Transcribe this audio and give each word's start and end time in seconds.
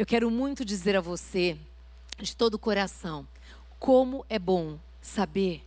Eu 0.00 0.06
quero 0.06 0.30
muito 0.30 0.64
dizer 0.64 0.96
a 0.96 1.00
você, 1.02 1.58
de 2.18 2.34
todo 2.34 2.54
o 2.54 2.58
coração, 2.58 3.28
como 3.78 4.24
é 4.30 4.38
bom 4.38 4.78
saber 5.02 5.62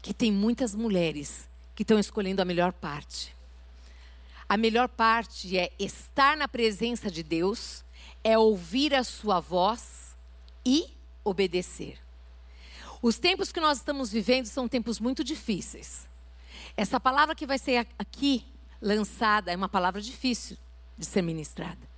que 0.00 0.14
tem 0.14 0.30
muitas 0.30 0.76
mulheres 0.76 1.50
que 1.74 1.82
estão 1.82 1.98
escolhendo 1.98 2.40
a 2.40 2.44
melhor 2.44 2.72
parte. 2.72 3.34
A 4.48 4.56
melhor 4.56 4.86
parte 4.86 5.58
é 5.58 5.72
estar 5.76 6.36
na 6.36 6.46
presença 6.46 7.10
de 7.10 7.24
Deus, 7.24 7.84
é 8.22 8.38
ouvir 8.38 8.94
a 8.94 9.02
sua 9.02 9.40
voz 9.40 10.16
e 10.64 10.86
obedecer. 11.24 11.98
Os 13.02 13.18
tempos 13.18 13.50
que 13.50 13.58
nós 13.58 13.78
estamos 13.78 14.12
vivendo 14.12 14.46
são 14.46 14.68
tempos 14.68 15.00
muito 15.00 15.24
difíceis. 15.24 16.08
Essa 16.76 17.00
palavra 17.00 17.34
que 17.34 17.44
vai 17.44 17.58
ser 17.58 17.88
aqui 17.98 18.46
lançada 18.80 19.50
é 19.50 19.56
uma 19.56 19.68
palavra 19.68 20.00
difícil 20.00 20.56
de 20.96 21.04
ser 21.04 21.22
ministrada. 21.22 21.93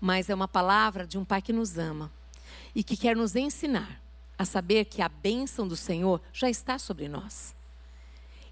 Mas 0.00 0.28
é 0.28 0.34
uma 0.34 0.48
palavra 0.48 1.06
de 1.06 1.18
um 1.18 1.24
pai 1.24 1.40
que 1.40 1.52
nos 1.52 1.78
ama 1.78 2.12
e 2.74 2.84
que 2.84 2.96
quer 2.96 3.16
nos 3.16 3.34
ensinar 3.34 4.00
a 4.38 4.44
saber 4.44 4.84
que 4.84 5.00
a 5.00 5.08
bênção 5.08 5.66
do 5.66 5.76
Senhor 5.76 6.20
já 6.32 6.50
está 6.50 6.78
sobre 6.78 7.08
nós. 7.08 7.54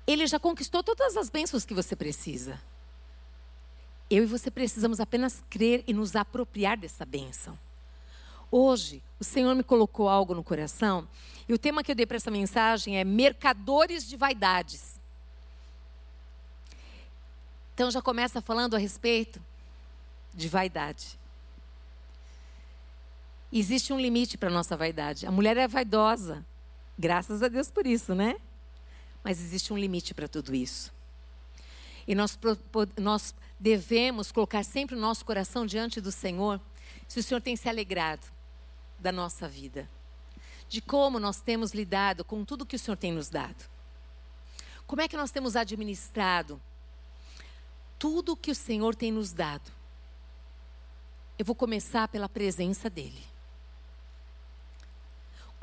Ele 0.06 0.26
já 0.26 0.38
conquistou 0.38 0.82
todas 0.82 1.16
as 1.16 1.28
bênçãos 1.28 1.64
que 1.64 1.74
você 1.74 1.94
precisa. 1.94 2.60
Eu 4.10 4.24
e 4.24 4.26
você 4.26 4.50
precisamos 4.50 5.00
apenas 5.00 5.42
crer 5.48 5.82
e 5.86 5.92
nos 5.92 6.14
apropriar 6.14 6.76
dessa 6.76 7.04
bênção. 7.04 7.58
Hoje, 8.50 9.02
o 9.18 9.24
Senhor 9.24 9.54
me 9.54 9.64
colocou 9.64 10.08
algo 10.08 10.34
no 10.34 10.44
coração, 10.44 11.08
e 11.48 11.52
o 11.52 11.58
tema 11.58 11.82
que 11.82 11.90
eu 11.90 11.94
dei 11.94 12.06
para 12.06 12.18
essa 12.18 12.30
mensagem 12.30 12.98
é 12.98 13.04
mercadores 13.04 14.06
de 14.06 14.16
vaidades. 14.16 15.00
Então 17.74 17.90
já 17.90 18.00
começa 18.00 18.40
falando 18.40 18.76
a 18.76 18.78
respeito 18.78 19.42
de 20.32 20.48
vaidade. 20.48 21.18
Existe 23.56 23.92
um 23.92 24.00
limite 24.00 24.36
para 24.36 24.48
a 24.48 24.52
nossa 24.52 24.76
vaidade. 24.76 25.26
A 25.26 25.30
mulher 25.30 25.56
é 25.56 25.68
vaidosa. 25.68 26.44
Graças 26.98 27.40
a 27.40 27.46
Deus 27.46 27.70
por 27.70 27.86
isso, 27.86 28.12
né? 28.12 28.34
Mas 29.22 29.40
existe 29.40 29.72
um 29.72 29.78
limite 29.78 30.12
para 30.12 30.26
tudo 30.26 30.52
isso. 30.52 30.92
E 32.04 32.16
nós, 32.16 32.36
nós 32.98 33.32
devemos 33.58 34.32
colocar 34.32 34.64
sempre 34.64 34.96
o 34.96 35.00
nosso 35.00 35.24
coração 35.24 35.64
diante 35.64 36.00
do 36.00 36.10
Senhor, 36.10 36.60
se 37.06 37.20
o 37.20 37.22
Senhor 37.22 37.40
tem 37.40 37.54
se 37.54 37.68
alegrado 37.68 38.26
da 38.98 39.12
nossa 39.12 39.46
vida, 39.46 39.88
de 40.68 40.80
como 40.80 41.20
nós 41.20 41.40
temos 41.40 41.72
lidado 41.72 42.24
com 42.24 42.44
tudo 42.44 42.66
que 42.66 42.74
o 42.74 42.78
Senhor 42.78 42.96
tem 42.96 43.12
nos 43.12 43.28
dado. 43.28 43.70
Como 44.84 45.00
é 45.00 45.06
que 45.06 45.16
nós 45.16 45.30
temos 45.30 45.54
administrado 45.54 46.60
tudo 48.00 48.36
que 48.36 48.50
o 48.50 48.54
Senhor 48.54 48.96
tem 48.96 49.12
nos 49.12 49.32
dado? 49.32 49.70
Eu 51.38 51.44
vou 51.44 51.54
começar 51.54 52.08
pela 52.08 52.28
presença 52.28 52.90
dEle. 52.90 53.33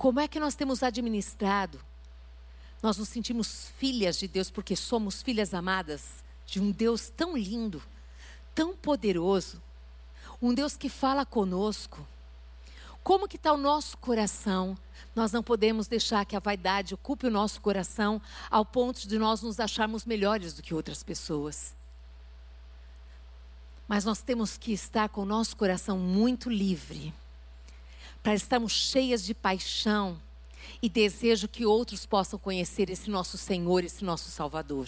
Como 0.01 0.19
é 0.19 0.27
que 0.27 0.39
nós 0.39 0.55
temos 0.55 0.81
administrado? 0.81 1.79
Nós 2.81 2.97
nos 2.97 3.07
sentimos 3.07 3.67
filhas 3.77 4.17
de 4.17 4.27
Deus 4.27 4.49
porque 4.49 4.75
somos 4.75 5.21
filhas 5.21 5.53
amadas 5.53 6.23
de 6.43 6.59
um 6.59 6.71
Deus 6.71 7.11
tão 7.15 7.37
lindo, 7.37 7.79
tão 8.55 8.75
poderoso, 8.75 9.61
um 10.41 10.55
Deus 10.55 10.75
que 10.75 10.89
fala 10.89 11.23
conosco. 11.23 12.03
Como 13.03 13.27
que 13.27 13.35
está 13.35 13.53
o 13.53 13.57
nosso 13.57 13.95
coração? 13.99 14.75
Nós 15.15 15.31
não 15.31 15.43
podemos 15.43 15.87
deixar 15.87 16.25
que 16.25 16.35
a 16.35 16.39
vaidade 16.39 16.95
ocupe 16.95 17.27
o 17.27 17.31
nosso 17.31 17.61
coração 17.61 18.19
ao 18.49 18.65
ponto 18.65 19.07
de 19.07 19.19
nós 19.19 19.43
nos 19.43 19.59
acharmos 19.59 20.03
melhores 20.03 20.55
do 20.55 20.63
que 20.63 20.73
outras 20.73 21.03
pessoas. 21.03 21.75
Mas 23.87 24.03
nós 24.03 24.23
temos 24.23 24.57
que 24.57 24.73
estar 24.73 25.09
com 25.09 25.21
o 25.21 25.25
nosso 25.25 25.55
coração 25.55 25.99
muito 25.99 26.49
livre, 26.49 27.13
para 28.21 28.33
estarmos 28.35 28.71
cheias 28.71 29.23
de 29.23 29.33
paixão 29.33 30.19
e 30.81 30.89
desejo 30.89 31.47
que 31.47 31.65
outros 31.65 32.05
possam 32.05 32.37
conhecer 32.39 32.89
esse 32.89 33.09
nosso 33.09 33.37
Senhor, 33.37 33.83
esse 33.83 34.03
nosso 34.03 34.29
Salvador. 34.29 34.87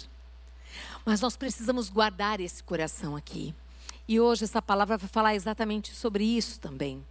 Mas 1.05 1.21
nós 1.21 1.35
precisamos 1.35 1.89
guardar 1.89 2.39
esse 2.39 2.63
coração 2.63 3.15
aqui. 3.15 3.53
E 4.07 4.19
hoje 4.19 4.43
essa 4.43 4.61
palavra 4.61 4.97
vai 4.97 5.07
falar 5.07 5.35
exatamente 5.35 5.95
sobre 5.95 6.23
isso 6.23 6.59
também. 6.59 7.03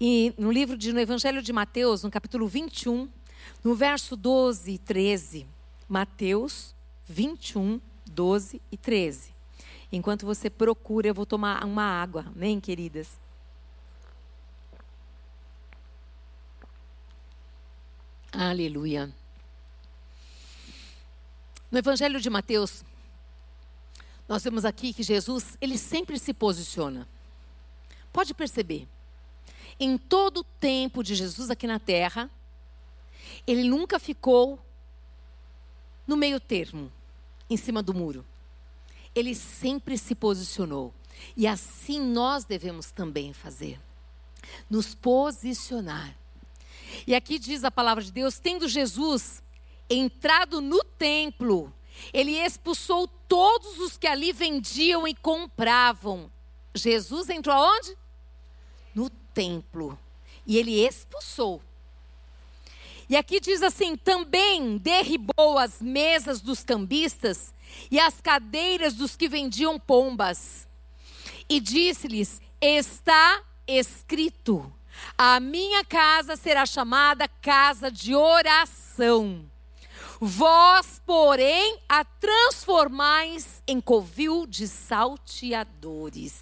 E 0.00 0.34
no 0.36 0.50
livro 0.50 0.76
de, 0.76 0.92
no 0.92 1.00
Evangelho 1.00 1.42
de 1.42 1.52
Mateus, 1.52 2.02
no 2.02 2.10
capítulo 2.10 2.46
21, 2.46 3.08
no 3.62 3.74
verso 3.74 4.16
12 4.16 4.72
e 4.72 4.78
13, 4.78 5.46
Mateus 5.88 6.74
21, 7.08 7.80
12 8.06 8.60
e 8.70 8.76
13. 8.76 9.32
Enquanto 9.92 10.24
você 10.24 10.48
procura, 10.48 11.08
eu 11.08 11.14
vou 11.14 11.26
tomar 11.26 11.64
uma 11.64 11.84
água, 11.84 12.26
amém, 12.34 12.58
queridas? 12.58 13.21
Aleluia. 18.32 19.14
No 21.70 21.78
Evangelho 21.78 22.18
de 22.18 22.30
Mateus, 22.30 22.82
nós 24.26 24.42
vemos 24.42 24.64
aqui 24.64 24.94
que 24.94 25.02
Jesus, 25.02 25.58
ele 25.60 25.76
sempre 25.76 26.18
se 26.18 26.32
posiciona. 26.32 27.06
Pode 28.10 28.32
perceber. 28.32 28.88
Em 29.78 29.98
todo 29.98 30.38
o 30.38 30.44
tempo 30.44 31.02
de 31.02 31.14
Jesus 31.14 31.50
aqui 31.50 31.66
na 31.66 31.78
terra, 31.78 32.30
ele 33.46 33.64
nunca 33.64 33.98
ficou 33.98 34.58
no 36.06 36.16
meio 36.16 36.40
termo, 36.40 36.90
em 37.50 37.56
cima 37.58 37.82
do 37.82 37.92
muro. 37.92 38.24
Ele 39.14 39.34
sempre 39.34 39.98
se 39.98 40.14
posicionou. 40.14 40.94
E 41.36 41.46
assim 41.46 42.00
nós 42.00 42.46
devemos 42.46 42.90
também 42.90 43.34
fazer. 43.34 43.78
Nos 44.70 44.94
posicionar. 44.94 46.16
E 47.06 47.14
aqui 47.14 47.38
diz 47.38 47.64
a 47.64 47.70
palavra 47.70 48.02
de 48.02 48.12
Deus: 48.12 48.38
tendo 48.38 48.68
Jesus 48.68 49.42
entrado 49.88 50.60
no 50.60 50.82
templo, 50.84 51.72
ele 52.12 52.32
expulsou 52.38 53.06
todos 53.06 53.78
os 53.78 53.96
que 53.96 54.06
ali 54.06 54.32
vendiam 54.32 55.06
e 55.06 55.14
compravam. 55.14 56.30
Jesus 56.74 57.28
entrou 57.28 57.54
aonde? 57.54 57.96
No 58.94 59.10
templo. 59.34 59.98
E 60.46 60.58
ele 60.58 60.84
expulsou. 60.84 61.62
E 63.08 63.16
aqui 63.16 63.40
diz 63.40 63.62
assim: 63.62 63.96
também 63.96 64.78
derribou 64.78 65.58
as 65.58 65.82
mesas 65.82 66.40
dos 66.40 66.64
cambistas 66.64 67.52
e 67.90 68.00
as 68.00 68.20
cadeiras 68.20 68.94
dos 68.94 69.16
que 69.16 69.28
vendiam 69.28 69.78
pombas. 69.78 70.66
E 71.48 71.60
disse-lhes: 71.60 72.40
Está 72.60 73.42
escrito: 73.66 74.72
A 75.16 75.40
minha 75.40 75.84
casa 75.84 76.36
será 76.36 76.66
chamada 76.66 77.28
casa 77.40 77.90
de 77.90 78.14
oração 78.14 79.50
Vós, 80.24 81.02
porém, 81.04 81.80
a 81.88 82.04
transformais 82.04 83.60
em 83.66 83.80
covil 83.80 84.46
de 84.46 84.68
salteadores. 84.68 86.40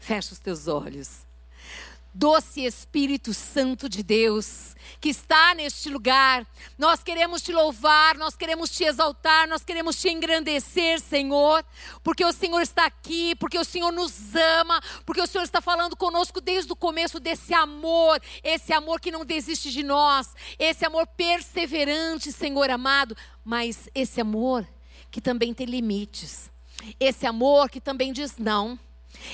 Fecha 0.00 0.32
os 0.32 0.40
teus 0.40 0.66
olhos. 0.66 1.24
Doce 2.18 2.64
Espírito 2.64 3.32
Santo 3.32 3.88
de 3.88 4.02
Deus, 4.02 4.74
que 5.00 5.08
está 5.08 5.54
neste 5.54 5.88
lugar, 5.88 6.44
nós 6.76 7.00
queremos 7.00 7.40
te 7.42 7.52
louvar, 7.52 8.18
nós 8.18 8.34
queremos 8.34 8.70
te 8.70 8.82
exaltar, 8.82 9.46
nós 9.46 9.62
queremos 9.62 10.00
te 10.00 10.08
engrandecer, 10.08 10.98
Senhor, 10.98 11.64
porque 12.02 12.24
o 12.24 12.32
Senhor 12.32 12.60
está 12.60 12.86
aqui, 12.86 13.36
porque 13.36 13.56
o 13.56 13.62
Senhor 13.62 13.92
nos 13.92 14.34
ama, 14.34 14.80
porque 15.06 15.22
o 15.22 15.28
Senhor 15.28 15.44
está 15.44 15.60
falando 15.60 15.96
conosco 15.96 16.40
desde 16.40 16.72
o 16.72 16.76
começo 16.76 17.20
desse 17.20 17.54
amor, 17.54 18.20
esse 18.42 18.72
amor 18.72 19.00
que 19.00 19.12
não 19.12 19.24
desiste 19.24 19.70
de 19.70 19.84
nós, 19.84 20.34
esse 20.58 20.84
amor 20.84 21.06
perseverante, 21.06 22.32
Senhor 22.32 22.68
amado, 22.68 23.16
mas 23.44 23.88
esse 23.94 24.20
amor 24.20 24.66
que 25.08 25.20
também 25.20 25.54
tem 25.54 25.68
limites, 25.68 26.50
esse 26.98 27.24
amor 27.26 27.70
que 27.70 27.80
também 27.80 28.12
diz 28.12 28.38
não. 28.38 28.76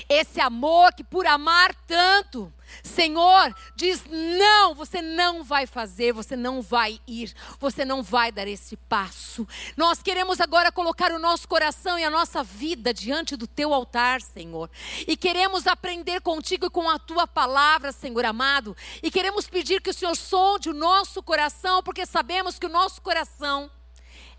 Esse 0.09 0.41
amor 0.41 0.93
que 0.95 1.05
por 1.05 1.27
amar 1.27 1.75
tanto, 1.87 2.53
Senhor, 2.83 3.55
diz: 3.75 4.05
não, 4.09 4.75
você 4.75 5.01
não 5.01 5.43
vai 5.43 5.67
fazer, 5.67 6.13
você 6.13 6.37
não 6.37 6.61
vai 6.63 7.01
ir, 7.07 7.35
você 7.59 7.85
não 7.85 8.03
vai 8.03 8.33
dar 8.33 8.47
esse 8.49 8.77
passo. 8.77 9.47
Nós 9.77 10.03
queremos 10.03 10.41
agora 10.41 10.73
colocar 10.73 11.13
o 11.13 11.19
nosso 11.19 11.47
coração 11.49 11.99
e 11.99 12.05
a 12.05 12.11
nossa 12.11 12.43
vida 12.43 12.93
diante 12.93 13.37
do 13.37 13.47
teu 13.47 13.73
altar, 13.73 14.21
Senhor. 14.21 14.71
E 15.07 15.17
queremos 15.17 15.67
aprender 15.67 16.21
contigo 16.21 16.67
e 16.67 16.71
com 16.71 16.89
a 16.89 16.99
tua 16.99 17.27
palavra, 17.27 17.93
Senhor 17.93 18.25
amado. 18.25 18.77
E 19.03 19.11
queremos 19.11 19.49
pedir 19.49 19.81
que 19.81 19.91
o 19.91 19.95
Senhor 19.95 20.17
sonde 20.17 20.69
o 20.71 20.75
nosso 20.75 21.23
coração, 21.23 21.83
porque 21.83 22.07
sabemos 22.07 22.59
que 22.59 22.67
o 22.67 22.71
nosso 22.71 23.01
coração 23.03 23.71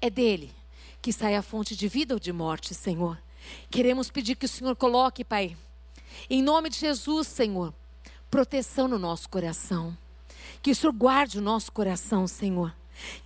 é 0.01 0.09
dele 0.09 0.53
que 1.05 1.13
sai 1.13 1.35
a 1.35 1.43
fonte 1.43 1.75
de 1.75 1.87
vida 1.87 2.15
ou 2.15 2.19
de 2.19 2.33
morte, 2.33 2.73
Senhor. 2.73 3.21
Queremos 3.69 4.09
pedir 4.09 4.35
que 4.35 4.47
o 4.47 4.49
Senhor 4.49 4.75
coloque, 4.75 5.23
Pai, 5.23 5.55
em 6.27 6.41
nome 6.41 6.67
de 6.67 6.77
Jesus, 6.79 7.27
Senhor, 7.27 7.71
proteção 8.29 8.87
no 8.87 8.99
nosso 8.99 9.29
coração. 9.29 9.97
Que 10.61 10.71
o 10.71 10.75
Senhor 10.75 10.93
guarde 10.93 11.37
o 11.37 11.41
nosso 11.41 11.71
coração, 11.71 12.27
Senhor. 12.27 12.75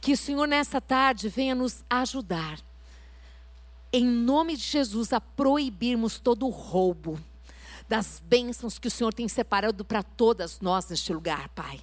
Que 0.02 0.14
o 0.14 0.18
Senhor 0.18 0.48
nessa 0.48 0.82
tarde 0.82 1.30
venha 1.30 1.56
nos 1.56 1.84
ajudar. 1.90 2.60
Em 3.92 4.06
nome 4.06 4.56
de 4.56 4.64
Jesus, 4.64 5.14
a 5.14 5.20
proibirmos 5.20 6.20
todo 6.20 6.48
roubo, 6.48 7.20
das 7.88 8.22
bênçãos 8.24 8.78
que 8.78 8.88
o 8.88 8.92
Senhor 8.92 9.14
tem 9.14 9.28
separado 9.28 9.84
para 9.84 10.04
todas 10.04 10.60
nós 10.60 10.88
neste 10.90 11.12
lugar, 11.12 11.50
Pai. 11.50 11.82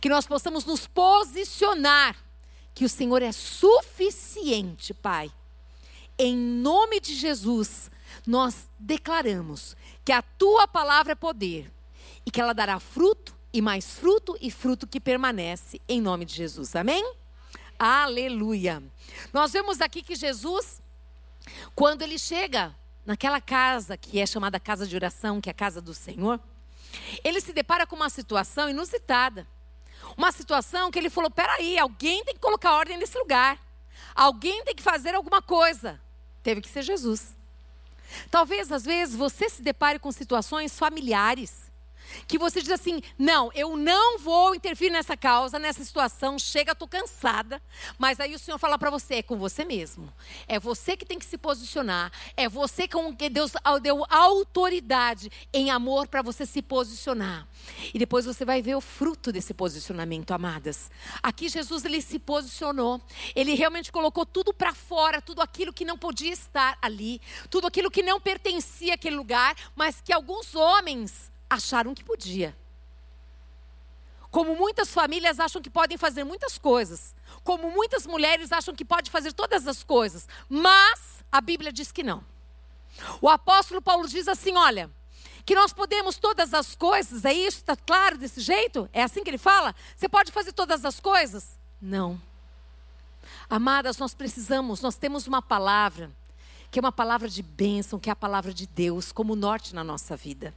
Que 0.00 0.08
nós 0.08 0.26
possamos 0.26 0.64
nos 0.66 0.86
posicionar, 0.86 2.14
que 2.74 2.84
o 2.84 2.88
Senhor 2.88 3.22
é 3.22 3.32
suficiente, 3.32 4.92
Pai. 4.92 5.32
Em 6.18 6.36
nome 6.36 7.00
de 7.00 7.14
Jesus, 7.14 7.90
nós 8.26 8.68
declaramos 8.78 9.76
que 10.04 10.12
a 10.12 10.20
tua 10.20 10.68
palavra 10.68 11.12
é 11.12 11.16
poder 11.16 11.72
e 12.26 12.30
que 12.30 12.40
ela 12.40 12.52
dará 12.52 12.80
fruto 12.80 13.34
e 13.52 13.62
mais 13.62 13.96
fruto 13.96 14.36
e 14.40 14.50
fruto 14.50 14.86
que 14.86 15.00
permanece 15.00 15.80
em 15.88 16.00
nome 16.00 16.24
de 16.24 16.34
Jesus. 16.34 16.74
Amém? 16.74 17.14
Aleluia. 17.78 18.82
Nós 19.32 19.52
vemos 19.52 19.80
aqui 19.80 20.02
que 20.02 20.16
Jesus, 20.16 20.82
quando 21.74 22.02
ele 22.02 22.18
chega 22.18 22.74
naquela 23.06 23.40
casa 23.40 23.96
que 23.96 24.18
é 24.18 24.26
chamada 24.26 24.58
casa 24.58 24.86
de 24.86 24.96
oração, 24.96 25.40
que 25.40 25.48
é 25.48 25.52
a 25.52 25.54
casa 25.54 25.80
do 25.80 25.94
Senhor, 25.94 26.40
ele 27.22 27.40
se 27.40 27.52
depara 27.52 27.86
com 27.86 27.94
uma 27.94 28.10
situação 28.10 28.68
inusitada. 28.68 29.46
Uma 30.16 30.32
situação 30.32 30.90
que 30.90 30.98
ele 30.98 31.10
falou: 31.10 31.30
peraí, 31.30 31.78
alguém 31.78 32.24
tem 32.24 32.34
que 32.34 32.40
colocar 32.40 32.74
ordem 32.74 32.98
nesse 32.98 33.16
lugar. 33.18 33.58
Alguém 34.14 34.64
tem 34.64 34.74
que 34.74 34.82
fazer 34.82 35.14
alguma 35.14 35.42
coisa. 35.42 36.00
Teve 36.42 36.60
que 36.60 36.68
ser 36.68 36.82
Jesus. 36.82 37.36
Talvez, 38.30 38.70
às 38.72 38.84
vezes, 38.84 39.14
você 39.14 39.48
se 39.48 39.62
depare 39.62 39.98
com 39.98 40.10
situações 40.12 40.78
familiares 40.78 41.65
que 42.26 42.38
você 42.38 42.60
diz 42.60 42.70
assim: 42.70 43.00
não, 43.18 43.50
eu 43.54 43.76
não 43.76 44.18
vou 44.18 44.54
intervir 44.54 44.90
nessa 44.90 45.16
causa, 45.16 45.58
nessa 45.58 45.84
situação, 45.84 46.38
chega, 46.38 46.72
estou 46.72 46.88
cansada. 46.88 47.62
Mas 47.98 48.20
aí 48.20 48.34
o 48.34 48.38
Senhor 48.38 48.58
fala 48.58 48.78
para 48.78 48.90
você: 48.90 49.16
é 49.16 49.22
com 49.22 49.36
você 49.36 49.64
mesmo. 49.64 50.12
É 50.46 50.58
você 50.58 50.96
que 50.96 51.04
tem 51.04 51.18
que 51.18 51.24
se 51.24 51.38
posicionar. 51.38 52.10
É 52.36 52.48
você 52.48 52.88
com 52.88 53.14
que 53.14 53.28
Deus 53.28 53.52
deu 53.82 54.04
autoridade 54.08 55.30
em 55.52 55.70
amor 55.70 56.08
para 56.08 56.22
você 56.22 56.46
se 56.46 56.62
posicionar. 56.62 57.46
E 57.92 57.98
depois 57.98 58.24
você 58.24 58.44
vai 58.44 58.62
ver 58.62 58.74
o 58.74 58.80
fruto 58.80 59.32
desse 59.32 59.54
posicionamento, 59.54 60.32
amadas. 60.32 60.90
Aqui 61.22 61.48
Jesus 61.48 61.84
ele 61.84 62.00
se 62.00 62.18
posicionou. 62.18 63.00
Ele 63.34 63.54
realmente 63.54 63.90
colocou 63.92 64.24
tudo 64.24 64.52
para 64.52 64.74
fora, 64.74 65.20
tudo 65.20 65.40
aquilo 65.40 65.72
que 65.72 65.84
não 65.84 65.98
podia 65.98 66.32
estar 66.32 66.78
ali, 66.80 67.20
tudo 67.50 67.66
aquilo 67.66 67.90
que 67.90 68.02
não 68.02 68.20
pertencia 68.20 68.94
àquele 68.94 69.16
lugar, 69.16 69.54
mas 69.74 70.00
que 70.00 70.12
alguns 70.12 70.54
homens 70.54 71.30
acharam 71.48 71.94
que 71.94 72.04
podia. 72.04 72.56
Como 74.30 74.54
muitas 74.54 74.90
famílias 74.90 75.40
acham 75.40 75.62
que 75.62 75.70
podem 75.70 75.96
fazer 75.96 76.24
muitas 76.24 76.58
coisas, 76.58 77.14
como 77.42 77.70
muitas 77.70 78.06
mulheres 78.06 78.52
acham 78.52 78.74
que 78.74 78.84
pode 78.84 79.10
fazer 79.10 79.32
todas 79.32 79.66
as 79.66 79.82
coisas, 79.82 80.28
mas 80.48 81.24
a 81.30 81.40
Bíblia 81.40 81.72
diz 81.72 81.90
que 81.90 82.02
não. 82.02 82.22
O 83.20 83.28
apóstolo 83.28 83.80
Paulo 83.80 84.08
diz 84.08 84.28
assim: 84.28 84.56
olha, 84.56 84.90
que 85.44 85.54
nós 85.54 85.72
podemos 85.72 86.18
todas 86.18 86.52
as 86.52 86.74
coisas, 86.74 87.24
é 87.24 87.32
isso? 87.32 87.58
Está 87.58 87.76
claro 87.76 88.18
desse 88.18 88.40
jeito? 88.40 88.88
É 88.92 89.02
assim 89.02 89.22
que 89.22 89.30
ele 89.30 89.38
fala? 89.38 89.74
Você 89.96 90.08
pode 90.08 90.32
fazer 90.32 90.52
todas 90.52 90.84
as 90.84 90.98
coisas? 90.98 91.58
Não. 91.80 92.20
Amadas, 93.48 93.96
nós 93.98 94.12
precisamos, 94.12 94.80
nós 94.80 94.96
temos 94.96 95.26
uma 95.26 95.40
palavra, 95.40 96.10
que 96.70 96.78
é 96.78 96.82
uma 96.82 96.92
palavra 96.92 97.28
de 97.28 97.42
bênção, 97.42 97.98
que 97.98 98.10
é 98.10 98.12
a 98.12 98.16
palavra 98.16 98.52
de 98.52 98.66
Deus, 98.66 99.12
como 99.12 99.36
norte 99.36 99.74
na 99.74 99.84
nossa 99.84 100.16
vida. 100.16 100.52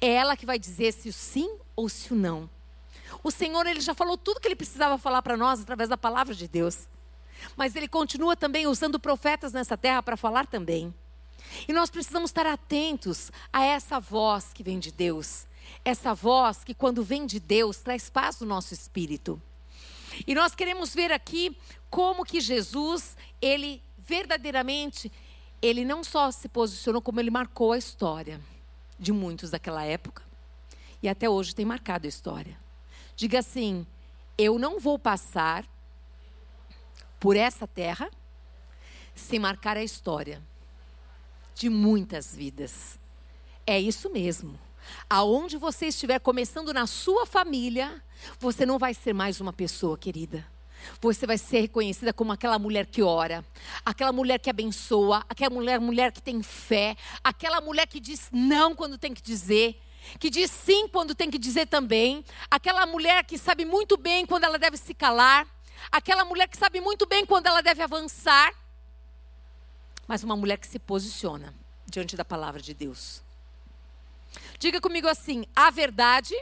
É 0.00 0.08
ela 0.08 0.36
que 0.36 0.46
vai 0.46 0.58
dizer 0.58 0.92
se 0.92 1.08
o 1.08 1.12
sim 1.12 1.58
ou 1.74 1.88
se 1.88 2.12
o 2.12 2.16
não. 2.16 2.48
O 3.22 3.30
Senhor, 3.30 3.66
ele 3.66 3.80
já 3.80 3.94
falou 3.94 4.16
tudo 4.16 4.40
que 4.40 4.48
ele 4.48 4.56
precisava 4.56 4.98
falar 4.98 5.22
para 5.22 5.36
nós 5.36 5.60
através 5.60 5.88
da 5.88 5.96
palavra 5.96 6.34
de 6.34 6.48
Deus. 6.48 6.88
Mas 7.56 7.76
ele 7.76 7.88
continua 7.88 8.36
também 8.36 8.66
usando 8.66 8.98
profetas 8.98 9.52
nessa 9.52 9.76
terra 9.76 10.02
para 10.02 10.16
falar 10.16 10.46
também. 10.46 10.94
E 11.68 11.72
nós 11.72 11.90
precisamos 11.90 12.30
estar 12.30 12.46
atentos 12.46 13.30
a 13.52 13.62
essa 13.64 14.00
voz 14.00 14.52
que 14.52 14.62
vem 14.62 14.78
de 14.78 14.90
Deus. 14.90 15.46
Essa 15.84 16.14
voz 16.14 16.64
que, 16.64 16.74
quando 16.74 17.02
vem 17.02 17.26
de 17.26 17.38
Deus, 17.38 17.78
traz 17.78 18.08
paz 18.08 18.40
no 18.40 18.46
nosso 18.46 18.72
espírito. 18.72 19.40
E 20.26 20.34
nós 20.34 20.54
queremos 20.54 20.94
ver 20.94 21.12
aqui 21.12 21.56
como 21.90 22.24
que 22.24 22.40
Jesus, 22.40 23.16
ele 23.40 23.82
verdadeiramente, 23.98 25.12
ele 25.60 25.84
não 25.84 26.02
só 26.02 26.30
se 26.30 26.48
posicionou, 26.48 27.00
como 27.00 27.20
ele 27.20 27.30
marcou 27.30 27.72
a 27.72 27.78
história 27.78 28.40
de 29.02 29.12
muitos 29.12 29.50
daquela 29.50 29.84
época 29.84 30.22
e 31.02 31.08
até 31.08 31.28
hoje 31.28 31.54
tem 31.54 31.66
marcado 31.66 32.06
a 32.06 32.08
história. 32.08 32.56
Diga 33.16 33.40
assim: 33.40 33.84
eu 34.38 34.58
não 34.58 34.78
vou 34.78 34.98
passar 34.98 35.64
por 37.18 37.36
essa 37.36 37.66
terra 37.66 38.08
sem 39.14 39.38
marcar 39.38 39.76
a 39.76 39.82
história 39.82 40.40
de 41.54 41.68
muitas 41.68 42.34
vidas. 42.34 42.98
É 43.66 43.78
isso 43.78 44.08
mesmo. 44.10 44.58
Aonde 45.08 45.56
você 45.56 45.86
estiver 45.86 46.18
começando 46.18 46.72
na 46.72 46.86
sua 46.86 47.26
família, 47.26 48.02
você 48.38 48.64
não 48.64 48.78
vai 48.78 48.94
ser 48.94 49.12
mais 49.12 49.40
uma 49.40 49.52
pessoa 49.52 49.98
querida. 49.98 50.46
Você 51.00 51.26
vai 51.26 51.38
ser 51.38 51.60
reconhecida 51.60 52.12
como 52.12 52.32
aquela 52.32 52.58
mulher 52.58 52.86
que 52.86 53.02
ora, 53.02 53.44
aquela 53.84 54.12
mulher 54.12 54.38
que 54.38 54.50
abençoa, 54.50 55.24
aquela 55.28 55.50
mulher, 55.50 55.80
mulher 55.80 56.12
que 56.12 56.22
tem 56.22 56.42
fé, 56.42 56.96
aquela 57.22 57.60
mulher 57.60 57.86
que 57.86 58.00
diz 58.00 58.28
não 58.32 58.74
quando 58.74 58.98
tem 58.98 59.12
que 59.12 59.22
dizer, 59.22 59.80
que 60.18 60.30
diz 60.30 60.50
sim 60.50 60.88
quando 60.88 61.14
tem 61.14 61.30
que 61.30 61.38
dizer 61.38 61.66
também, 61.66 62.24
aquela 62.50 62.86
mulher 62.86 63.24
que 63.24 63.38
sabe 63.38 63.64
muito 63.64 63.96
bem 63.96 64.26
quando 64.26 64.44
ela 64.44 64.58
deve 64.58 64.76
se 64.76 64.94
calar, 64.94 65.46
aquela 65.90 66.24
mulher 66.24 66.48
que 66.48 66.56
sabe 66.56 66.80
muito 66.80 67.06
bem 67.06 67.24
quando 67.24 67.46
ela 67.46 67.62
deve 67.62 67.82
avançar, 67.82 68.52
mas 70.06 70.22
uma 70.22 70.36
mulher 70.36 70.58
que 70.58 70.66
se 70.66 70.78
posiciona 70.78 71.54
diante 71.86 72.16
da 72.16 72.24
palavra 72.24 72.60
de 72.60 72.74
Deus. 72.74 73.22
Diga 74.58 74.80
comigo 74.80 75.08
assim: 75.08 75.44
a 75.54 75.70
verdade 75.70 76.34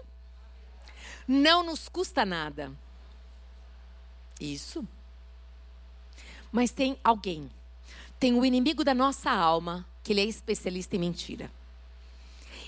não 1.26 1.62
nos 1.62 1.88
custa 1.88 2.24
nada. 2.24 2.72
Isso. 4.40 4.86
Mas 6.50 6.70
tem 6.70 6.98
alguém, 7.04 7.50
tem 8.18 8.34
o 8.34 8.44
inimigo 8.44 8.82
da 8.82 8.94
nossa 8.94 9.30
alma, 9.30 9.86
que 10.02 10.12
ele 10.12 10.22
é 10.22 10.24
especialista 10.24 10.96
em 10.96 10.98
mentira. 10.98 11.50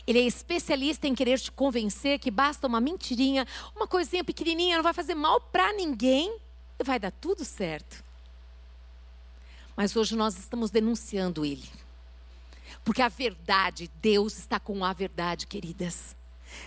Ele 0.07 0.19
é 0.19 0.23
especialista 0.23 1.07
em 1.07 1.15
querer 1.15 1.39
te 1.39 1.51
convencer 1.51 2.19
que 2.19 2.31
basta 2.31 2.67
uma 2.67 2.81
mentirinha, 2.81 3.47
uma 3.75 3.87
coisinha 3.87 4.25
pequenininha, 4.25 4.77
não 4.77 4.83
vai 4.83 4.93
fazer 4.93 5.15
mal 5.15 5.41
para 5.41 5.73
ninguém 5.73 6.37
e 6.79 6.85
vai 6.85 6.99
dar 6.99 7.13
tudo 7.13 7.45
certo. 7.45 8.05
Mas 9.77 9.97
hoje 9.97 10.17
nós 10.17 10.37
estamos 10.37 10.71
denunciando 10.71 11.45
ele. 11.45 11.69
Porque 12.85 13.01
a 13.01 13.09
verdade, 13.09 13.91
Deus 14.01 14.39
está 14.39 14.59
com 14.59 14.85
a 14.85 14.93
verdade, 14.93 15.47
queridas. 15.47 16.17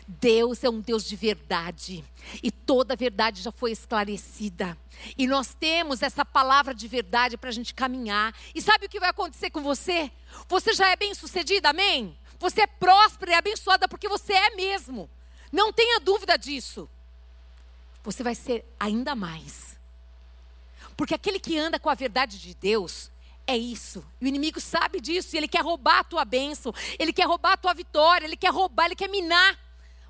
Deus 0.08 0.64
é 0.64 0.70
um 0.70 0.80
Deus 0.80 1.06
de 1.06 1.16
verdade 1.16 2.04
e 2.42 2.52
toda 2.52 2.94
a 2.94 2.98
verdade 2.98 3.42
já 3.42 3.52
foi 3.52 3.72
esclarecida. 3.72 4.78
E 5.18 5.28
nós 5.28 5.54
temos 5.54 6.02
essa 6.02 6.24
palavra 6.24 6.74
de 6.74 6.88
verdade 6.88 7.38
para 7.38 7.50
a 7.50 7.54
gente 7.54 7.74
caminhar. 7.74 8.36
E 8.54 8.62
sabe 8.62 8.86
o 8.86 8.90
que 8.90 9.00
vai 9.00 9.10
acontecer 9.10 9.50
com 9.50 9.62
você? 9.62 10.12
Você 10.48 10.74
já 10.74 10.90
é 10.90 10.96
bem 10.96 11.14
sucedida, 11.14 11.70
amém? 11.70 12.18
Você 12.40 12.62
é 12.62 12.68
próspera 12.68 13.32
e 13.32 13.36
abençoada 13.36 13.88
porque 13.88 14.08
você 14.08 14.34
é 14.34 14.56
mesmo. 14.56 15.10
Não 15.52 15.72
tenha 15.72 16.00
dúvida 16.00 16.38
disso. 16.38 16.90
Você 18.04 18.22
vai 18.24 18.36
ser 18.36 18.66
ainda 18.80 19.16
mais. 19.16 19.78
Porque 20.96 21.14
aquele 21.14 21.40
que 21.40 21.58
anda 21.58 21.80
com 21.80 21.90
a 21.90 21.96
verdade 21.96 22.40
de 22.40 22.54
Deus, 22.54 23.12
é 23.48 23.58
isso. 23.58 24.04
E 24.20 24.26
o 24.26 24.28
inimigo 24.28 24.60
sabe 24.60 25.00
disso. 25.00 25.36
E 25.36 25.38
ele 25.38 25.48
quer 25.48 25.64
roubar 25.64 26.00
a 26.00 26.04
tua 26.04 26.26
bênção. 26.26 26.74
Ele 26.98 27.14
quer 27.14 27.28
roubar 27.28 27.54
a 27.54 27.58
tua 27.58 27.74
vitória. 27.74 28.26
Ele 28.26 28.38
quer 28.38 28.52
roubar, 28.52 28.86
ele 28.86 28.96
quer 28.96 29.10
minar. 29.10 29.58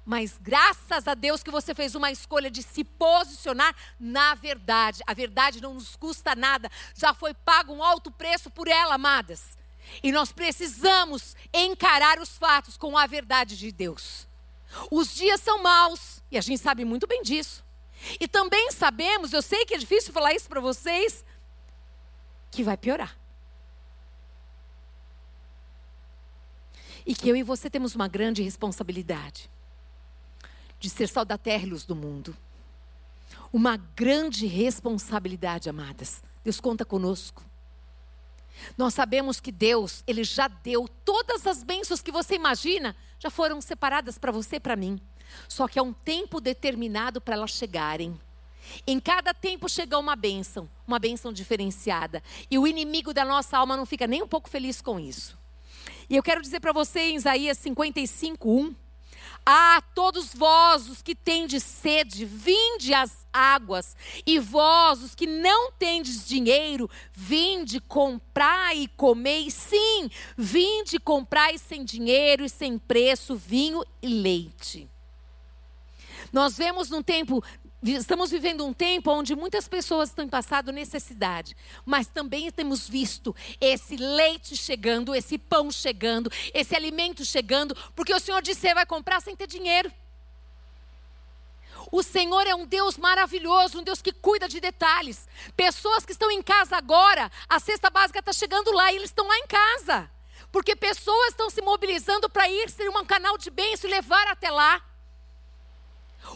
Mas 0.06 0.38
graças 0.40 1.08
a 1.08 1.16
Deus 1.16 1.42
que 1.42 1.50
você 1.50 1.74
fez 1.74 1.96
uma 1.96 2.12
escolha 2.12 2.52
de 2.52 2.62
se 2.62 2.84
posicionar 2.84 3.76
na 4.00 4.36
verdade. 4.36 5.02
A 5.08 5.16
verdade 5.16 5.60
não 5.60 5.74
nos 5.74 5.96
custa 5.96 6.36
nada, 6.36 6.70
já 6.94 7.12
foi 7.12 7.34
pago 7.34 7.74
um 7.74 7.84
alto 7.84 8.12
preço 8.12 8.52
por 8.52 8.68
ela, 8.68 8.96
amadas. 8.96 9.58
E 10.04 10.12
nós 10.12 10.32
precisamos 10.32 11.36
encarar 11.52 12.20
os 12.20 12.38
fatos 12.38 12.78
com 12.78 12.96
a 12.96 13.08
verdade 13.08 13.58
de 13.58 13.72
Deus. 13.72 14.28
Os 14.92 15.16
dias 15.16 15.42
são 15.42 15.64
maus, 15.64 16.22
e 16.30 16.38
a 16.38 16.42
gente 16.42 16.60
sabe 16.60 16.86
muito 16.86 17.08
bem 17.08 17.24
disso. 17.24 17.64
E 18.20 18.28
também 18.28 18.72
sabemos, 18.72 19.34
eu 19.34 19.42
sei 19.42 19.66
que 19.66 19.74
é 19.74 19.78
difícil 19.78 20.14
falar 20.14 20.34
isso 20.34 20.48
para 20.48 20.60
vocês, 20.60 21.26
que 22.52 22.62
vai 22.62 22.78
piorar. 22.78 23.18
E 27.06 27.16
que 27.16 27.30
eu 27.30 27.36
e 27.36 27.44
você 27.44 27.70
temos 27.70 27.96
uma 27.96 28.08
grande 28.08 28.44
responsabilidade 28.44 29.50
de 30.86 30.90
ser 30.92 31.10
sal 31.10 31.26
da 31.26 31.36
terra 31.36 31.64
e 31.64 31.70
luz 31.70 31.84
do 31.84 31.96
mundo. 31.96 32.38
Uma 33.52 33.76
grande 33.76 34.46
responsabilidade, 34.46 35.68
amadas. 35.68 36.22
Deus 36.44 36.60
conta 36.60 36.86
conosco. 36.86 37.44
Nós 38.78 38.94
sabemos 38.94 39.40
que 39.40 39.52
Deus, 39.52 40.04
Ele 40.06 40.24
já 40.24 40.48
deu 40.48 40.88
todas 41.04 41.48
as 41.48 41.64
bênçãos 41.64 42.04
que 42.04 42.12
você 42.12 42.36
imagina, 42.36 42.96
já 43.18 43.32
foram 43.32 43.60
separadas 43.62 44.20
para 44.20 44.32
você 44.32 44.58
e 44.58 44.60
para 44.60 44.76
mim. 44.76 45.02
Só 45.50 45.68
que 45.68 45.80
há 45.80 45.84
um 45.84 45.92
tempo 45.92 46.40
determinado 46.40 47.20
para 47.20 47.34
elas 47.34 47.50
chegarem. 47.50 48.20
Em 48.86 49.00
cada 49.00 49.34
tempo 49.34 49.68
chega 49.68 49.98
uma 49.98 50.16
bênção, 50.16 50.70
uma 50.86 51.00
bênção 51.00 51.34
diferenciada. 51.34 52.22
E 52.50 52.60
o 52.60 52.68
inimigo 52.68 53.12
da 53.12 53.26
nossa 53.26 53.58
alma 53.58 53.76
não 53.76 53.88
fica 53.88 54.06
nem 54.06 54.22
um 54.22 54.28
pouco 54.28 54.52
feliz 54.52 54.82
com 54.84 55.00
isso. 55.00 55.36
E 56.08 56.16
eu 56.16 56.22
quero 56.22 56.44
dizer 56.44 56.60
para 56.60 56.72
você 56.72 57.00
em 57.00 57.16
Isaías 57.16 57.58
55, 57.58 58.48
1. 58.48 58.85
Ah, 59.46 59.80
todos 59.94 60.34
vós 60.34 60.90
os 60.90 61.04
que 61.04 61.14
tendes 61.14 61.62
sede, 61.62 62.26
vinde 62.26 62.96
às 62.96 63.28
águas, 63.32 63.96
e 64.26 64.40
vós 64.40 65.04
os 65.04 65.14
que 65.14 65.28
não 65.28 65.72
tendes 65.72 66.28
dinheiro, 66.28 66.90
vinde 67.14 67.80
comprar 67.80 68.76
e 68.76 68.88
comei. 68.88 69.52
Sim, 69.52 70.10
vinde 70.36 71.00
comprar 71.00 71.56
sem 71.60 71.86
dinheiro 71.86 72.44
e 72.44 72.50
sem 72.50 72.80
preço 72.80 73.36
vinho 73.36 73.84
e 74.02 74.08
leite. 74.08 74.90
Nós 76.34 76.58
vemos 76.58 76.90
num 76.90 77.04
tempo 77.04 77.44
Estamos 77.94 78.32
vivendo 78.32 78.66
um 78.66 78.74
tempo 78.74 79.12
onde 79.12 79.36
muitas 79.36 79.68
pessoas 79.68 80.12
têm 80.12 80.28
passado 80.28 80.72
necessidade, 80.72 81.56
mas 81.86 82.08
também 82.08 82.50
temos 82.50 82.90
visto 82.90 83.36
esse 83.62 83.96
leite 83.96 84.58
chegando, 84.58 85.14
esse 85.14 85.38
pão 85.38 85.72
chegando, 85.72 86.32
esse 86.52 86.76
alimento 86.76 87.24
chegando, 87.24 87.78
porque 87.96 88.14
o 88.14 88.20
Senhor 88.20 88.42
disse 88.42 88.62
que 88.68 88.74
vai 88.74 88.88
comprar 88.88 89.22
sem 89.22 89.36
ter 89.36 89.46
dinheiro. 89.46 89.92
O 91.92 92.02
Senhor 92.02 92.48
é 92.48 92.56
um 92.56 92.66
Deus 92.66 92.98
maravilhoso, 92.98 93.80
um 93.80 93.84
Deus 93.84 94.02
que 94.02 94.12
cuida 94.12 94.48
de 94.48 94.60
detalhes. 94.60 95.28
Pessoas 95.56 96.04
que 96.04 96.12
estão 96.12 96.32
em 96.32 96.42
casa 96.42 96.76
agora, 96.76 97.32
a 97.48 97.60
cesta 97.60 97.92
básica 97.92 98.18
está 98.20 98.34
chegando 98.34 98.72
lá 98.72 98.92
e 98.92 98.96
eles 98.96 99.12
estão 99.12 99.28
lá 99.28 99.38
em 99.38 99.48
casa. 99.48 100.10
Porque 100.52 100.76
pessoas 100.76 101.30
estão 101.30 101.52
se 101.52 101.62
mobilizando 101.62 102.30
para 102.30 102.50
ir 102.50 102.70
ser 102.72 102.90
um 102.90 103.06
canal 103.06 103.38
de 103.38 103.52
bênção 103.52 103.88
e 103.88 103.94
levar 103.94 104.28
até 104.28 104.50
lá. 104.50 104.82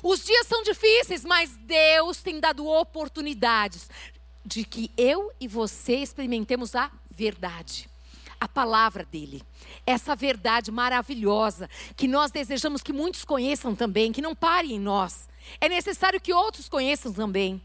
Os 0.04 0.24
dias 0.24 0.48
são 0.48 0.64
difíceis, 0.64 1.26
mas 1.26 1.52
Deus 1.58 2.22
tem 2.22 2.40
dado 2.40 2.68
oportunidades 2.68 3.90
de 4.46 4.64
que 4.64 4.92
eu 4.98 5.32
e 5.40 5.48
você 5.48 5.98
experimentemos 5.98 6.76
a 6.76 6.92
verdade. 7.10 7.90
A 8.40 8.48
palavra 8.48 9.04
dele, 9.04 9.44
essa 9.86 10.16
verdade 10.16 10.72
maravilhosa 10.72 11.70
que 11.98 12.08
nós 12.08 12.32
desejamos 12.32 12.82
que 12.82 12.94
muitos 12.94 13.26
conheçam 13.26 13.76
também, 13.76 14.14
que 14.14 14.22
não 14.22 14.34
pare 14.34 14.74
em 14.74 14.80
nós. 14.80 15.28
É 15.60 15.68
necessário 15.68 16.22
que 16.22 16.34
outros 16.34 16.70
conheçam 16.70 17.12
também. 17.12 17.62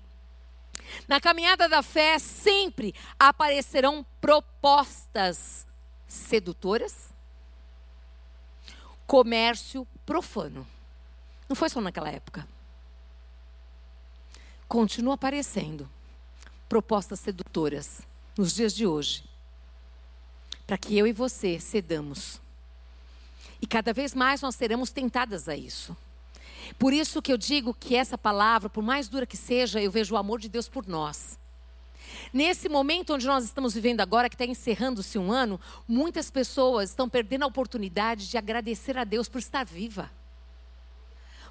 Na 1.07 1.21
caminhada 1.21 1.69
da 1.69 1.83
fé 1.83 2.19
sempre 2.19 2.95
aparecerão 3.19 4.05
propostas 4.21 5.67
sedutoras, 6.07 7.15
comércio 9.07 9.87
profano. 10.05 10.67
Não 11.49 11.57
foi 11.57 11.69
só 11.69 11.81
naquela 11.81 12.11
época. 12.11 12.47
Continua 14.67 15.15
aparecendo 15.15 15.89
propostas 16.69 17.21
sedutoras 17.21 18.03
nos 18.37 18.55
dias 18.55 18.75
de 18.75 18.87
hoje, 18.87 19.23
para 20.67 20.79
que 20.79 20.97
eu 20.97 21.07
e 21.07 21.13
você 21.13 21.61
cedamos. 21.61 22.41
E 23.61 23.67
cada 23.67 23.93
vez 23.93 24.15
mais 24.15 24.41
nós 24.41 24.55
seremos 24.55 24.91
tentadas 24.91 25.49
a 25.49 25.57
isso. 25.57 25.97
Por 26.79 26.93
isso 26.93 27.21
que 27.21 27.33
eu 27.33 27.37
digo 27.37 27.75
que 27.75 27.95
essa 27.95 28.17
palavra, 28.17 28.71
por 28.71 28.83
mais 28.83 29.07
dura 29.07 29.27
que 29.27 29.37
seja, 29.37 29.81
eu 29.81 29.91
vejo 29.91 30.15
o 30.15 30.19
amor 30.19 30.41
de 30.41 30.49
Deus 30.49 30.69
por 30.69 30.87
nós. 30.87 31.39
Nesse 32.33 32.69
momento 32.69 33.15
onde 33.15 33.27
nós 33.27 33.45
estamos 33.45 33.75
vivendo 33.75 34.01
agora, 34.01 34.29
que 34.29 34.35
está 34.35 34.47
encerrando-se 34.47 35.19
um 35.19 35.31
ano, 35.31 35.61
muitas 35.87 36.31
pessoas 36.31 36.91
estão 36.91 37.09
perdendo 37.09 37.45
a 37.45 37.47
oportunidade 37.47 38.29
de 38.29 38.39
agradecer 38.39 38.97
a 38.97 39.05
Deus 39.05 39.29
por 39.29 39.39
estar 39.39 39.65
viva 39.65 40.11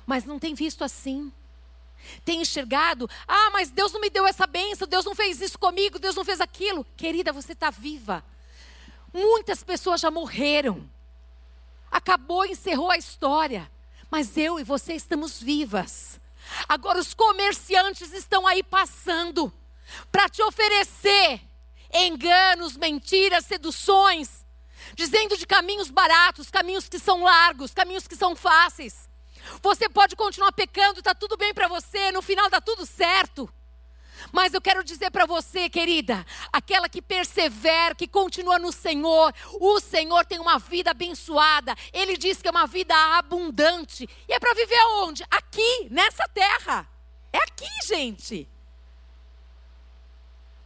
mas 0.05 0.25
não 0.25 0.39
tem 0.39 0.53
visto 0.53 0.83
assim. 0.83 1.31
Tem 2.25 2.41
enxergado, 2.41 3.10
ah, 3.27 3.50
mas 3.51 3.69
Deus 3.69 3.93
não 3.93 4.01
me 4.01 4.10
deu 4.10 4.27
essa 4.27 4.45
benção, 4.45 4.88
Deus 4.88 5.05
não 5.05 5.15
fez 5.15 5.39
isso 5.41 5.57
comigo, 5.57 6.00
Deus 6.00 6.15
não 6.15 6.25
fez 6.25 6.41
aquilo. 6.41 6.86
Querida, 6.98 7.31
você 7.31 7.53
está 7.53 7.69
viva. 7.69 8.24
Muitas 9.13 9.63
pessoas 9.63 10.01
já 10.01 10.12
morreram. 10.12 10.89
Acabou, 11.89 12.45
encerrou 12.45 12.91
a 12.91 12.98
história. 12.98 13.72
Mas 14.10 14.36
eu 14.38 14.60
e 14.60 14.63
você 14.63 14.93
estamos 14.93 15.41
vivas. 15.41 16.19
Agora 16.67 17.00
os 17.00 17.13
comerciantes 17.13 18.12
estão 18.12 18.45
aí 18.45 18.63
passando 18.63 19.51
para 20.12 20.27
te 20.27 20.41
oferecer 20.41 21.41
enganos, 21.93 22.75
mentiras, 22.75 23.45
seduções, 23.45 24.45
dizendo 24.95 25.38
de 25.38 25.45
caminhos 25.45 25.89
baratos, 25.89 26.50
caminhos 26.50 26.89
que 26.89 27.00
são 27.00 27.24
largos, 27.24 27.74
caminhos 27.74 28.07
que 28.07 28.15
são 28.15 28.36
fáceis. 28.36 29.07
Você 29.62 29.89
pode 29.89 30.15
continuar 30.15 30.51
pecando, 30.51 31.00
está 31.00 31.13
tudo 31.13 31.38
bem 31.38 31.53
para 31.53 31.67
você, 31.67 32.12
no 32.12 32.21
final 32.21 32.50
dá 32.50 32.62
tudo 32.62 32.85
certo. 32.85 33.51
Mas 34.31 34.53
eu 34.53 34.62
quero 34.62 34.83
dizer 34.83 35.12
para 35.12 35.25
você, 35.25 35.69
querida, 35.69 36.25
aquela 36.51 36.88
que 36.88 37.01
persevera, 37.01 37.95
que 37.95 38.07
continua 38.07 38.57
no 38.57 38.71
Senhor, 38.71 39.33
o 39.59 39.79
Senhor 39.79 40.25
tem 40.25 40.39
uma 40.39 40.57
vida 40.57 40.91
abençoada. 40.91 41.75
Ele 41.91 42.15
diz 42.15 42.41
que 42.41 42.47
é 42.47 42.51
uma 42.51 42.67
vida 42.67 42.95
abundante. 43.17 44.07
E 44.27 44.33
é 44.33 44.39
para 44.39 44.53
viver 44.53 44.81
onde? 45.01 45.23
Aqui, 45.29 45.88
nessa 45.89 46.27
terra. 46.29 46.88
É 47.31 47.38
aqui, 47.39 47.67
gente. 47.85 48.47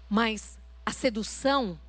Mas 0.10 0.57
a 0.86 0.91
sedução, 0.91 1.79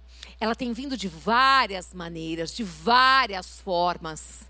ela 0.41 0.55
tem 0.55 0.73
vindo 0.73 0.97
de 0.97 1.09
várias 1.09 1.93
maneiras, 1.93 2.55
de 2.55 2.65
várias 2.65 3.61
formas. 3.61 4.48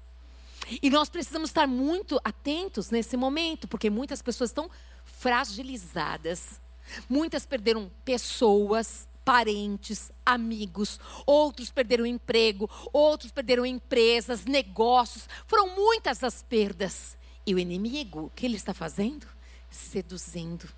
E 0.82 0.90
nós 0.90 1.08
precisamos 1.08 1.50
estar 1.50 1.66
muito 1.66 2.20
atentos 2.22 2.90
nesse 2.90 3.16
momento, 3.16 3.66
porque 3.66 3.88
muitas 3.88 4.20
pessoas 4.20 4.50
estão 4.50 4.70
fragilizadas. 5.04 6.60
Muitas 7.08 7.46
perderam 7.46 7.90
pessoas, 8.04 9.08
parentes, 9.24 10.10
amigos, 10.24 10.98
outros 11.26 11.70
perderam 11.70 12.06
emprego, 12.06 12.68
outros 12.92 13.30
perderam 13.30 13.64
empresas, 13.66 14.44
negócios. 14.44 15.28
Foram 15.46 15.74
muitas 15.74 16.22
as 16.22 16.42
perdas. 16.42 17.16
E 17.46 17.54
o 17.54 17.58
inimigo, 17.58 18.24
o 18.24 18.30
que 18.30 18.46
ele 18.46 18.56
está 18.56 18.74
fazendo? 18.74 19.26
Seduzindo. 19.70 20.68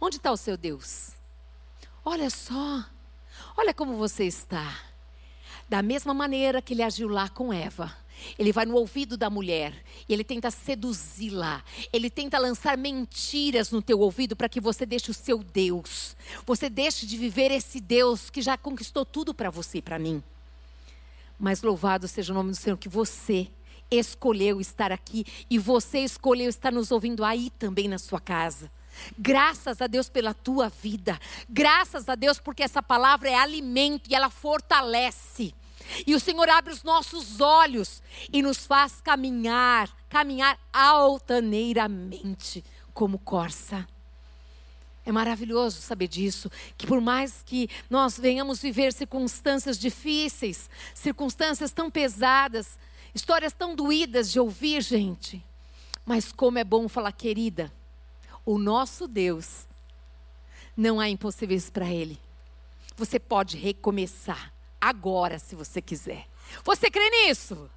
Onde 0.00 0.16
está 0.16 0.30
o 0.30 0.36
seu 0.36 0.56
Deus? 0.56 1.10
Olha 2.04 2.30
só, 2.30 2.84
olha 3.56 3.74
como 3.74 3.96
você 3.96 4.24
está. 4.24 4.80
Da 5.68 5.82
mesma 5.82 6.14
maneira 6.14 6.62
que 6.62 6.74
ele 6.74 6.82
agiu 6.82 7.08
lá 7.08 7.28
com 7.28 7.52
Eva 7.52 7.94
ele 8.38 8.52
vai 8.52 8.64
no 8.66 8.76
ouvido 8.76 9.16
da 9.16 9.30
mulher 9.30 9.74
e 10.08 10.12
ele 10.12 10.24
tenta 10.24 10.50
seduzi-la. 10.50 11.62
Ele 11.92 12.10
tenta 12.10 12.38
lançar 12.38 12.76
mentiras 12.76 13.70
no 13.70 13.82
teu 13.82 14.00
ouvido 14.00 14.36
para 14.36 14.48
que 14.48 14.60
você 14.60 14.84
deixe 14.84 15.10
o 15.10 15.14
seu 15.14 15.38
Deus. 15.42 16.16
Você 16.46 16.68
deixe 16.68 17.06
de 17.06 17.16
viver 17.16 17.50
esse 17.50 17.80
Deus 17.80 18.30
que 18.30 18.42
já 18.42 18.56
conquistou 18.56 19.04
tudo 19.04 19.34
para 19.34 19.50
você 19.50 19.78
e 19.78 19.82
para 19.82 19.98
mim. 19.98 20.22
Mas 21.38 21.62
louvado 21.62 22.08
seja 22.08 22.32
o 22.32 22.34
nome 22.34 22.50
do 22.50 22.56
Senhor 22.56 22.76
que 22.76 22.88
você 22.88 23.48
escolheu 23.90 24.60
estar 24.60 24.92
aqui 24.92 25.24
e 25.48 25.58
você 25.58 26.00
escolheu 26.00 26.48
estar 26.48 26.72
nos 26.72 26.90
ouvindo 26.90 27.24
aí 27.24 27.50
também 27.50 27.88
na 27.88 27.98
sua 27.98 28.20
casa. 28.20 28.70
Graças 29.16 29.80
a 29.80 29.86
Deus 29.86 30.08
pela 30.08 30.34
tua 30.34 30.68
vida. 30.68 31.18
Graças 31.48 32.08
a 32.08 32.14
Deus 32.14 32.38
porque 32.38 32.62
essa 32.62 32.82
palavra 32.82 33.30
é 33.30 33.34
alimento 33.34 34.10
e 34.10 34.14
ela 34.14 34.28
fortalece. 34.28 35.54
E 36.06 36.14
o 36.14 36.20
Senhor 36.20 36.48
abre 36.48 36.72
os 36.72 36.82
nossos 36.82 37.40
olhos 37.40 38.02
e 38.32 38.42
nos 38.42 38.66
faz 38.66 39.00
caminhar, 39.00 39.88
caminhar 40.08 40.58
altaneiramente 40.72 42.64
como 42.92 43.18
corça. 43.18 43.86
É 45.06 45.12
maravilhoso 45.12 45.80
saber 45.80 46.08
disso, 46.08 46.50
que 46.76 46.86
por 46.86 47.00
mais 47.00 47.42
que 47.42 47.70
nós 47.88 48.18
venhamos 48.18 48.60
viver 48.60 48.92
circunstâncias 48.92 49.78
difíceis, 49.78 50.68
circunstâncias 50.94 51.72
tão 51.72 51.90
pesadas, 51.90 52.78
histórias 53.14 53.54
tão 53.54 53.74
doídas 53.74 54.30
de 54.30 54.38
ouvir, 54.38 54.82
gente, 54.82 55.42
mas 56.04 56.30
como 56.30 56.58
é 56.58 56.64
bom 56.64 56.88
falar, 56.88 57.12
querida, 57.12 57.72
o 58.44 58.58
nosso 58.58 59.08
Deus, 59.08 59.66
não 60.76 61.00
há 61.00 61.08
impossíveis 61.08 61.70
para 61.70 61.88
Ele. 61.88 62.18
Você 62.96 63.18
pode 63.18 63.56
recomeçar 63.56 64.52
agora, 64.80 65.38
se 65.38 65.54
você 65.54 65.80
quiser. 65.82 66.26
Você 66.64 66.90
crê 66.90 67.08
nisso? 67.10 67.70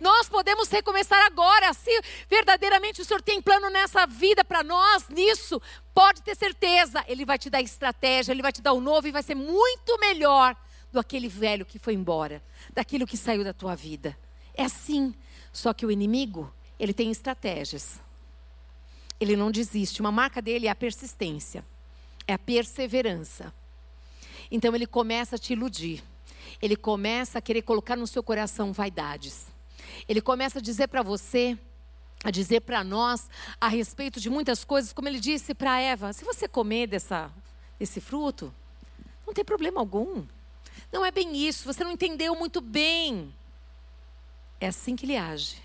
Nós 0.00 0.28
podemos 0.28 0.68
recomeçar 0.68 1.24
agora. 1.24 1.72
Se 1.72 1.90
verdadeiramente 2.28 3.00
o 3.00 3.04
Senhor 3.04 3.22
tem 3.22 3.40
plano 3.40 3.70
nessa 3.70 4.06
vida 4.06 4.44
para 4.44 4.62
nós, 4.62 5.08
nisso, 5.08 5.60
pode 5.94 6.22
ter 6.22 6.36
certeza. 6.36 7.04
Ele 7.08 7.24
vai 7.24 7.38
te 7.38 7.48
dar 7.48 7.62
estratégia, 7.62 8.32
Ele 8.32 8.42
vai 8.42 8.52
te 8.52 8.60
dar 8.60 8.72
o 8.72 8.80
novo 8.80 9.08
e 9.08 9.12
vai 9.12 9.22
ser 9.22 9.34
muito 9.34 9.98
melhor 9.98 10.56
do 10.92 11.00
aquele 11.00 11.28
velho 11.28 11.66
que 11.66 11.78
foi 11.78 11.94
embora, 11.94 12.42
daquilo 12.72 13.06
que 13.06 13.16
saiu 13.16 13.42
da 13.42 13.52
tua 13.52 13.74
vida. 13.74 14.16
É 14.54 14.64
assim. 14.64 15.14
Só 15.52 15.72
que 15.72 15.86
o 15.86 15.90
inimigo, 15.90 16.52
ele 16.78 16.92
tem 16.92 17.10
estratégias. 17.10 17.98
Ele 19.18 19.36
não 19.36 19.50
desiste. 19.50 20.00
Uma 20.00 20.12
marca 20.12 20.42
dele 20.42 20.66
é 20.66 20.70
a 20.70 20.74
persistência, 20.74 21.64
é 22.26 22.34
a 22.34 22.38
perseverança. 22.38 23.52
Então 24.50 24.74
ele 24.74 24.86
começa 24.86 25.36
a 25.36 25.38
te 25.38 25.54
iludir 25.54 26.04
ele 26.60 26.76
começa 26.76 27.38
a 27.38 27.42
querer 27.42 27.62
colocar 27.62 27.96
no 27.96 28.06
seu 28.06 28.22
coração 28.22 28.72
vaidades. 28.72 29.46
Ele 30.08 30.20
começa 30.20 30.58
a 30.58 30.62
dizer 30.62 30.88
para 30.88 31.02
você, 31.02 31.58
a 32.24 32.30
dizer 32.30 32.60
para 32.60 32.82
nós 32.82 33.28
a 33.60 33.68
respeito 33.68 34.20
de 34.20 34.30
muitas 34.30 34.64
coisas, 34.64 34.92
como 34.92 35.08
ele 35.08 35.20
disse 35.20 35.54
para 35.54 35.80
Eva: 35.80 36.12
se 36.12 36.24
você 36.24 36.48
comer 36.48 36.86
dessa, 36.86 37.30
desse 37.78 38.00
fruto, 38.00 38.52
não 39.26 39.34
tem 39.34 39.44
problema 39.44 39.80
algum. 39.80 40.24
Não 40.92 41.04
é 41.04 41.10
bem 41.10 41.36
isso, 41.36 41.64
você 41.64 41.82
não 41.82 41.92
entendeu 41.92 42.34
muito 42.34 42.60
bem. 42.60 43.34
É 44.60 44.68
assim 44.68 44.96
que 44.96 45.04
ele 45.04 45.16
age. 45.16 45.56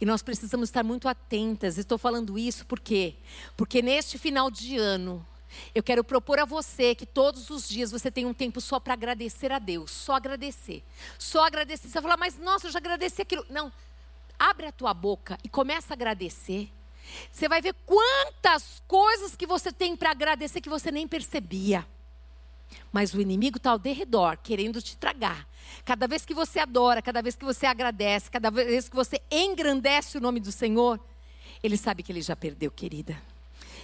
E 0.00 0.06
nós 0.06 0.22
precisamos 0.22 0.68
estar 0.68 0.82
muito 0.82 1.08
atentas. 1.08 1.78
Estou 1.78 1.96
falando 1.96 2.38
isso 2.38 2.66
por 2.66 2.80
quê? 2.80 3.14
Porque 3.56 3.80
neste 3.80 4.18
final 4.18 4.50
de 4.50 4.76
ano, 4.76 5.24
eu 5.74 5.82
quero 5.82 6.04
propor 6.04 6.38
a 6.38 6.44
você 6.44 6.94
que 6.94 7.06
todos 7.06 7.50
os 7.50 7.68
dias 7.68 7.90
você 7.90 8.10
tenha 8.10 8.28
um 8.28 8.34
tempo 8.34 8.60
só 8.60 8.78
para 8.78 8.94
agradecer 8.94 9.52
a 9.52 9.58
Deus, 9.58 9.90
só 9.90 10.14
agradecer. 10.14 10.82
Só 11.18 11.44
agradecer. 11.44 11.88
Você 11.88 11.94
vai 11.94 12.02
falar, 12.02 12.16
mas 12.16 12.38
nossa, 12.38 12.66
eu 12.66 12.70
já 12.70 12.78
agradeci 12.78 13.22
aquilo. 13.22 13.44
Não. 13.48 13.72
Abre 14.38 14.66
a 14.66 14.72
tua 14.72 14.92
boca 14.92 15.38
e 15.44 15.48
começa 15.48 15.92
a 15.92 15.94
agradecer. 15.94 16.70
Você 17.30 17.48
vai 17.48 17.60
ver 17.60 17.74
quantas 17.86 18.82
coisas 18.88 19.36
que 19.36 19.46
você 19.46 19.72
tem 19.72 19.96
para 19.96 20.10
agradecer 20.10 20.60
que 20.60 20.68
você 20.68 20.90
nem 20.90 21.06
percebia. 21.06 21.86
Mas 22.92 23.14
o 23.14 23.20
inimigo 23.20 23.58
está 23.58 23.70
ao 23.70 23.78
derredor, 23.78 24.38
querendo 24.42 24.80
te 24.80 24.96
tragar. 24.96 25.46
Cada 25.84 26.06
vez 26.06 26.24
que 26.24 26.34
você 26.34 26.58
adora, 26.58 27.02
cada 27.02 27.22
vez 27.22 27.36
que 27.36 27.44
você 27.44 27.66
agradece, 27.66 28.30
cada 28.30 28.50
vez 28.50 28.88
que 28.88 28.96
você 28.96 29.20
engrandece 29.30 30.18
o 30.18 30.20
nome 30.20 30.40
do 30.40 30.50
Senhor, 30.50 30.98
ele 31.62 31.76
sabe 31.76 32.02
que 32.02 32.10
ele 32.10 32.22
já 32.22 32.34
perdeu, 32.34 32.70
querida. 32.70 33.20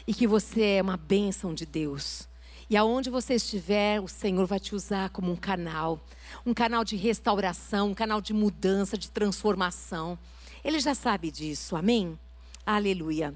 E 0.07 0.15
que 0.15 0.27
você 0.27 0.63
é 0.63 0.83
uma 0.83 0.97
bênção 0.97 1.55
de 1.55 1.67
Deus. 1.67 2.29
E 2.69 2.77
aonde 2.77 3.11
você 3.11 3.35
estiver, 3.35 4.01
o 4.01 4.09
Senhor 4.09 4.47
vai 4.47 4.61
te 4.61 4.75
usar 4.75 5.11
como 5.11 5.33
um 5.33 5.37
canal 5.37 6.01
um 6.45 6.55
canal 6.55 6.85
de 6.85 6.97
restauração, 6.97 7.91
um 7.91 7.95
canal 7.95 8.21
de 8.21 8.33
mudança, 8.33 8.97
de 8.97 9.11
transformação. 9.11 10.19
Ele 10.65 10.79
já 10.79 10.95
sabe 10.95 11.31
disso, 11.31 11.77
amém? 11.77 12.19
Aleluia. 12.65 13.35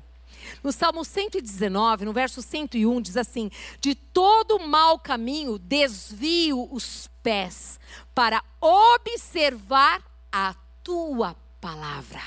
No 0.63 0.73
Salmo 0.73 1.05
119, 1.05 2.05
no 2.05 2.13
verso 2.13 2.43
101, 2.43 3.01
diz 3.01 3.17
assim: 3.17 3.51
De 3.81 3.95
todo 3.95 4.61
mau 4.67 4.99
caminho 4.99 5.59
desvio 5.59 6.69
os 6.71 7.09
pés 7.23 7.79
para 8.15 8.43
observar 8.61 10.03
a 10.31 10.55
tua 10.83 11.35
palavra. 11.61 12.21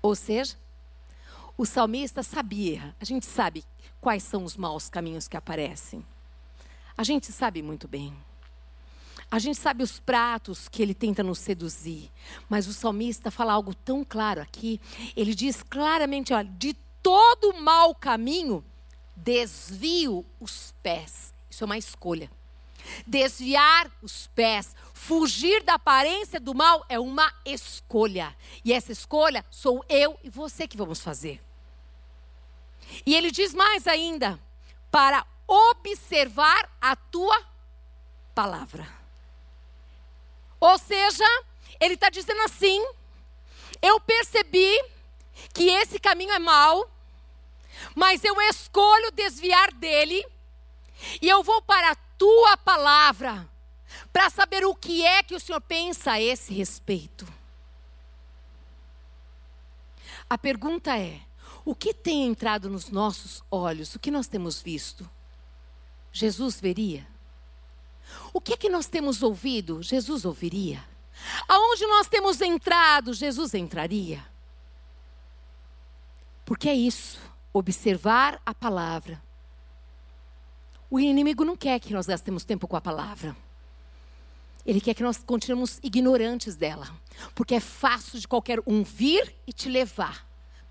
Ou 0.00 0.14
seja, 0.14 0.54
o 1.58 1.66
salmista 1.66 2.22
sabia, 2.22 2.94
a 3.00 3.04
gente 3.04 3.26
sabe 3.26 3.64
quais 4.00 4.22
são 4.22 4.44
os 4.44 4.56
maus 4.56 4.88
caminhos 4.88 5.26
que 5.26 5.36
aparecem. 5.36 6.06
A 6.96 7.02
gente 7.02 7.32
sabe 7.32 7.62
muito 7.62 7.88
bem. 7.88 8.16
A 9.28 9.40
gente 9.40 9.58
sabe 9.58 9.82
os 9.82 9.98
pratos 9.98 10.68
que 10.68 10.80
ele 10.80 10.94
tenta 10.94 11.20
nos 11.20 11.40
seduzir, 11.40 12.12
mas 12.48 12.68
o 12.68 12.72
salmista 12.72 13.28
fala 13.28 13.54
algo 13.54 13.74
tão 13.74 14.04
claro 14.04 14.40
aqui. 14.40 14.80
Ele 15.16 15.34
diz 15.34 15.60
claramente: 15.60 16.32
olha, 16.32 16.48
de 16.48 16.74
todo 17.02 17.52
mau 17.60 17.92
caminho, 17.92 18.64
desvio 19.16 20.24
os 20.38 20.72
pés. 20.80 21.34
Isso 21.50 21.64
é 21.64 21.66
uma 21.66 21.76
escolha. 21.76 22.30
Desviar 23.04 23.90
os 24.00 24.28
pés, 24.28 24.76
fugir 24.94 25.64
da 25.64 25.74
aparência 25.74 26.38
do 26.38 26.54
mal 26.54 26.86
é 26.88 27.00
uma 27.00 27.34
escolha. 27.44 28.34
E 28.64 28.72
essa 28.72 28.92
escolha 28.92 29.44
sou 29.50 29.84
eu 29.88 30.16
e 30.22 30.30
você 30.30 30.68
que 30.68 30.76
vamos 30.76 31.00
fazer. 31.00 31.47
E 33.04 33.14
ele 33.14 33.30
diz 33.30 33.54
mais 33.54 33.86
ainda: 33.86 34.38
para 34.90 35.26
observar 35.46 36.70
a 36.80 36.94
tua 36.94 37.42
palavra. 38.34 38.86
Ou 40.60 40.78
seja, 40.78 41.24
ele 41.80 41.94
está 41.94 42.10
dizendo 42.10 42.40
assim: 42.42 42.84
eu 43.80 44.00
percebi 44.00 44.82
que 45.54 45.70
esse 45.70 45.98
caminho 45.98 46.32
é 46.32 46.38
mau, 46.38 46.90
mas 47.94 48.24
eu 48.24 48.40
escolho 48.42 49.12
desviar 49.12 49.72
dele, 49.72 50.26
e 51.22 51.28
eu 51.28 51.42
vou 51.42 51.62
para 51.62 51.92
a 51.92 51.96
tua 52.16 52.56
palavra, 52.56 53.48
para 54.12 54.28
saber 54.30 54.64
o 54.64 54.74
que 54.74 55.04
é 55.04 55.22
que 55.22 55.34
o 55.34 55.40
Senhor 55.40 55.60
pensa 55.60 56.12
a 56.12 56.20
esse 56.20 56.52
respeito. 56.52 57.26
A 60.28 60.36
pergunta 60.36 60.98
é: 60.98 61.20
o 61.68 61.74
que 61.74 61.92
tem 61.92 62.24
entrado 62.24 62.70
nos 62.70 62.88
nossos 62.88 63.42
olhos? 63.50 63.94
O 63.94 63.98
que 63.98 64.10
nós 64.10 64.26
temos 64.26 64.58
visto? 64.58 65.06
Jesus 66.10 66.58
veria? 66.58 67.06
O 68.32 68.40
que 68.40 68.54
é 68.54 68.56
que 68.56 68.70
nós 68.70 68.86
temos 68.86 69.22
ouvido? 69.22 69.82
Jesus 69.82 70.24
ouviria. 70.24 70.82
Aonde 71.46 71.86
nós 71.86 72.08
temos 72.08 72.40
entrado? 72.40 73.12
Jesus 73.12 73.52
entraria. 73.52 74.24
Porque 76.46 76.70
é 76.70 76.74
isso, 76.74 77.20
observar 77.52 78.40
a 78.46 78.54
palavra. 78.54 79.22
O 80.90 80.98
inimigo 80.98 81.44
não 81.44 81.54
quer 81.54 81.78
que 81.80 81.92
nós 81.92 82.06
gastemos 82.06 82.44
tempo 82.44 82.66
com 82.66 82.76
a 82.76 82.80
palavra. 82.80 83.36
Ele 84.64 84.80
quer 84.80 84.94
que 84.94 85.02
nós 85.02 85.22
continuemos 85.22 85.78
ignorantes 85.82 86.56
dela. 86.56 86.88
Porque 87.34 87.56
é 87.56 87.60
fácil 87.60 88.18
de 88.18 88.26
qualquer 88.26 88.58
um 88.66 88.82
vir 88.82 89.34
e 89.46 89.52
te 89.52 89.68
levar 89.68 90.27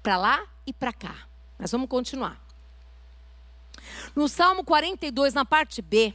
para 0.07 0.15
lá 0.15 0.47
e 0.65 0.71
para 0.71 0.93
cá. 0.93 1.27
Mas 1.59 1.69
vamos 1.69 1.89
continuar. 1.89 2.41
No 4.15 4.29
Salmo 4.29 4.63
42, 4.63 5.33
na 5.33 5.43
parte 5.43 5.81
B, 5.81 6.13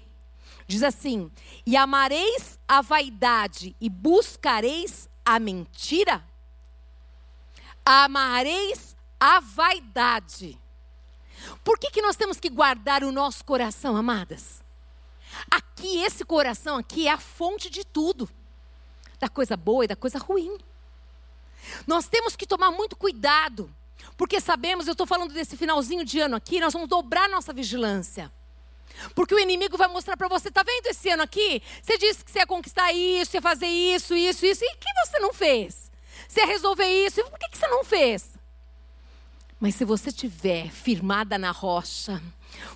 Diz 0.66 0.82
assim: 0.82 1.30
E 1.66 1.76
amareis 1.76 2.58
a 2.66 2.80
vaidade 2.80 3.76
e 3.78 3.90
buscareis 3.90 5.10
a 5.22 5.38
mentira? 5.38 6.24
Amareis 7.84 8.96
a 9.20 9.40
vaidade. 9.40 10.58
Por 11.62 11.78
que, 11.78 11.90
que 11.90 12.00
nós 12.00 12.16
temos 12.16 12.40
que 12.40 12.48
guardar 12.48 13.04
o 13.04 13.12
nosso 13.12 13.44
coração, 13.44 13.94
amadas? 13.94 14.64
Aqui, 15.50 15.98
esse 15.98 16.24
coração 16.24 16.78
aqui 16.78 17.08
é 17.08 17.12
a 17.12 17.18
fonte 17.18 17.68
de 17.68 17.84
tudo, 17.84 18.26
da 19.18 19.28
coisa 19.28 19.54
boa 19.54 19.84
e 19.84 19.88
da 19.88 19.96
coisa 19.96 20.18
ruim. 20.18 20.56
Nós 21.86 22.08
temos 22.08 22.34
que 22.36 22.46
tomar 22.46 22.70
muito 22.70 22.96
cuidado, 22.96 23.70
porque 24.16 24.40
sabemos, 24.40 24.86
eu 24.86 24.92
estou 24.92 25.06
falando 25.06 25.32
desse 25.32 25.56
finalzinho 25.56 26.04
de 26.04 26.20
ano 26.20 26.36
aqui, 26.36 26.60
nós 26.60 26.72
vamos 26.72 26.88
dobrar 26.88 27.28
nossa 27.28 27.52
vigilância. 27.52 28.30
Porque 29.14 29.34
o 29.34 29.38
inimigo 29.38 29.76
vai 29.76 29.88
mostrar 29.88 30.16
para 30.16 30.28
você, 30.28 30.50
tá 30.50 30.62
vendo 30.62 30.86
esse 30.86 31.08
ano 31.08 31.22
aqui? 31.22 31.62
Você 31.82 31.98
disse 31.98 32.24
que 32.24 32.30
você 32.30 32.40
ia 32.40 32.46
conquistar 32.46 32.92
isso, 32.92 33.36
ia 33.36 33.42
fazer 33.42 33.66
isso, 33.66 34.14
isso, 34.14 34.44
isso. 34.46 34.64
E 34.64 34.76
que 34.76 35.06
você 35.06 35.18
não 35.18 35.32
fez? 35.32 35.90
Você 36.28 36.40
ia 36.40 36.46
resolver 36.46 36.86
isso, 36.86 37.20
e 37.20 37.24
por 37.24 37.38
que, 37.38 37.48
que 37.48 37.58
você 37.58 37.66
não 37.68 37.84
fez? 37.84 38.38
Mas 39.58 39.74
se 39.74 39.84
você 39.84 40.08
estiver 40.08 40.70
firmada 40.70 41.38
na 41.38 41.50
rocha, 41.50 42.20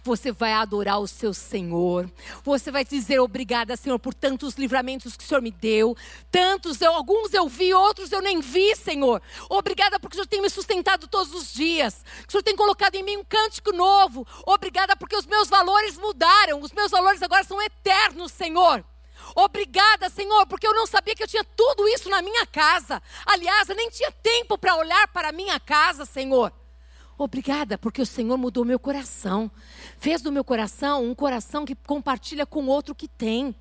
você 0.03 0.33
vai 0.33 0.53
adorar 0.53 0.99
o 1.01 1.07
seu 1.07 1.33
Senhor. 1.35 2.11
Você 2.45 2.71
vai 2.71 2.85
dizer 2.85 3.21
obrigada, 3.21 3.77
Senhor, 3.77 3.99
por 3.99 4.15
tantos 4.15 4.55
livramentos 4.55 5.17
que 5.17 5.25
o 5.25 5.27
Senhor 5.27 5.43
me 5.43 5.51
deu. 5.51 5.97
Tantos, 6.31 6.81
eu, 6.81 6.93
alguns 6.93 7.33
eu 7.35 7.49
vi, 7.49 7.73
outros 7.75 8.13
eu 8.13 8.21
nem 8.21 8.41
vi, 8.41 8.75
Senhor. 8.77 9.23
Obrigada 9.49 9.99
porque 9.99 10.17
o 10.17 10.19
Senhor 10.19 10.27
tem 10.27 10.43
me 10.43 10.51
sustentado 10.51 11.09
todos 11.09 11.35
os 11.35 11.53
dias. 11.53 12.05
O 12.29 12.33
Senhor 12.33 12.43
tem 12.43 12.57
colocado 12.57 12.95
em 12.95 13.03
mim 13.03 13.17
um 13.17 13.25
cântico 13.25 13.73
novo. 13.73 14.27
Obrigada 14.47 14.97
porque 14.97 15.17
os 15.17 15.27
meus 15.27 15.49
valores 15.49 15.97
mudaram. 15.99 16.61
Os 16.61 16.73
meus 16.73 16.91
valores 16.91 17.23
agora 17.23 17.45
são 17.45 17.61
eternos, 17.63 18.33
Senhor. 18.33 18.85
Obrigada, 19.35 20.09
Senhor, 20.09 20.47
porque 20.47 20.67
eu 20.67 20.75
não 20.75 20.87
sabia 20.87 21.15
que 21.15 21.23
eu 21.23 21.29
tinha 21.29 21.45
tudo 21.45 21.89
isso 21.89 22.09
na 22.09 22.23
minha 22.23 22.47
casa. 22.47 23.03
Aliás, 23.25 23.69
eu 23.69 23.77
nem 23.77 23.91
tinha 23.91 24.11
tempo 24.13 24.57
para 24.57 24.77
olhar 24.77 25.09
para 25.09 25.29
a 25.29 25.33
minha 25.33 25.59
casa, 25.59 26.05
Senhor. 26.05 26.53
Obrigada, 27.19 27.79
porque 27.79 28.03
o 28.03 28.07
Senhor 28.07 28.37
mudou 28.37 28.65
meu 28.65 28.79
coração. 28.79 29.51
Fez 29.99 30.21
do 30.21 30.31
meu 30.31 30.45
coração 30.45 31.05
um 31.05 31.15
coração 31.15 31.65
que 31.65 31.75
compartilha 31.75 32.45
com 32.45 32.67
outro 32.67 32.95
que 32.95 33.09
tem. 33.09 33.55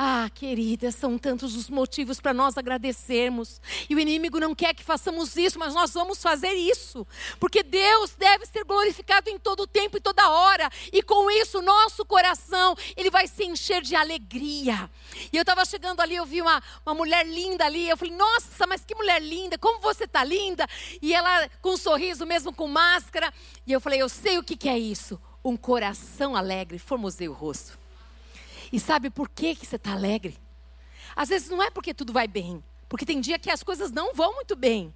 Ah, 0.00 0.30
querida, 0.32 0.92
são 0.92 1.18
tantos 1.18 1.56
os 1.56 1.68
motivos 1.68 2.20
para 2.20 2.32
nós 2.32 2.56
agradecermos. 2.56 3.60
E 3.90 3.96
o 3.96 3.98
inimigo 3.98 4.38
não 4.38 4.54
quer 4.54 4.72
que 4.72 4.84
façamos 4.84 5.36
isso, 5.36 5.58
mas 5.58 5.74
nós 5.74 5.92
vamos 5.92 6.22
fazer 6.22 6.52
isso. 6.52 7.04
Porque 7.40 7.64
Deus 7.64 8.14
deve 8.14 8.46
ser 8.46 8.62
glorificado 8.62 9.28
em 9.28 9.40
todo 9.40 9.66
tempo 9.66 9.96
e 9.96 10.00
toda 10.00 10.30
hora. 10.30 10.70
E 10.92 11.02
com 11.02 11.28
isso, 11.28 11.60
nosso 11.60 12.04
coração, 12.04 12.76
ele 12.96 13.10
vai 13.10 13.26
se 13.26 13.44
encher 13.44 13.82
de 13.82 13.96
alegria. 13.96 14.88
E 15.32 15.36
eu 15.36 15.40
estava 15.40 15.64
chegando 15.64 15.98
ali, 15.98 16.14
eu 16.14 16.24
vi 16.24 16.40
uma, 16.40 16.62
uma 16.86 16.94
mulher 16.94 17.26
linda 17.26 17.64
ali. 17.64 17.88
Eu 17.88 17.96
falei, 17.96 18.14
nossa, 18.14 18.68
mas 18.68 18.84
que 18.84 18.94
mulher 18.94 19.20
linda, 19.20 19.58
como 19.58 19.80
você 19.80 20.04
está 20.04 20.22
linda. 20.22 20.64
E 21.02 21.12
ela 21.12 21.48
com 21.60 21.70
um 21.70 21.76
sorriso, 21.76 22.24
mesmo 22.24 22.54
com 22.54 22.68
máscara. 22.68 23.34
E 23.66 23.72
eu 23.72 23.80
falei, 23.80 24.00
eu 24.00 24.08
sei 24.08 24.38
o 24.38 24.44
que, 24.44 24.56
que 24.56 24.68
é 24.68 24.78
isso. 24.78 25.20
Um 25.44 25.56
coração 25.56 26.36
alegre, 26.36 26.78
formoseia 26.78 27.28
o 27.28 27.34
rosto. 27.34 27.77
E 28.72 28.78
sabe 28.78 29.10
por 29.10 29.28
que, 29.28 29.54
que 29.54 29.66
você 29.66 29.76
está 29.76 29.92
alegre? 29.92 30.38
Às 31.16 31.28
vezes 31.28 31.48
não 31.48 31.62
é 31.62 31.70
porque 31.70 31.94
tudo 31.94 32.12
vai 32.12 32.28
bem, 32.28 32.62
porque 32.88 33.06
tem 33.06 33.20
dia 33.20 33.38
que 33.38 33.50
as 33.50 33.62
coisas 33.62 33.90
não 33.90 34.14
vão 34.14 34.34
muito 34.34 34.54
bem. 34.54 34.92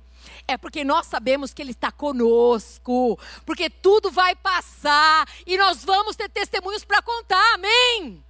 É 0.46 0.56
porque 0.56 0.84
nós 0.84 1.06
sabemos 1.06 1.52
que 1.52 1.60
Ele 1.60 1.72
está 1.72 1.90
conosco, 1.90 3.18
porque 3.44 3.68
tudo 3.68 4.10
vai 4.10 4.36
passar 4.36 5.28
e 5.46 5.56
nós 5.56 5.84
vamos 5.84 6.14
ter 6.16 6.28
testemunhos 6.28 6.84
para 6.84 7.02
contar, 7.02 7.54
amém? 7.54 8.22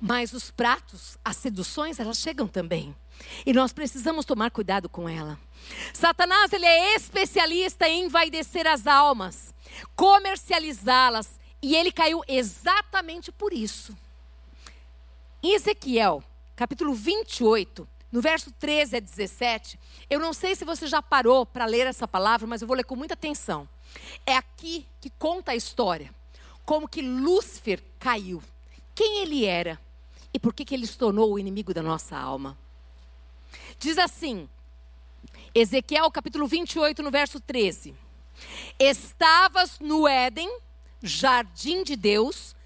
Mas 0.00 0.32
os 0.32 0.50
pratos, 0.50 1.16
as 1.24 1.36
seduções, 1.36 1.98
elas 2.00 2.18
chegam 2.18 2.48
também. 2.48 2.94
E 3.46 3.52
nós 3.52 3.72
precisamos 3.72 4.24
tomar 4.24 4.50
cuidado 4.50 4.88
com 4.88 5.08
ela. 5.08 5.38
Satanás, 5.92 6.52
ele 6.52 6.66
é 6.66 6.94
especialista 6.94 7.88
em 7.88 8.04
envaidecer 8.04 8.66
as 8.66 8.86
almas, 8.86 9.54
comercializá-las, 9.94 11.38
e 11.62 11.74
ele 11.74 11.90
caiu 11.90 12.22
exatamente 12.28 13.32
por 13.32 13.52
isso. 13.52 13.96
Em 15.44 15.52
Ezequiel, 15.52 16.24
capítulo 16.56 16.94
28, 16.94 17.86
no 18.10 18.22
verso 18.22 18.50
13 18.52 18.96
a 18.96 18.98
17, 19.00 19.78
eu 20.08 20.18
não 20.18 20.32
sei 20.32 20.56
se 20.56 20.64
você 20.64 20.86
já 20.86 21.02
parou 21.02 21.44
para 21.44 21.66
ler 21.66 21.86
essa 21.86 22.08
palavra, 22.08 22.46
mas 22.46 22.62
eu 22.62 22.66
vou 22.66 22.74
ler 22.74 22.84
com 22.84 22.96
muita 22.96 23.12
atenção. 23.12 23.68
É 24.24 24.38
aqui 24.38 24.86
que 25.02 25.10
conta 25.10 25.52
a 25.52 25.54
história, 25.54 26.14
como 26.64 26.88
que 26.88 27.02
Lúcifer 27.02 27.84
caiu, 27.98 28.42
quem 28.94 29.18
ele 29.18 29.44
era 29.44 29.78
e 30.32 30.38
por 30.38 30.54
que, 30.54 30.64
que 30.64 30.74
ele 30.74 30.86
se 30.86 30.96
tornou 30.96 31.34
o 31.34 31.38
inimigo 31.38 31.74
da 31.74 31.82
nossa 31.82 32.16
alma. 32.16 32.56
Diz 33.78 33.98
assim, 33.98 34.48
Ezequiel 35.54 36.10
capítulo 36.10 36.46
28, 36.46 37.02
no 37.02 37.10
verso 37.10 37.38
13: 37.38 37.94
Estavas 38.78 39.78
no 39.78 40.08
Éden, 40.08 40.50
jardim 41.02 41.84
de 41.84 41.96
Deus, 41.96 42.56
de 42.56 42.63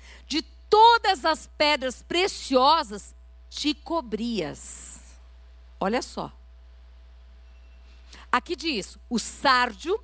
todas 0.68 1.24
as 1.24 1.46
pedras 1.58 2.02
preciosas 2.02 3.14
te 3.48 3.74
cobrias. 3.74 5.00
Olha 5.80 6.02
só. 6.02 6.32
Aqui 8.30 8.54
diz: 8.54 8.98
o 9.08 9.18
sárdio, 9.18 9.98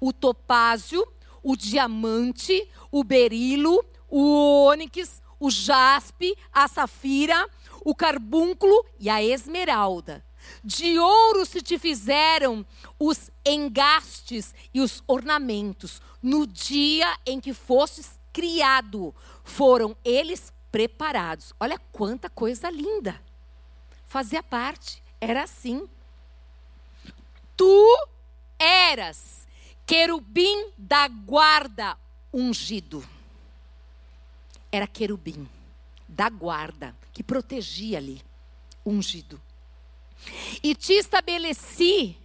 o 0.00 0.12
topázio, 0.12 1.06
o 1.42 1.56
diamante, 1.56 2.68
o 2.90 3.04
berilo, 3.04 3.84
o 4.08 4.64
ônix, 4.66 5.22
o 5.38 5.50
jaspe, 5.50 6.36
a 6.52 6.66
safira, 6.68 7.48
o 7.84 7.94
carbúnculo 7.94 8.84
e 8.98 9.08
a 9.08 9.22
esmeralda. 9.22 10.24
De 10.62 10.98
ouro 10.98 11.44
se 11.44 11.60
te 11.60 11.78
fizeram 11.78 12.64
os 12.98 13.30
engastes 13.44 14.54
e 14.72 14.80
os 14.80 15.02
ornamentos. 15.06 16.00
No 16.22 16.46
dia 16.46 17.16
em 17.26 17.40
que 17.40 17.52
fostes 17.52 18.18
criado, 18.32 19.14
foram 19.46 19.96
eles 20.04 20.52
preparados. 20.72 21.54
Olha 21.58 21.78
quanta 21.92 22.28
coisa 22.28 22.68
linda. 22.68 23.22
Fazia 24.04 24.42
parte, 24.42 25.02
era 25.20 25.44
assim. 25.44 25.88
Tu 27.56 28.08
eras 28.58 29.46
querubim 29.86 30.72
da 30.76 31.06
guarda 31.08 31.96
ungido. 32.32 33.08
Era 34.70 34.86
querubim 34.86 35.48
da 36.08 36.28
guarda 36.28 36.94
que 37.12 37.22
protegia 37.22 37.98
ali, 37.98 38.20
ungido. 38.84 39.40
E 40.62 40.74
te 40.74 40.94
estabeleci, 40.94 42.18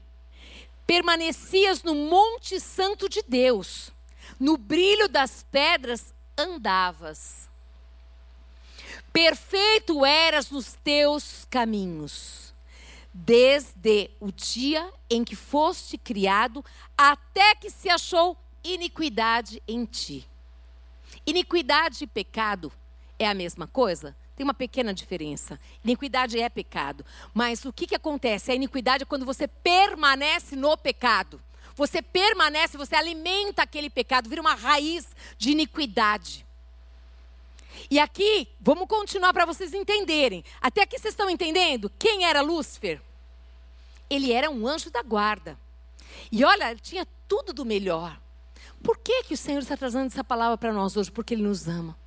permanecias 0.87 1.83
no 1.83 1.93
Monte 1.93 2.59
Santo 2.59 3.07
de 3.07 3.21
Deus, 3.21 3.91
no 4.39 4.57
brilho 4.57 5.07
das 5.07 5.45
pedras 5.51 6.13
andavas. 6.41 7.49
Perfeito 9.13 10.05
eras 10.05 10.49
nos 10.49 10.73
teus 10.73 11.45
caminhos, 11.49 12.53
desde 13.13 14.09
o 14.19 14.31
dia 14.31 14.89
em 15.09 15.23
que 15.23 15.35
foste 15.35 15.97
criado, 15.97 16.63
até 16.97 17.55
que 17.55 17.69
se 17.69 17.89
achou 17.89 18.37
iniquidade 18.63 19.61
em 19.67 19.85
ti. 19.85 20.27
Iniquidade 21.25 22.03
e 22.03 22.07
pecado 22.07 22.71
é 23.19 23.27
a 23.27 23.33
mesma 23.33 23.67
coisa? 23.67 24.15
Tem 24.35 24.43
uma 24.43 24.53
pequena 24.53 24.93
diferença. 24.93 25.59
Iniquidade 25.83 26.39
é 26.39 26.49
pecado. 26.49 27.05
Mas 27.33 27.63
o 27.65 27.71
que, 27.71 27.85
que 27.85 27.95
acontece? 27.95 28.51
A 28.51 28.55
iniquidade 28.55 29.03
é 29.03 29.05
quando 29.05 29.25
você 29.25 29.47
permanece 29.47 30.55
no 30.55 30.75
pecado. 30.77 31.39
Você 31.75 32.01
permanece, 32.01 32.77
você 32.77 32.95
alimenta 32.95 33.63
aquele 33.63 33.89
pecado, 33.89 34.29
vira 34.29 34.41
uma 34.41 34.55
raiz 34.55 35.15
de 35.37 35.51
iniquidade. 35.51 36.45
E 37.89 37.99
aqui, 37.99 38.47
vamos 38.59 38.87
continuar 38.87 39.33
para 39.33 39.45
vocês 39.45 39.73
entenderem. 39.73 40.43
Até 40.61 40.83
aqui 40.83 40.99
vocês 40.99 41.13
estão 41.13 41.29
entendendo 41.29 41.91
quem 41.97 42.25
era 42.25 42.41
Lúcifer? 42.41 43.01
Ele 44.09 44.31
era 44.31 44.49
um 44.49 44.67
anjo 44.67 44.89
da 44.89 45.01
guarda. 45.01 45.57
E 46.31 46.43
olha, 46.43 46.75
tinha 46.75 47.07
tudo 47.27 47.53
do 47.53 47.65
melhor. 47.65 48.19
Por 48.83 48.97
que, 48.97 49.23
que 49.23 49.33
o 49.33 49.37
Senhor 49.37 49.59
está 49.59 49.77
trazendo 49.77 50.07
essa 50.07 50.23
palavra 50.23 50.57
para 50.57 50.73
nós 50.73 50.97
hoje? 50.97 51.11
Porque 51.11 51.33
Ele 51.33 51.43
nos 51.43 51.67
ama. 51.67 51.97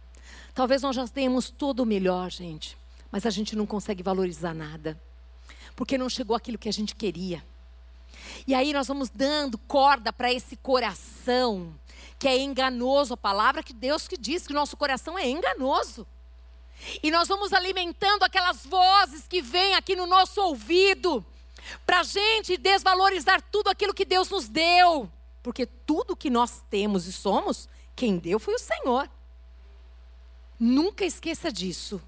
Talvez 0.55 0.83
nós 0.83 0.94
já 0.94 1.07
tenhamos 1.09 1.50
todo 1.50 1.81
o 1.81 1.87
melhor, 1.87 2.31
gente, 2.31 2.77
mas 3.11 3.27
a 3.27 3.31
gente 3.31 3.57
não 3.57 3.66
consegue 3.66 4.03
valorizar 4.03 4.55
nada, 4.55 5.00
porque 5.74 5.98
não 5.98 6.09
chegou 6.09 6.37
aquilo 6.37 6.59
que 6.59 6.68
a 6.68 6.72
gente 6.72 6.94
queria. 6.94 7.44
E 8.47 8.55
aí 8.55 8.73
nós 8.73 8.89
vamos 8.89 9.11
dando 9.11 9.59
corda 9.59 10.13
para 10.13 10.33
esse 10.33 10.57
coração 10.57 11.75
que 12.19 12.29
é 12.29 12.39
enganoso, 12.39 13.15
a 13.15 13.17
palavra 13.17 13.63
que 13.63 13.73
Deus 13.73 14.09
que 14.09 14.17
diz 14.17 14.47
que 14.47 14.53
o 14.53 14.57
nosso 14.57 14.77
coração 14.77 15.19
é 15.19 15.29
enganoso. 15.29 16.07
E 17.03 17.11
nós 17.11 17.29
vamos 17.29 17.53
alimentando 17.53 18.23
aquelas 18.23 18.65
vozes 18.65 19.27
que 19.29 19.43
vêm 19.43 19.75
aqui 19.75 19.95
no 19.95 20.07
nosso 20.07 20.41
ouvido, 20.41 21.25
para 21.85 22.03
gente 22.03 22.57
desvalorizar 22.57 23.43
tudo 23.51 23.69
aquilo 23.69 23.95
que 23.95 24.05
Deus 24.05 24.29
nos 24.31 24.49
deu. 24.49 25.11
Porque 25.43 25.67
tudo 25.67 26.17
que 26.17 26.31
nós 26.31 26.63
temos 26.71 27.07
e 27.07 27.13
somos, 27.13 27.69
quem 27.95 28.17
deu 28.19 28.39
foi 28.39 28.55
o 28.55 28.59
Senhor. 28.59 29.09
Nunca 30.59 31.05
esqueça 31.05 31.53
disso. 31.53 32.01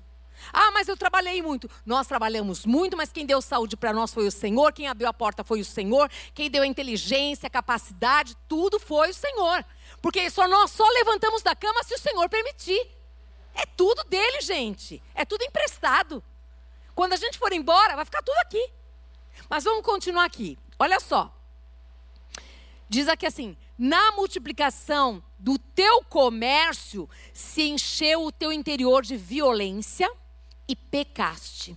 Ah, 0.53 0.70
mas 0.72 0.88
eu 0.88 0.96
trabalhei 0.96 1.42
muito. 1.42 1.68
Nós 1.85 2.07
trabalhamos 2.07 2.64
muito, 2.66 2.96
mas 2.96 3.12
quem 3.12 3.27
deu 3.27 3.40
saúde 3.40 3.77
para 3.77 3.92
nós 3.92 4.12
foi 4.12 4.27
o 4.27 4.31
Senhor, 4.31 4.72
quem 4.72 4.87
abriu 4.88 5.09
a 5.09 5.12
porta 5.12 5.44
foi 5.44 5.61
o 5.61 5.64
Senhor, 5.64 6.11
quem 6.35 6.51
deu 6.51 6.62
a 6.62 6.66
inteligência, 6.66 7.46
a 7.46 7.51
capacidade, 7.51 8.37
tudo 8.49 8.79
foi 8.79 9.11
o 9.11 9.14
Senhor. 9.14 9.64
Porque 10.01 10.29
só 10.31 10.46
nós 10.46 10.70
só 10.70 10.88
levantamos 10.90 11.42
da 11.42 11.55
cama 11.55 11.83
se 11.85 11.94
o 11.94 11.99
Senhor 11.99 12.29
permitir. 12.29 12.90
É 13.55 13.64
tudo 13.64 14.05
dele, 14.05 14.40
gente. 14.40 15.03
É 15.14 15.25
tudo 15.25 15.42
emprestado. 15.42 16.22
Quando 16.94 17.14
a 17.14 17.16
gente 17.16 17.38
for 17.38 17.53
embora, 17.53 17.96
vai 17.96 18.05
ficar 18.05 18.22
tudo 18.22 18.37
aqui. 18.38 18.70
Mas 19.49 19.64
vamos 19.64 19.85
continuar 19.85 20.25
aqui. 20.25 20.59
Olha 20.79 21.01
só. 21.01 21.33
Diz 22.88 23.09
aqui 23.09 23.27
assim: 23.27 23.57
na 23.79 24.12
multiplicação 24.12 25.22
do 25.38 25.59
teu 25.59 26.03
comércio 26.05 27.09
se 27.33 27.62
encheu 27.62 28.25
o 28.25 28.33
teu 28.33 28.53
interior 28.53 29.03
de 29.03 29.16
violência 29.16 30.11
e 30.69 30.75
pecaste. 30.75 31.77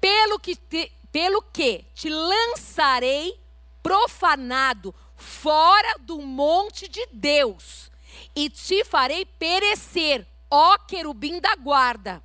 Pelo 0.00 0.38
que 0.38 0.54
te, 0.54 0.92
pelo 1.10 1.42
que 1.42 1.84
te 1.94 2.08
lançarei 2.08 3.38
profanado 3.82 4.94
fora 5.16 5.98
do 6.00 6.20
monte 6.20 6.88
de 6.88 7.06
Deus 7.12 7.90
e 8.34 8.48
te 8.48 8.84
farei 8.84 9.24
perecer, 9.24 10.26
ó 10.50 10.78
querubim 10.78 11.40
da 11.40 11.54
guarda, 11.56 12.22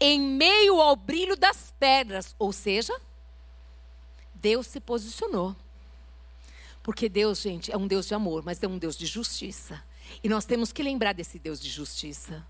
em 0.00 0.20
meio 0.20 0.80
ao 0.80 0.96
brilho 0.96 1.36
das 1.36 1.72
pedras. 1.78 2.34
Ou 2.38 2.52
seja, 2.52 2.94
Deus 4.34 4.66
se 4.66 4.80
posicionou. 4.80 5.54
Porque 6.82 7.08
Deus, 7.08 7.40
gente, 7.40 7.70
é 7.70 7.76
um 7.76 7.86
Deus 7.86 8.08
de 8.08 8.14
amor, 8.14 8.42
mas 8.44 8.60
é 8.62 8.66
um 8.66 8.76
Deus 8.76 8.96
de 8.96 9.06
justiça. 9.06 9.82
E 10.22 10.28
nós 10.28 10.44
temos 10.44 10.72
que 10.72 10.82
lembrar 10.82 11.12
desse 11.12 11.38
Deus 11.38 11.60
de 11.60 11.70
justiça. 11.70 12.44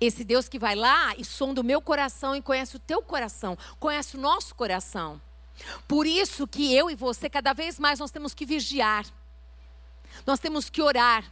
Esse 0.00 0.24
Deus 0.24 0.48
que 0.48 0.58
vai 0.58 0.74
lá 0.74 1.14
e 1.16 1.24
sonda 1.24 1.60
o 1.60 1.64
meu 1.64 1.80
coração 1.80 2.34
e 2.34 2.42
conhece 2.42 2.76
o 2.76 2.80
teu 2.80 3.02
coração, 3.02 3.56
conhece 3.78 4.16
o 4.16 4.20
nosso 4.20 4.54
coração. 4.54 5.20
Por 5.88 6.06
isso 6.06 6.46
que 6.46 6.74
eu 6.74 6.90
e 6.90 6.94
você, 6.94 7.30
cada 7.30 7.52
vez 7.52 7.78
mais, 7.78 7.98
nós 7.98 8.10
temos 8.10 8.34
que 8.34 8.44
vigiar. 8.44 9.06
Nós 10.26 10.38
temos 10.38 10.68
que 10.68 10.82
orar. 10.82 11.24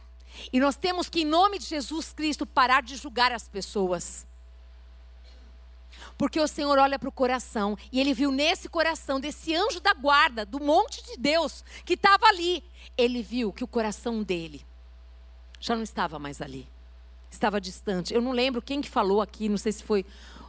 E 0.51 0.59
nós 0.59 0.75
temos 0.75 1.09
que, 1.09 1.21
em 1.21 1.25
nome 1.25 1.59
de 1.59 1.65
Jesus 1.65 2.11
Cristo, 2.11 2.45
parar 2.45 2.81
de 2.81 2.95
julgar 2.95 3.31
as 3.31 3.47
pessoas. 3.47 4.27
Porque 6.17 6.39
o 6.39 6.47
Senhor 6.47 6.77
olha 6.77 6.97
para 6.97 7.09
o 7.09 7.11
coração 7.11 7.77
e 7.91 7.99
ele 7.99 8.13
viu 8.13 8.31
nesse 8.31 8.69
coração 8.69 9.19
desse 9.19 9.53
anjo 9.53 9.79
da 9.79 9.93
guarda, 9.93 10.45
do 10.45 10.59
monte 10.59 11.03
de 11.03 11.17
Deus 11.17 11.63
que 11.85 11.93
estava 11.93 12.27
ali, 12.27 12.63
ele 12.97 13.21
viu 13.21 13.51
que 13.51 13.63
o 13.63 13.67
coração 13.67 14.23
dele 14.23 14.65
já 15.59 15.75
não 15.75 15.83
estava 15.83 16.19
mais 16.19 16.41
ali. 16.41 16.67
Estava 17.35 17.59
distante. 17.59 18.13
Eu 18.13 18.21
não 18.21 18.31
lembro 18.31 18.61
quem 18.61 18.79
que 18.79 18.89
falou 18.89 19.21
aqui, 19.21 19.49
não 19.49 19.57
sei 19.57 19.73
se 19.73 19.83
foi 19.83 20.05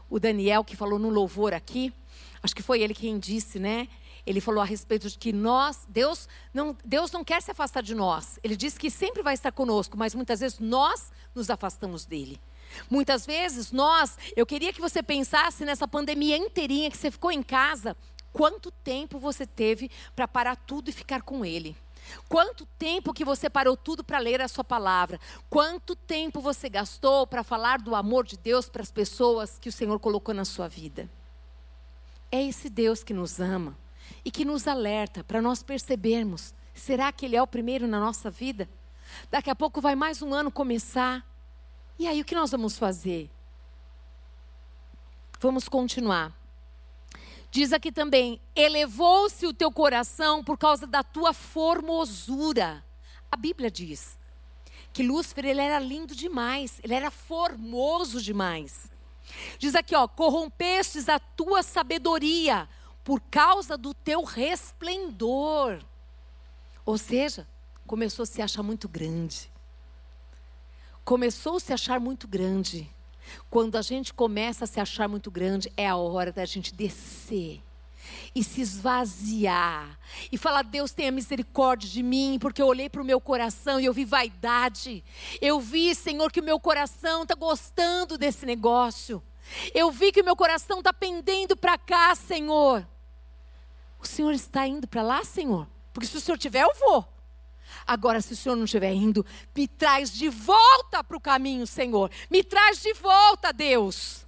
o 0.09 0.21
Daniel 0.21 0.63
que 0.63 0.77
falou 0.77 1.01
no 1.01 1.09
louvor 1.09 1.53
aqui. 1.53 1.93
Acho 2.41 2.55
que 2.55 2.63
foi 2.63 2.81
ele 2.81 2.95
quem 2.95 3.19
disse, 3.19 3.59
né? 3.59 3.89
Ele 4.25 4.41
falou 4.41 4.63
a 4.63 4.65
respeito 4.65 5.11
de 5.11 5.19
que 5.19 5.33
nós, 5.33 5.85
Deus 5.89 6.29
não, 6.55 6.77
Deus 6.85 7.11
não 7.11 7.25
quer 7.25 7.43
se 7.43 7.51
afastar 7.51 7.83
de 7.83 7.93
nós. 7.93 8.39
Ele 8.43 8.57
diz 8.57 8.79
que 8.79 8.89
sempre 8.89 9.21
vai 9.21 9.35
estar 9.35 9.51
conosco, 9.51 9.99
mas 9.99 10.15
muitas 10.15 10.39
vezes 10.39 10.61
nós 10.61 11.11
nos 11.35 11.51
afastamos 11.51 12.05
dele. 12.05 12.41
Muitas 12.89 13.27
vezes 13.27 13.73
nós, 13.73 14.17
eu 14.37 14.47
queria 14.47 14.73
que 14.73 14.81
você 14.81 15.03
pensasse 15.03 15.65
nessa 15.65 15.89
pandemia 15.89 16.37
inteirinha 16.37 16.89
que 16.89 16.97
você 16.97 17.11
ficou 17.11 17.33
em 17.33 17.43
casa, 17.43 17.97
quanto 18.33 18.71
tempo 18.71 19.19
você 19.19 19.45
teve 19.45 19.91
para 20.15 20.29
parar 20.29 20.55
tudo 20.55 20.89
e 20.89 20.93
ficar 20.93 21.23
com 21.23 21.45
ele? 21.45 21.77
Quanto 22.29 22.67
tempo 22.79 23.13
que 23.13 23.25
você 23.25 23.49
parou 23.49 23.77
tudo 23.77 24.03
para 24.05 24.19
ler 24.19 24.41
a 24.41 24.49
sua 24.49 24.65
palavra? 24.65 25.21
Quanto 25.49 25.95
tempo 25.95 26.41
você 26.41 26.69
gastou 26.69 27.27
para 27.27 27.43
falar 27.43 27.79
do 27.81 27.95
amor 27.95 28.25
de 28.25 28.37
Deus 28.37 28.69
para 28.69 28.83
as 28.83 28.91
pessoas 28.91 29.59
que 29.59 29.69
o 29.69 29.73
Senhor 29.73 29.99
colocou 29.99 30.35
na 30.35 30.45
sua 30.45 30.69
vida? 30.69 31.09
É 32.31 32.43
esse 32.43 32.69
Deus 32.69 33.05
que 33.05 33.15
nos 33.15 33.41
ama 33.41 33.77
e 34.25 34.31
que 34.31 34.45
nos 34.45 34.67
alerta 34.67 35.25
para 35.25 35.41
nós 35.41 35.63
percebermos: 35.63 36.55
será 36.75 37.13
que 37.13 37.27
Ele 37.27 37.37
é 37.37 37.43
o 37.43 37.47
primeiro 37.47 37.87
na 37.87 38.01
nossa 38.01 38.31
vida? 38.31 38.69
Daqui 39.31 39.51
a 39.51 39.55
pouco 39.55 39.81
vai 39.81 39.95
mais 39.95 40.23
um 40.23 40.35
ano 40.35 40.51
começar. 40.51 41.25
E 41.99 42.07
aí 42.07 42.21
o 42.21 42.25
que 42.25 42.35
nós 42.35 42.51
vamos 42.51 42.77
fazer? 42.77 43.31
Vamos 45.41 45.69
continuar. 45.69 46.33
Diz 47.57 47.73
aqui 47.73 47.91
também: 47.91 48.39
elevou-se 48.55 49.47
o 49.47 49.55
teu 49.55 49.73
coração 49.73 50.45
por 50.45 50.59
causa 50.59 50.87
da 50.87 51.03
tua 51.03 51.33
formosura. 51.33 52.85
A 53.33 53.35
Bíblia 53.39 53.71
diz 53.71 54.19
que 54.93 55.03
Lúcifer 55.03 55.47
ele 55.47 55.63
era 55.63 55.79
lindo 55.79 56.15
demais, 56.15 56.79
ele 56.85 56.93
era 56.93 57.11
formoso 57.11 58.21
demais. 58.21 58.91
Diz 59.59 59.75
aqui, 59.75 59.97
ó, 59.97 60.07
corrompestes 60.07 61.09
a 61.09 61.19
tua 61.19 61.63
sabedoria 61.63 62.69
por 63.03 63.23
causa 63.23 63.79
do 63.79 63.95
teu 63.95 64.23
resplendor. 64.23 65.83
Ou 66.85 66.99
seja, 66.99 67.49
começou 67.87 68.25
a 68.25 68.27
se 68.27 68.43
achar 68.43 68.63
muito 68.63 68.87
grande. 68.87 69.51
Começou 71.07 71.57
a 71.57 71.61
se 71.61 71.73
achar 71.73 71.99
muito 71.99 72.29
grande. 72.29 72.95
Quando 73.51 73.77
a 73.77 73.83
gente 73.83 74.13
começa 74.13 74.65
a 74.65 74.67
se 74.67 74.81
achar 74.81 75.09
muito 75.09 75.31
grande, 75.31 75.73
é 75.77 75.87
a 75.87 75.97
hora 75.97 76.33
da 76.33 76.45
gente 76.45 76.75
descer 76.75 77.63
e 78.35 78.45
se 78.45 78.61
esvaziar 78.61 79.99
e 80.31 80.39
falar: 80.39 80.63
Deus 80.63 80.93
tenha 80.93 81.11
misericórdia 81.11 81.89
de 81.89 82.03
mim, 82.03 82.39
porque 82.41 82.61
eu 82.61 82.67
olhei 82.67 82.89
para 82.89 83.03
o 83.03 83.05
meu 83.05 83.21
coração 83.21 83.81
e 83.81 83.85
eu 83.85 83.93
vi 83.93 84.05
vaidade. 84.05 85.03
Eu 85.41 85.61
vi, 85.61 85.95
Senhor, 85.95 86.31
que 86.31 86.41
o 86.41 86.45
meu 86.45 86.61
coração 86.61 87.23
está 87.23 87.35
gostando 87.35 88.19
desse 88.19 88.47
negócio. 88.47 89.23
Eu 89.75 89.91
vi 89.91 90.11
que 90.13 90.21
o 90.21 90.25
meu 90.25 90.37
coração 90.37 90.79
está 90.79 90.93
pendendo 90.93 91.57
para 91.57 91.79
cá, 91.79 92.15
Senhor. 92.15 92.87
O 93.99 94.07
Senhor 94.07 94.33
está 94.33 94.67
indo 94.67 94.87
para 94.87 95.03
lá, 95.03 95.25
Senhor? 95.25 95.67
Porque 95.93 96.07
se 96.07 96.17
o 96.17 96.21
Senhor 96.21 96.37
tiver, 96.37 96.63
eu 96.63 96.75
vou. 96.75 97.16
Agora, 97.87 98.21
se 98.21 98.33
o 98.33 98.37
Senhor 98.37 98.57
não 98.57 98.65
estiver 98.65 98.93
indo, 98.93 99.25
me 99.55 99.69
traz 99.69 100.13
de 100.13 100.29
volta 100.29 101.03
para 101.05 101.17
o 101.17 101.21
caminho, 101.21 101.67
Senhor. 101.67 102.11
Me 102.31 102.43
traz 102.43 102.83
de 102.83 102.93
volta, 102.95 103.53
Deus. 103.53 104.27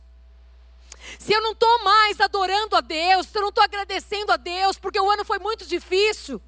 Se 1.19 1.33
eu 1.33 1.41
não 1.41 1.53
estou 1.53 1.85
mais 1.85 2.21
adorando 2.21 2.77
a 2.77 2.81
Deus, 2.81 3.27
se 3.27 3.39
eu 3.39 3.43
não 3.43 3.49
estou 3.49 3.65
agradecendo 3.65 4.33
a 4.33 4.37
Deus, 4.37 4.79
porque 4.79 5.01
o 5.01 5.11
ano 5.11 5.25
foi 5.25 5.39
muito 5.39 5.67
difícil, 5.67 6.41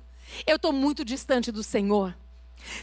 eu 0.47 0.57
estou 0.57 0.73
muito 0.73 1.05
distante 1.05 1.51
do 1.51 1.63
Senhor. 1.63 2.15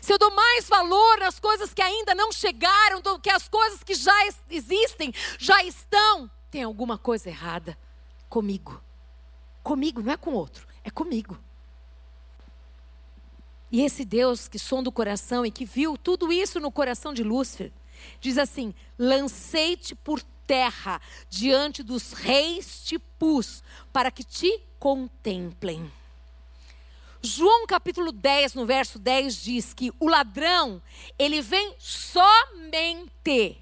Se 0.01 0.11
eu 0.11 0.17
dou 0.17 0.31
mais 0.31 0.67
valor 0.67 1.19
nas 1.19 1.39
coisas 1.39 1.73
que 1.73 1.81
ainda 1.81 2.15
não 2.15 2.31
chegaram 2.31 2.99
do 3.01 3.19
que 3.19 3.29
as 3.29 3.47
coisas 3.47 3.83
que 3.83 3.93
já 3.93 4.15
existem, 4.49 5.13
já 5.37 5.63
estão, 5.63 6.29
tem 6.49 6.63
alguma 6.63 6.97
coisa 6.97 7.29
errada 7.29 7.77
comigo. 8.27 8.81
Comigo, 9.63 10.01
não 10.01 10.13
é 10.13 10.17
com 10.17 10.33
outro, 10.33 10.67
é 10.83 10.89
comigo. 10.89 11.37
E 13.71 13.81
esse 13.81 14.05
Deus 14.05 14.47
que 14.47 14.57
sonda 14.57 14.89
o 14.89 14.93
coração 14.93 15.45
e 15.45 15.51
que 15.51 15.65
viu 15.65 15.97
tudo 15.97 16.31
isso 16.31 16.59
no 16.59 16.71
coração 16.71 17.13
de 17.13 17.23
Lúcifer, 17.23 17.71
diz 18.19 18.37
assim: 18.37 18.73
lancei-te 18.97 19.93
por 19.93 20.21
terra 20.45 21.01
diante 21.29 21.83
dos 21.83 22.13
reis 22.13 22.83
te 22.83 22.97
pus, 22.97 23.61
para 23.91 24.09
que 24.09 24.23
te 24.23 24.61
contemplem. 24.79 25.91
João 27.21 27.67
capítulo 27.67 28.11
10, 28.11 28.53
no 28.53 28.65
verso 28.65 28.97
10 28.97 29.43
diz 29.43 29.73
que 29.73 29.91
o 29.99 30.07
ladrão, 30.07 30.81
ele 31.19 31.41
vem 31.41 31.75
somente 31.77 33.61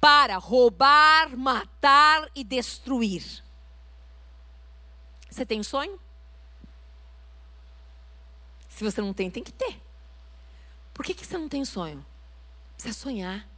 para 0.00 0.36
roubar, 0.36 1.36
matar 1.36 2.30
e 2.34 2.44
destruir. 2.44 3.42
Você 5.28 5.44
tem 5.44 5.62
sonho? 5.62 5.98
Se 8.74 8.82
você 8.82 9.00
não 9.00 9.12
tem, 9.12 9.30
tem 9.30 9.42
que 9.42 9.52
ter. 9.52 9.80
Por 10.92 11.04
que, 11.04 11.14
que 11.14 11.24
você 11.24 11.38
não 11.38 11.48
tem 11.48 11.64
sonho? 11.64 12.04
Precisa 12.74 12.92
sonhar. 12.92 13.48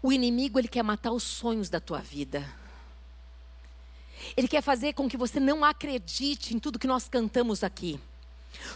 O 0.00 0.12
inimigo, 0.12 0.58
ele 0.58 0.68
quer 0.68 0.84
matar 0.84 1.10
os 1.10 1.24
sonhos 1.24 1.68
da 1.68 1.80
tua 1.80 1.98
vida. 1.98 2.48
Ele 4.36 4.46
quer 4.46 4.62
fazer 4.62 4.92
com 4.92 5.08
que 5.08 5.16
você 5.16 5.40
não 5.40 5.64
acredite 5.64 6.54
em 6.54 6.60
tudo 6.60 6.78
que 6.78 6.86
nós 6.86 7.08
cantamos 7.08 7.64
aqui. 7.64 8.00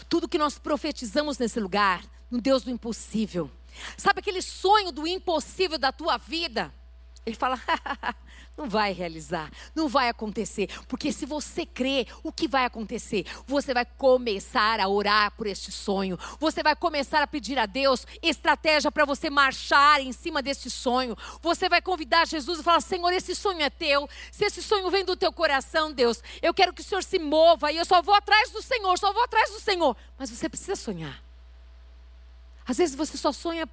Tudo 0.09 0.27
que 0.27 0.37
nós 0.37 0.59
profetizamos 0.59 1.37
nesse 1.37 1.59
lugar, 1.59 2.03
no 2.29 2.41
Deus 2.41 2.63
do 2.63 2.69
impossível. 2.69 3.49
Sabe 3.95 4.19
aquele 4.19 4.41
sonho 4.41 4.91
do 4.91 5.07
impossível 5.07 5.77
da 5.77 5.93
tua 5.93 6.17
vida? 6.17 6.73
Ele 7.25 7.35
fala: 7.35 7.57
não 8.61 8.69
vai 8.69 8.93
realizar, 8.93 9.51
não 9.73 9.87
vai 9.87 10.07
acontecer, 10.07 10.69
porque 10.87 11.11
se 11.11 11.25
você 11.25 11.65
crê, 11.65 12.05
o 12.21 12.31
que 12.31 12.47
vai 12.47 12.63
acontecer? 12.63 13.25
Você 13.47 13.73
vai 13.73 13.83
começar 13.85 14.79
a 14.79 14.87
orar 14.87 15.31
por 15.31 15.47
este 15.47 15.71
sonho, 15.71 16.17
você 16.39 16.61
vai 16.61 16.75
começar 16.75 17.23
a 17.23 17.27
pedir 17.27 17.57
a 17.57 17.65
Deus 17.65 18.05
estratégia 18.21 18.91
para 18.91 19.03
você 19.03 19.31
marchar 19.31 19.99
em 19.99 20.11
cima 20.11 20.43
deste 20.43 20.69
sonho. 20.69 21.17
Você 21.41 21.67
vai 21.67 21.81
convidar 21.81 22.27
Jesus 22.27 22.59
e 22.59 22.63
falar: 22.63 22.81
Senhor, 22.81 23.11
esse 23.11 23.33
sonho 23.33 23.61
é 23.61 23.69
teu, 23.69 24.07
se 24.31 24.45
esse 24.45 24.61
sonho 24.61 24.91
vem 24.91 25.03
do 25.03 25.15
teu 25.15 25.33
coração, 25.33 25.91
Deus, 25.91 26.21
eu 26.39 26.53
quero 26.53 26.71
que 26.71 26.81
o 26.81 26.83
Senhor 26.83 27.03
se 27.03 27.17
mova 27.17 27.71
e 27.71 27.77
eu 27.77 27.85
só 27.85 27.99
vou 28.01 28.13
atrás 28.13 28.51
do 28.51 28.61
Senhor, 28.61 28.97
só 28.99 29.11
vou 29.11 29.23
atrás 29.23 29.49
do 29.49 29.59
Senhor. 29.59 29.97
Mas 30.19 30.29
você 30.29 30.47
precisa 30.47 30.75
sonhar. 30.75 31.19
Às 32.67 32.77
vezes 32.77 32.95
você 32.95 33.17
só 33.17 33.31
sonha 33.31 33.67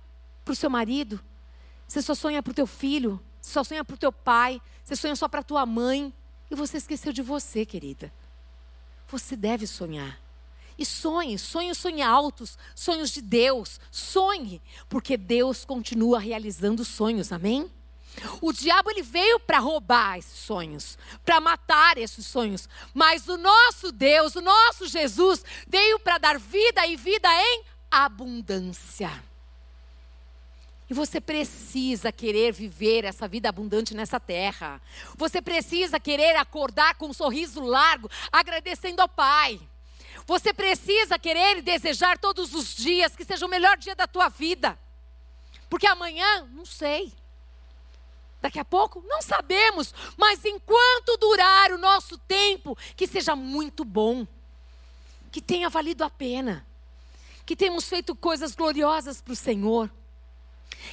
para 0.44 0.52
o 0.52 0.56
seu 0.56 0.70
marido, 0.70 1.20
você 1.86 2.00
só 2.00 2.14
sonha 2.14 2.42
para 2.42 2.52
o 2.52 2.54
teu 2.54 2.66
filho, 2.66 3.22
só 3.40 3.64
sonha 3.64 3.84
para 3.84 3.94
o 3.94 3.98
teu 3.98 4.12
pai, 4.12 4.60
você 4.84 4.96
sonha 4.96 5.14
só 5.16 5.28
para 5.28 5.40
a 5.40 5.44
tua 5.44 5.66
mãe. 5.66 6.12
E 6.50 6.54
você 6.54 6.78
esqueceu 6.78 7.12
de 7.12 7.20
você, 7.20 7.66
querida. 7.66 8.12
Você 9.08 9.36
deve 9.36 9.66
sonhar. 9.66 10.18
E 10.78 10.86
sonhe, 10.86 11.38
sonhe 11.38 11.74
sonhos 11.74 12.06
altos, 12.06 12.58
sonhos 12.74 13.10
de 13.10 13.20
Deus. 13.20 13.80
Sonhe, 13.90 14.62
porque 14.88 15.16
Deus 15.16 15.64
continua 15.64 16.18
realizando 16.18 16.84
sonhos, 16.84 17.32
amém? 17.32 17.70
O 18.40 18.52
diabo 18.52 18.90
ele 18.90 19.02
veio 19.02 19.38
para 19.38 19.58
roubar 19.58 20.18
esses 20.18 20.38
sonhos, 20.38 20.98
para 21.24 21.40
matar 21.40 21.98
esses 21.98 22.26
sonhos, 22.26 22.68
mas 22.92 23.28
o 23.28 23.36
nosso 23.36 23.92
Deus, 23.92 24.34
o 24.34 24.40
nosso 24.40 24.88
Jesus, 24.88 25.44
veio 25.68 26.00
para 26.00 26.18
dar 26.18 26.38
vida 26.38 26.84
e 26.86 26.96
vida 26.96 27.28
em 27.30 27.64
abundância. 27.90 29.27
E 30.90 30.94
você 30.94 31.20
precisa 31.20 32.10
querer 32.10 32.52
viver 32.52 33.04
essa 33.04 33.28
vida 33.28 33.48
abundante 33.48 33.94
nessa 33.94 34.18
terra. 34.18 34.80
Você 35.16 35.42
precisa 35.42 36.00
querer 36.00 36.34
acordar 36.36 36.94
com 36.94 37.08
um 37.08 37.12
sorriso 37.12 37.60
largo, 37.62 38.10
agradecendo 38.32 39.02
ao 39.02 39.08
Pai. 39.08 39.60
Você 40.26 40.52
precisa 40.52 41.18
querer 41.18 41.58
e 41.58 41.62
desejar 41.62 42.16
todos 42.16 42.54
os 42.54 42.74
dias 42.74 43.14
que 43.14 43.24
seja 43.24 43.44
o 43.44 43.50
melhor 43.50 43.76
dia 43.76 43.94
da 43.94 44.06
tua 44.06 44.30
vida. 44.30 44.78
Porque 45.68 45.86
amanhã, 45.86 46.48
não 46.52 46.64
sei. 46.64 47.12
Daqui 48.40 48.58
a 48.58 48.64
pouco, 48.64 49.04
não 49.06 49.20
sabemos. 49.20 49.92
Mas 50.16 50.42
enquanto 50.42 51.18
durar 51.18 51.70
o 51.72 51.78
nosso 51.78 52.16
tempo, 52.16 52.76
que 52.96 53.06
seja 53.06 53.36
muito 53.36 53.84
bom. 53.84 54.26
Que 55.30 55.42
tenha 55.42 55.68
valido 55.68 56.02
a 56.02 56.08
pena. 56.08 56.66
Que 57.44 57.54
tenhamos 57.54 57.86
feito 57.86 58.16
coisas 58.16 58.54
gloriosas 58.54 59.20
para 59.20 59.32
o 59.34 59.36
Senhor 59.36 59.90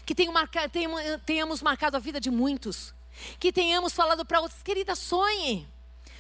que 0.06 0.16
tenhamos 0.16 1.62
marcado 1.62 1.98
a 1.98 2.00
vida 2.00 2.20
de 2.20 2.30
muitos, 2.30 2.94
que 3.40 3.52
tenhamos 3.52 3.94
falado 3.94 4.26
para 4.26 4.42
outros, 4.42 4.62
querida, 4.62 4.96
sonhe. 4.96 5.68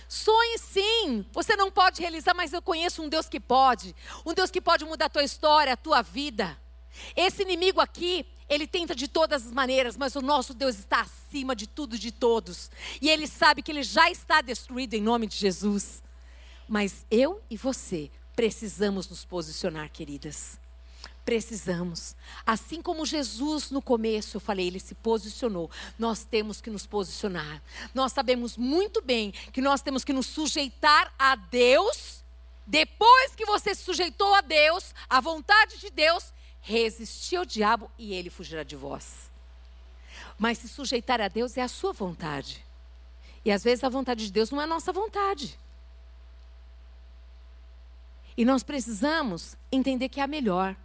Sonhe 0.07 0.57
sim. 0.59 1.25
Você 1.31 1.55
não 1.55 1.71
pode 1.71 1.99
realizar, 2.01 2.33
mas 2.33 2.53
eu 2.53 2.61
conheço 2.61 3.01
um 3.01 3.09
Deus 3.09 3.27
que 3.27 3.39
pode. 3.39 3.95
Um 4.25 4.33
Deus 4.33 4.51
que 4.51 4.61
pode 4.61 4.85
mudar 4.85 5.05
a 5.05 5.09
tua 5.09 5.23
história, 5.23 5.73
a 5.73 5.77
tua 5.77 6.01
vida. 6.01 6.57
Esse 7.15 7.41
inimigo 7.41 7.81
aqui, 7.81 8.25
ele 8.47 8.67
tenta 8.67 8.95
de 8.95 9.07
todas 9.07 9.45
as 9.45 9.51
maneiras, 9.51 9.97
mas 9.97 10.15
o 10.15 10.21
nosso 10.21 10.53
Deus 10.53 10.77
está 10.77 11.01
acima 11.01 11.55
de 11.55 11.67
tudo, 11.67 11.97
de 11.97 12.11
todos. 12.11 12.69
E 13.01 13.09
ele 13.09 13.27
sabe 13.27 13.61
que 13.61 13.71
ele 13.71 13.83
já 13.83 14.09
está 14.09 14.41
destruído 14.41 14.93
em 14.93 15.01
nome 15.01 15.27
de 15.27 15.35
Jesus. 15.35 16.03
Mas 16.67 17.05
eu 17.09 17.41
e 17.49 17.57
você 17.57 18.11
precisamos 18.35 19.09
nos 19.09 19.25
posicionar, 19.25 19.89
queridas. 19.91 20.59
Precisamos. 21.25 22.15
Assim 22.45 22.83
como 22.83 23.03
Jesus 23.03 23.71
no 23.71 23.81
começo, 23.81 24.37
eu 24.37 24.41
falei, 24.41 24.67
ele 24.67 24.79
se 24.79 24.93
posicionou. 24.93 25.71
Nós 25.97 26.23
temos 26.23 26.61
que 26.61 26.69
nos 26.69 26.85
posicionar. 26.85 27.63
Nós 27.95 28.11
sabemos 28.11 28.55
muito 28.55 29.01
bem 29.01 29.31
que 29.51 29.59
nós 29.59 29.81
temos 29.81 30.03
que 30.03 30.13
nos 30.13 30.27
sujeitar 30.27 31.11
a 31.17 31.35
Deus. 31.35 32.23
Depois 32.67 33.35
que 33.35 33.45
você 33.45 33.73
se 33.73 33.81
sujeitou 33.81 34.35
a 34.35 34.41
Deus, 34.41 34.93
à 35.09 35.19
vontade 35.19 35.79
de 35.79 35.89
Deus, 35.89 36.31
resistir 36.61 37.37
ao 37.37 37.45
diabo 37.45 37.89
e 37.97 38.13
ele 38.13 38.29
fugirá 38.29 38.61
de 38.61 38.75
vós. 38.75 39.31
Mas 40.37 40.59
se 40.59 40.69
sujeitar 40.69 41.19
a 41.21 41.27
Deus 41.27 41.57
é 41.57 41.63
a 41.63 41.67
sua 41.67 41.91
vontade. 41.91 42.63
E 43.43 43.51
às 43.51 43.63
vezes 43.63 43.83
a 43.83 43.89
vontade 43.89 44.25
de 44.25 44.31
Deus 44.31 44.51
não 44.51 44.61
é 44.61 44.65
a 44.65 44.67
nossa 44.67 44.93
vontade. 44.93 45.57
E 48.37 48.45
nós 48.45 48.61
precisamos 48.61 49.55
entender 49.71 50.09
que 50.09 50.19
é 50.19 50.23
a 50.23 50.27
melhor. 50.27 50.75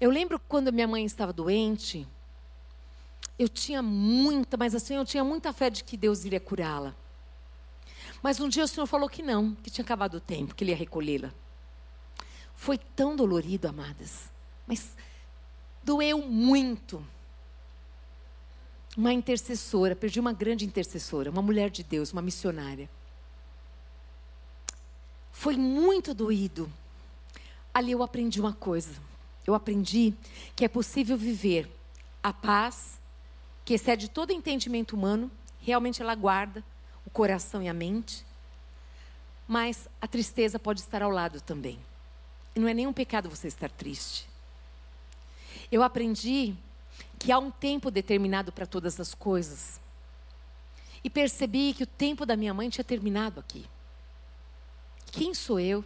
Eu 0.00 0.10
lembro 0.10 0.38
quando 0.38 0.72
minha 0.72 0.86
mãe 0.86 1.04
estava 1.04 1.32
doente, 1.32 2.06
eu 3.38 3.48
tinha 3.48 3.82
muita, 3.82 4.56
mas 4.56 4.74
assim, 4.74 4.94
eu 4.94 5.04
tinha 5.04 5.24
muita 5.24 5.52
fé 5.52 5.70
de 5.70 5.82
que 5.82 5.96
Deus 5.96 6.24
iria 6.24 6.40
curá-la. 6.40 6.94
Mas 8.22 8.40
um 8.40 8.48
dia 8.48 8.64
o 8.64 8.68
Senhor 8.68 8.86
falou 8.86 9.08
que 9.08 9.22
não, 9.22 9.54
que 9.56 9.70
tinha 9.70 9.84
acabado 9.84 10.16
o 10.16 10.20
tempo, 10.20 10.54
que 10.54 10.64
Ele 10.64 10.72
ia 10.72 10.76
recolhê-la. 10.76 11.32
Foi 12.54 12.76
tão 12.76 13.14
dolorido, 13.14 13.68
amadas, 13.68 14.30
mas 14.66 14.96
doeu 15.84 16.22
muito. 16.22 17.04
uma 18.96 19.12
intercessora, 19.12 19.94
perdi 19.94 20.18
uma 20.18 20.32
grande 20.32 20.64
intercessora, 20.64 21.30
uma 21.30 21.42
mulher 21.42 21.70
de 21.70 21.84
Deus, 21.84 22.12
uma 22.12 22.20
missionária. 22.20 22.90
Foi 25.30 25.56
muito 25.56 26.12
doído. 26.12 26.68
Ali 27.72 27.92
eu 27.92 28.02
aprendi 28.02 28.40
uma 28.40 28.52
coisa. 28.52 29.07
Eu 29.48 29.54
aprendi 29.54 30.12
que 30.54 30.62
é 30.62 30.68
possível 30.68 31.16
viver 31.16 31.74
a 32.22 32.34
paz, 32.34 33.00
que 33.64 33.72
excede 33.72 34.06
todo 34.06 34.30
entendimento 34.30 34.94
humano, 34.94 35.30
realmente 35.62 36.02
ela 36.02 36.14
guarda 36.14 36.62
o 37.06 37.08
coração 37.08 37.62
e 37.62 37.66
a 37.66 37.72
mente, 37.72 38.26
mas 39.48 39.88
a 40.02 40.06
tristeza 40.06 40.58
pode 40.58 40.80
estar 40.80 41.00
ao 41.00 41.10
lado 41.10 41.40
também. 41.40 41.78
E 42.54 42.60
não 42.60 42.68
é 42.68 42.74
nenhum 42.74 42.92
pecado 42.92 43.30
você 43.30 43.48
estar 43.48 43.70
triste. 43.70 44.28
Eu 45.72 45.82
aprendi 45.82 46.54
que 47.18 47.32
há 47.32 47.38
um 47.38 47.50
tempo 47.50 47.90
determinado 47.90 48.52
para 48.52 48.66
todas 48.66 49.00
as 49.00 49.14
coisas. 49.14 49.80
E 51.02 51.08
percebi 51.08 51.72
que 51.72 51.84
o 51.84 51.86
tempo 51.86 52.26
da 52.26 52.36
minha 52.36 52.52
mãe 52.52 52.68
tinha 52.68 52.84
terminado 52.84 53.40
aqui. 53.40 53.64
Quem 55.10 55.32
sou 55.32 55.58
eu? 55.58 55.82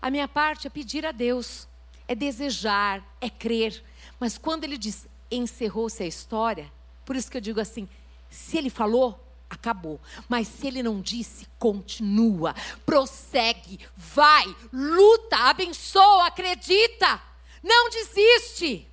A 0.00 0.10
minha 0.10 0.26
parte 0.26 0.66
é 0.66 0.70
pedir 0.70 1.04
a 1.04 1.12
Deus, 1.12 1.68
é 2.08 2.14
desejar, 2.14 3.02
é 3.20 3.28
crer. 3.28 3.82
Mas 4.18 4.38
quando 4.38 4.64
ele 4.64 4.78
diz 4.78 5.06
encerrou-se 5.30 6.02
a 6.02 6.06
história, 6.06 6.72
por 7.04 7.16
isso 7.16 7.30
que 7.30 7.36
eu 7.36 7.40
digo 7.40 7.60
assim: 7.60 7.88
se 8.30 8.56
ele 8.56 8.70
falou, 8.70 9.20
acabou. 9.48 10.00
Mas 10.28 10.48
se 10.48 10.66
ele 10.66 10.82
não 10.82 11.00
disse, 11.00 11.46
continua, 11.58 12.54
prossegue, 12.84 13.80
vai, 13.96 14.44
luta, 14.72 15.36
abençoa, 15.36 16.26
acredita, 16.26 17.20
não 17.62 17.88
desiste. 17.90 18.88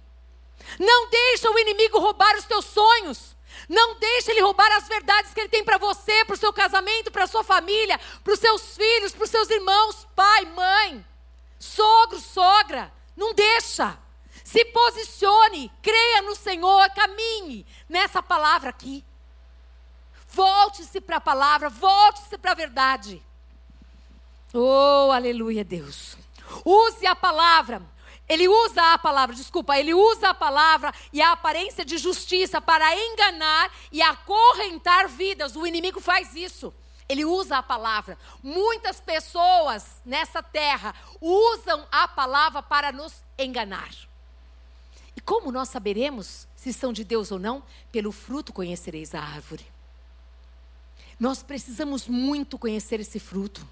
Não 0.80 1.10
deixa 1.10 1.52
o 1.52 1.60
inimigo 1.60 2.00
roubar 2.00 2.36
os 2.38 2.46
teus 2.46 2.66
sonhos. 2.66 3.36
Não 3.70 4.00
deixa 4.00 4.32
ele 4.32 4.42
roubar 4.42 4.72
as 4.78 4.88
verdades 4.88 5.34
que 5.34 5.40
ele 5.40 5.50
tem 5.50 5.64
para 5.64 5.78
você, 5.78 6.26
para 6.26 6.34
o 6.34 6.38
seu 6.38 6.52
casamento, 6.52 7.12
para 7.12 7.26
a 7.26 7.28
sua 7.28 7.44
família, 7.44 8.00
para 8.24 8.34
os 8.34 8.40
seus 8.40 8.76
filhos, 8.76 9.12
para 9.12 9.24
os 9.24 9.30
seus 9.30 9.50
irmãos, 9.50 10.08
pai, 10.16 10.46
mãe, 10.46 11.06
sogro, 11.60 12.20
sogra. 12.20 12.92
Não 13.16 13.34
deixa. 13.34 13.98
Se 14.44 14.66
posicione, 14.66 15.72
creia 15.82 16.22
no 16.24 16.36
Senhor, 16.36 16.90
caminhe 16.92 17.66
nessa 17.88 18.22
palavra 18.22 18.70
aqui. 18.70 19.04
Volte-se 20.28 21.00
para 21.00 21.18
a 21.18 21.22
palavra, 21.22 21.70
volte-se 21.70 22.38
para 22.38 22.52
a 22.52 22.56
verdade. 22.56 23.22
Oh, 24.54 25.12
aleluia, 25.12 25.64
Deus. 25.64 26.18
Use 26.66 27.06
a 27.06 27.16
palavra 27.16 27.82
ele 28.28 28.48
usa 28.48 28.94
a 28.94 28.98
palavra, 28.98 29.36
desculpa, 29.36 29.78
ele 29.78 29.94
usa 29.94 30.30
a 30.30 30.34
palavra 30.34 30.94
e 31.12 31.22
a 31.22 31.34
aparência 31.34 31.84
de 31.84 31.98
justiça 31.98 32.62
para 32.62 32.96
enganar 32.96 33.72
e 33.92 34.02
acorrentar 34.02 35.08
vidas. 35.10 35.56
O 35.56 35.68
inimigo 35.68 36.00
faz 36.00 36.34
isso. 36.36 36.74
Ele 37.08 37.26
usa 37.26 37.58
a 37.58 37.64
palavra. 37.64 38.18
Muitas 38.42 39.00
pessoas 39.00 40.02
nessa 40.06 40.42
terra 40.42 40.96
usam 41.20 41.86
a 41.92 42.08
palavra 42.08 42.62
para 42.64 42.92
nos 42.92 43.24
enganar. 43.38 43.92
E 45.16 45.22
como 45.22 45.52
nós 45.52 45.70
saberemos 45.70 46.48
se 46.56 46.74
são 46.74 46.92
de 46.92 47.04
Deus 47.04 47.32
ou 47.32 47.40
não? 47.40 47.64
Pelo 47.92 48.12
fruto 48.12 48.52
conhecereis 48.52 49.14
a 49.14 49.22
árvore. 49.22 49.66
Nós 51.20 51.44
precisamos 51.44 52.08
muito 52.08 52.58
conhecer 52.58 53.00
esse 53.00 53.20
fruto. 53.20 53.68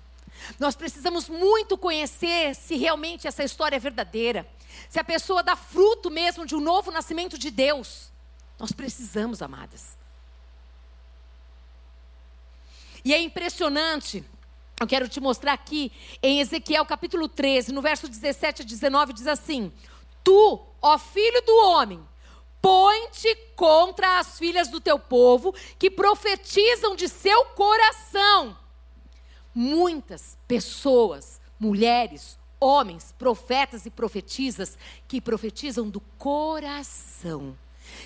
Nós 0.60 0.76
precisamos 0.76 1.28
muito 1.28 1.78
conhecer 1.78 2.56
se 2.56 2.76
realmente 2.76 3.28
essa 3.28 3.44
história 3.44 3.76
é 3.76 3.80
verdadeira, 3.80 4.48
se 4.90 5.00
a 5.00 5.04
pessoa 5.04 5.44
dá 5.44 5.56
fruto 5.56 6.10
mesmo 6.10 6.46
de 6.46 6.56
um 6.56 6.62
novo 6.62 6.92
nascimento 6.92 7.38
de 7.38 7.52
Deus. 7.52 8.12
Nós 8.58 8.72
precisamos, 8.72 9.42
amadas. 9.42 9.98
E 13.04 13.14
é 13.14 13.22
impressionante, 13.22 14.24
eu 14.80 14.88
quero 14.88 15.08
te 15.08 15.20
mostrar 15.20 15.54
aqui, 15.54 15.92
em 16.22 16.40
Ezequiel 16.40 16.86
capítulo 16.86 17.28
13, 17.28 17.72
no 17.72 17.82
verso 17.82 18.08
17 18.08 18.62
a 18.62 18.66
19, 18.66 19.14
diz 19.14 19.28
assim: 19.28 19.72
Tu, 20.24 20.60
ó 20.82 20.98
filho 20.98 21.42
do 21.42 21.56
homem, 21.68 22.00
põe-te 22.62 23.36
contra 23.56 24.20
as 24.20 24.38
filhas 24.38 24.68
do 24.68 24.80
teu 24.80 25.00
povo, 25.00 25.54
que 25.80 25.90
profetizam 25.90 26.96
de 26.96 27.08
seu 27.08 27.46
coração 27.46 28.58
muitas 29.54 30.38
pessoas, 30.48 31.40
mulheres, 31.60 32.38
homens, 32.60 33.14
profetas 33.18 33.86
e 33.86 33.90
profetisas 33.90 34.78
que 35.08 35.22
profetizam 35.22 35.90
do 35.90 36.00
coração, 36.18 37.58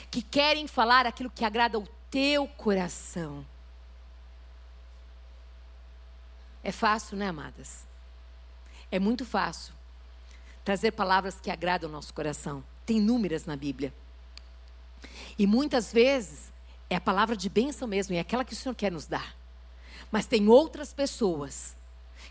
que 0.10 0.22
querem 0.22 0.68
falar 0.68 1.06
aquilo 1.06 1.30
que 1.30 1.46
agrada 1.46 1.78
ao 1.78 1.88
teu 2.10 2.48
coração. 2.48 3.46
É 6.65 6.71
fácil, 6.71 7.15
né, 7.15 7.28
amadas? 7.28 7.86
É 8.91 8.97
muito 8.97 9.23
fácil 9.23 9.71
trazer 10.63 10.93
palavras 10.93 11.39
que 11.39 11.51
agradam 11.51 11.88
o 11.88 11.93
nosso 11.93 12.12
coração. 12.12 12.63
Tem 12.88 12.97
inúmeras 12.97 13.45
na 13.45 13.56
Bíblia. 13.56 13.93
E 15.38 15.45
muitas 15.45 15.93
vezes 15.93 16.51
é 16.89 16.95
a 16.95 16.99
palavra 17.01 17.38
de 17.38 17.49
bênção 17.49 17.88
mesmo, 17.88 18.15
é 18.15 18.19
aquela 18.19 18.43
que 18.43 18.54
o 18.54 18.56
Senhor 18.56 18.73
quer 18.73 18.91
nos 18.91 19.06
dar. 19.06 19.36
Mas 20.12 20.25
tem 20.25 20.49
outras 20.49 20.91
pessoas 20.91 21.75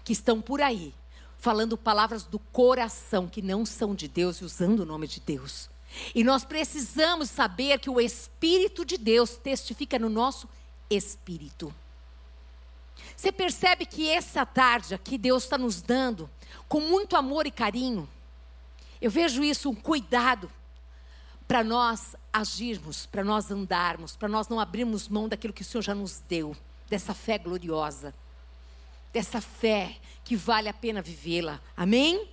que 0.02 0.12
estão 0.12 0.42
por 0.42 0.60
aí 0.60 0.92
falando 1.38 1.78
palavras 1.78 2.24
do 2.24 2.40
coração 2.40 3.28
que 3.28 3.40
não 3.40 3.64
são 3.64 3.94
de 3.94 4.08
Deus 4.08 4.38
e 4.38 4.44
usando 4.44 4.80
o 4.80 4.86
nome 4.86 5.06
de 5.06 5.20
Deus. 5.20 5.70
E 6.12 6.24
nós 6.24 6.44
precisamos 6.44 7.30
saber 7.30 7.78
que 7.78 7.88
o 7.88 8.00
Espírito 8.00 8.84
de 8.84 8.98
Deus 8.98 9.36
testifica 9.36 9.96
no 9.96 10.08
nosso 10.08 10.48
espírito. 10.90 11.72
Você 13.16 13.31
percebe 13.31 13.87
que 13.87 14.09
essa 14.09 14.44
tarde 14.44 14.94
aqui 14.94 15.16
Deus 15.16 15.44
está 15.44 15.57
nos 15.57 15.81
dando 15.81 16.29
com 16.68 16.81
muito 16.81 17.16
amor 17.16 17.46
e 17.46 17.50
carinho. 17.50 18.09
Eu 19.00 19.11
vejo 19.11 19.44
isso, 19.44 19.70
um 19.70 19.74
cuidado 19.74 20.50
para 21.46 21.62
nós 21.62 22.16
agirmos, 22.33 23.07
para 23.07 23.22
nós 23.22 23.50
andarmos, 23.50 24.16
para 24.16 24.29
nós 24.29 24.48
não 24.48 24.59
abrirmos 24.59 25.09
mão 25.09 25.29
daquilo 25.29 25.53
que 25.53 25.62
o 25.62 25.64
Senhor 25.64 25.83
já 25.83 25.94
nos 25.94 26.20
deu 26.20 26.57
dessa 26.88 27.14
fé 27.14 27.38
gloriosa, 27.38 28.14
dessa 29.12 29.40
fé 29.40 29.96
que 30.24 30.37
vale 30.37 30.68
a 30.68 30.74
pena 30.74 31.03
vivê-la. 31.03 31.61
Amém? 31.77 32.29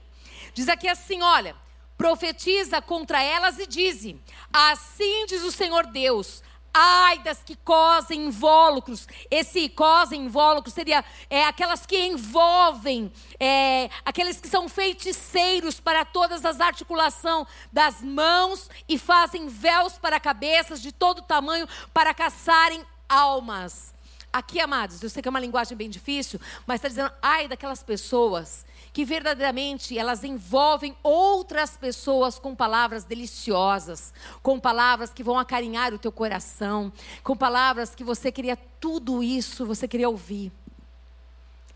Diz 0.54 0.68
aqui 0.70 0.88
assim: 0.88 1.22
olha, 1.22 1.56
profetiza 1.98 2.82
contra 2.82 3.22
elas 3.22 3.60
e 3.60 3.68
diz: 3.68 4.16
Assim 4.52 5.26
diz 5.28 5.44
o 5.44 5.52
Senhor 5.52 5.86
Deus. 5.88 6.44
Ai 6.74 7.20
das 7.20 7.44
que 7.44 7.56
cosem 7.58 8.28
invólucros. 8.28 9.08
Esse 9.30 9.68
cosem 9.70 10.26
invólucros 10.26 10.74
seria 10.74 11.04
é, 11.30 11.46
aquelas 11.46 11.86
que 11.86 11.98
envolvem, 12.06 13.12
é, 13.40 13.90
aqueles 14.06 14.40
que 14.40 14.48
são 14.48 14.70
feiticeiros 14.70 15.80
para 15.80 16.06
todas 16.06 16.46
as 16.46 16.62
articulações 16.62 17.48
das 17.72 18.02
mãos 18.02 18.70
e 18.88 18.98
fazem 18.98 19.48
véus 19.48 19.98
para 19.98 20.20
cabeças 20.20 20.82
de 20.82 20.92
todo 20.92 21.22
tamanho 21.22 21.68
para 21.94 22.14
caçarem 22.14 22.86
almas. 23.10 23.94
Aqui, 24.32 24.62
amados, 24.62 25.04
eu 25.04 25.10
sei 25.10 25.22
que 25.22 25.28
é 25.28 25.30
uma 25.30 25.42
linguagem 25.42 25.76
bem 25.76 25.90
difícil, 25.90 26.40
mas 26.66 26.78
está 26.78 26.88
dizendo, 26.88 27.12
ai 27.22 27.50
daquelas 27.50 27.84
pessoas 27.84 28.66
que 28.94 29.06
verdadeiramente 29.06 29.98
elas 29.98 30.24
envolvem 30.24 30.96
outras 31.02 31.78
pessoas 31.78 32.38
com 32.38 32.54
palavras 32.54 33.04
deliciosas, 33.04 34.14
com 34.44 34.60
palavras 34.60 35.14
que 35.14 35.24
vão 35.24 35.40
acarinhar 35.40 35.94
o 35.94 36.00
teu 36.00 36.12
coração, 36.12 36.92
com 37.24 37.36
palavras 37.36 37.96
que 37.96 38.04
você 38.04 38.32
queria 38.32 38.58
tudo 38.80 39.24
isso, 39.24 39.66
você 39.66 39.88
queria 39.88 40.10
ouvir. 40.10 40.52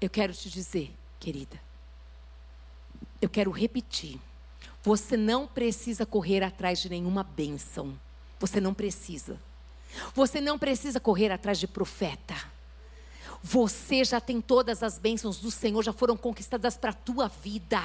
Eu 0.01 0.09
quero 0.09 0.33
te 0.33 0.49
dizer, 0.49 0.93
querida, 1.19 1.59
eu 3.21 3.29
quero 3.29 3.49
repetir. 3.49 4.19
Você 4.83 5.15
não 5.15 5.47
precisa 5.47 6.05
correr 6.05 6.43
atrás 6.43 6.79
de 6.79 6.89
nenhuma 6.89 7.23
bênção. 7.23 7.97
Você 8.39 8.59
não 8.59 8.73
precisa. 8.73 9.39
Você 10.13 10.41
não 10.41 10.59
precisa 10.59 10.99
correr 10.99 11.31
atrás 11.31 11.57
de 11.57 11.67
profeta. 11.67 12.35
Você 13.43 14.03
já 14.03 14.19
tem 14.19 14.41
todas 14.41 14.81
as 14.81 14.97
bênçãos 14.97 15.39
do 15.39 15.51
Senhor, 15.51 15.83
já 15.83 15.93
foram 15.93 16.17
conquistadas 16.17 16.77
para 16.77 16.91
a 16.91 16.93
tua 16.93 17.27
vida. 17.27 17.79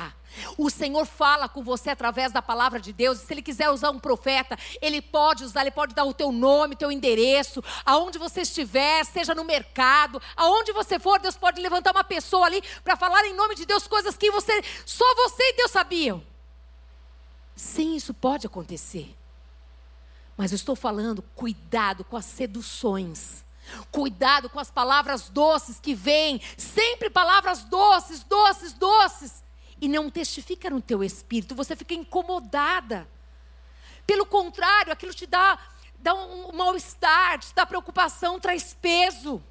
O 0.56 0.70
Senhor 0.70 1.04
fala 1.06 1.48
com 1.48 1.62
você 1.62 1.90
através 1.90 2.32
da 2.32 2.40
palavra 2.40 2.80
de 2.80 2.92
Deus. 2.92 3.22
E 3.22 3.26
se 3.26 3.32
Ele 3.32 3.42
quiser 3.42 3.70
usar 3.70 3.90
um 3.90 3.98
profeta, 3.98 4.58
Ele 4.80 5.02
pode 5.02 5.44
usar, 5.44 5.62
Ele 5.62 5.70
pode 5.70 5.94
dar 5.94 6.04
o 6.04 6.14
teu 6.14 6.32
nome, 6.32 6.76
teu 6.76 6.90
endereço, 6.90 7.62
aonde 7.84 8.18
você 8.18 8.42
estiver, 8.42 9.04
seja 9.04 9.34
no 9.34 9.44
mercado, 9.44 10.20
aonde 10.36 10.72
você 10.72 10.98
for, 10.98 11.20
Deus 11.20 11.36
pode 11.36 11.60
levantar 11.60 11.92
uma 11.92 12.04
pessoa 12.04 12.46
ali 12.46 12.62
para 12.82 12.96
falar 12.96 13.24
em 13.26 13.34
nome 13.34 13.54
de 13.54 13.66
Deus 13.66 13.86
coisas 13.86 14.16
que 14.16 14.30
você, 14.30 14.62
só 14.86 15.04
você 15.14 15.42
e 15.42 15.56
Deus 15.56 15.70
sabiam. 15.70 16.22
Sim, 17.54 17.96
isso 17.96 18.14
pode 18.14 18.46
acontecer. 18.46 19.14
Mas 20.36 20.52
eu 20.52 20.56
estou 20.56 20.74
falando, 20.74 21.22
cuidado 21.34 22.02
com 22.02 22.16
as 22.16 22.24
seduções. 22.24 23.44
Cuidado 23.90 24.48
com 24.48 24.58
as 24.58 24.70
palavras 24.70 25.28
doces 25.28 25.80
que 25.80 25.94
vêm, 25.94 26.40
sempre 26.56 27.10
palavras 27.10 27.64
doces, 27.64 28.22
doces, 28.24 28.72
doces, 28.72 29.42
e 29.80 29.88
não 29.88 30.10
testifica 30.10 30.68
no 30.68 30.80
teu 30.80 31.02
espírito, 31.02 31.54
você 31.54 31.74
fica 31.74 31.94
incomodada. 31.94 33.08
Pelo 34.06 34.26
contrário, 34.26 34.92
aquilo 34.92 35.14
te 35.14 35.26
dá 35.26 35.58
dá 36.02 36.14
um, 36.14 36.52
mal-estar, 36.52 37.38
te 37.38 37.54
dá 37.54 37.66
preocupação, 37.66 38.40
traz 38.40 38.74
peso. 38.74 39.42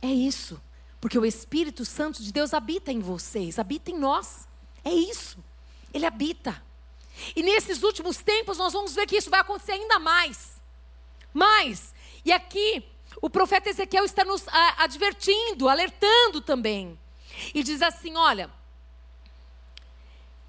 É 0.00 0.08
isso. 0.08 0.60
Porque 1.00 1.18
o 1.18 1.26
Espírito 1.26 1.84
Santo 1.84 2.22
de 2.22 2.32
Deus 2.32 2.54
habita 2.54 2.92
em 2.92 3.00
vocês, 3.00 3.58
habita 3.58 3.90
em 3.90 3.98
nós. 3.98 4.48
É 4.84 4.92
isso. 4.92 5.42
Ele 5.92 6.06
habita. 6.06 6.62
E 7.36 7.42
nesses 7.42 7.82
últimos 7.82 8.18
tempos 8.18 8.56
nós 8.56 8.72
vamos 8.72 8.94
ver 8.94 9.06
que 9.06 9.16
isso 9.16 9.30
vai 9.30 9.40
acontecer 9.40 9.72
ainda 9.72 9.98
mais. 9.98 10.60
Mais. 11.32 11.94
E 12.24 12.32
aqui 12.32 12.84
o 13.20 13.28
profeta 13.28 13.68
Ezequiel 13.68 14.04
está 14.04 14.24
nos 14.24 14.46
advertindo, 14.78 15.68
alertando 15.68 16.40
também. 16.40 16.98
E 17.54 17.62
diz 17.62 17.82
assim: 17.82 18.16
olha, 18.16 18.50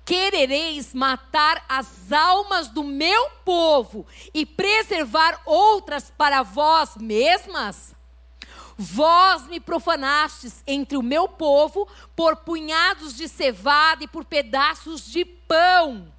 querereis 0.06 0.94
matar 0.94 1.64
as 1.68 2.12
almas 2.12 2.70
do 2.70 2.84
meu 2.84 3.30
povo 3.46 4.06
e 4.34 4.46
preservar 4.46 5.42
outras 5.46 6.12
para 6.12 6.44
vós 6.44 6.96
mesmas? 6.98 7.96
Vós 8.76 9.48
me 9.48 9.60
profanastes 9.60 10.64
entre 10.66 10.98
o 10.98 11.04
meu 11.04 11.28
povo 11.28 11.88
por 12.16 12.38
punhados 12.38 13.16
de 13.16 13.28
cevada 13.28 14.04
e 14.04 14.08
por 14.08 14.26
pedaços 14.26 15.06
de 15.06 15.24
pão, 15.24 16.12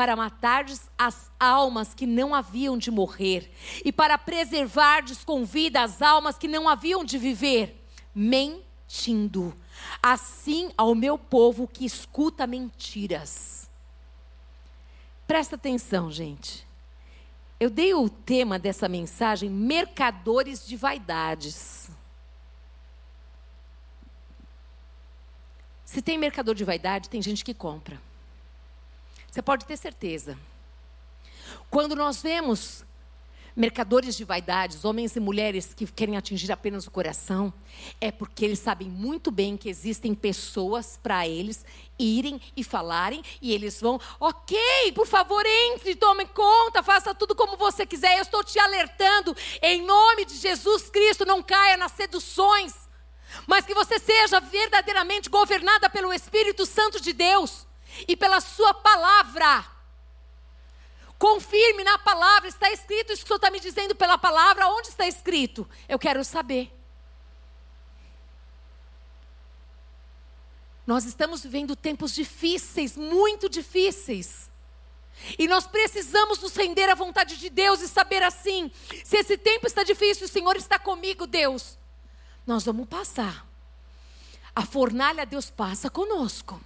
para 0.00 0.16
matardes 0.16 0.88
as 0.96 1.30
almas 1.38 1.92
que 1.92 2.06
não 2.06 2.34
haviam 2.34 2.78
de 2.78 2.90
morrer, 2.90 3.52
e 3.84 3.92
para 3.92 4.16
preservardes 4.16 5.22
com 5.22 5.44
vida 5.44 5.82
as 5.82 6.00
almas 6.00 6.38
que 6.38 6.48
não 6.48 6.66
haviam 6.66 7.04
de 7.04 7.18
viver, 7.18 7.86
mentindo 8.14 9.54
assim 10.02 10.70
ao 10.74 10.94
meu 10.94 11.18
povo 11.18 11.68
que 11.68 11.84
escuta 11.84 12.46
mentiras. 12.46 13.68
Presta 15.26 15.56
atenção, 15.56 16.10
gente. 16.10 16.66
Eu 17.60 17.68
dei 17.68 17.92
o 17.92 18.08
tema 18.08 18.58
dessa 18.58 18.88
mensagem: 18.88 19.50
mercadores 19.50 20.66
de 20.66 20.78
vaidades. 20.78 21.90
Se 25.84 26.00
tem 26.00 26.16
mercador 26.16 26.54
de 26.54 26.64
vaidade, 26.64 27.10
tem 27.10 27.20
gente 27.20 27.44
que 27.44 27.52
compra. 27.52 28.00
Você 29.30 29.40
pode 29.40 29.64
ter 29.64 29.76
certeza. 29.76 30.36
Quando 31.70 31.94
nós 31.94 32.20
vemos 32.20 32.84
mercadores 33.54 34.16
de 34.16 34.24
vaidades, 34.24 34.84
homens 34.84 35.14
e 35.14 35.20
mulheres 35.20 35.72
que 35.74 35.86
querem 35.86 36.16
atingir 36.16 36.50
apenas 36.50 36.86
o 36.86 36.90
coração, 36.90 37.52
é 38.00 38.10
porque 38.10 38.44
eles 38.44 38.58
sabem 38.58 38.88
muito 38.88 39.30
bem 39.30 39.56
que 39.56 39.68
existem 39.68 40.14
pessoas 40.14 40.98
para 41.00 41.28
eles 41.28 41.64
irem 41.98 42.40
e 42.56 42.64
falarem 42.64 43.22
e 43.40 43.52
eles 43.52 43.80
vão, 43.80 44.00
ok, 44.18 44.58
por 44.94 45.06
favor, 45.06 45.44
entre, 45.46 45.94
tome 45.94 46.26
conta, 46.26 46.82
faça 46.82 47.14
tudo 47.14 47.34
como 47.34 47.56
você 47.56 47.86
quiser. 47.86 48.16
Eu 48.16 48.22
estou 48.22 48.42
te 48.42 48.58
alertando, 48.58 49.36
em 49.62 49.84
nome 49.84 50.24
de 50.24 50.36
Jesus 50.36 50.90
Cristo, 50.90 51.24
não 51.24 51.42
caia 51.42 51.76
nas 51.76 51.92
seduções, 51.92 52.74
mas 53.46 53.64
que 53.64 53.74
você 53.74 53.98
seja 54.00 54.40
verdadeiramente 54.40 55.28
governada 55.28 55.88
pelo 55.88 56.12
Espírito 56.12 56.66
Santo 56.66 57.00
de 57.00 57.12
Deus 57.12 57.69
e 58.06 58.16
pela 58.16 58.40
Sua 58.40 58.74
palavra. 58.74 59.64
Confirme 61.18 61.84
na 61.84 61.98
palavra, 61.98 62.48
está 62.48 62.70
escrito 62.70 63.12
isso 63.12 63.22
que 63.22 63.26
o 63.26 63.28
Senhor 63.28 63.36
está 63.36 63.50
me 63.50 63.60
dizendo 63.60 63.94
pela 63.94 64.16
palavra, 64.16 64.68
onde 64.68 64.88
está 64.88 65.06
escrito? 65.06 65.68
Eu 65.88 65.98
quero 65.98 66.24
saber. 66.24 66.72
Nós 70.86 71.04
estamos 71.04 71.42
vivendo 71.42 71.76
tempos 71.76 72.14
difíceis, 72.14 72.96
muito 72.96 73.48
difíceis. 73.48 74.50
E 75.38 75.46
nós 75.46 75.66
precisamos 75.66 76.40
nos 76.40 76.56
render 76.56 76.88
à 76.88 76.94
vontade 76.94 77.36
de 77.36 77.50
Deus 77.50 77.80
e 77.80 77.88
saber 77.88 78.22
assim: 78.22 78.70
se 79.04 79.18
esse 79.18 79.36
tempo 79.36 79.66
está 79.66 79.82
difícil, 79.82 80.24
o 80.26 80.28
Senhor 80.28 80.56
está 80.56 80.78
comigo, 80.78 81.26
Deus. 81.26 81.78
Nós 82.46 82.64
vamos 82.64 82.88
passar. 82.88 83.46
A 84.56 84.64
fornalha, 84.64 85.26
Deus 85.26 85.50
passa 85.50 85.90
conosco. 85.90 86.60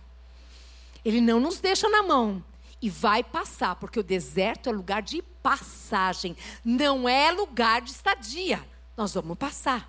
Ele 1.05 1.21
não 1.21 1.39
nos 1.39 1.61
deixa 1.61 1.89
na 1.89 2.03
mão 2.03 2.43
e 2.81 2.89
vai 2.89 3.23
passar, 3.23 3.77
porque 3.77 4.01
o 4.01 4.03
deserto 4.03 4.69
é 4.69 4.73
lugar 4.73 5.03
de 5.03 5.23
passagem, 5.43 6.37
não 6.65 7.09
é 7.09 7.31
lugar 7.31 7.83
de 7.83 7.91
estadia. 7.91 8.65
Nós 8.97 9.15
vamos 9.15 9.37
passar. 9.37 9.89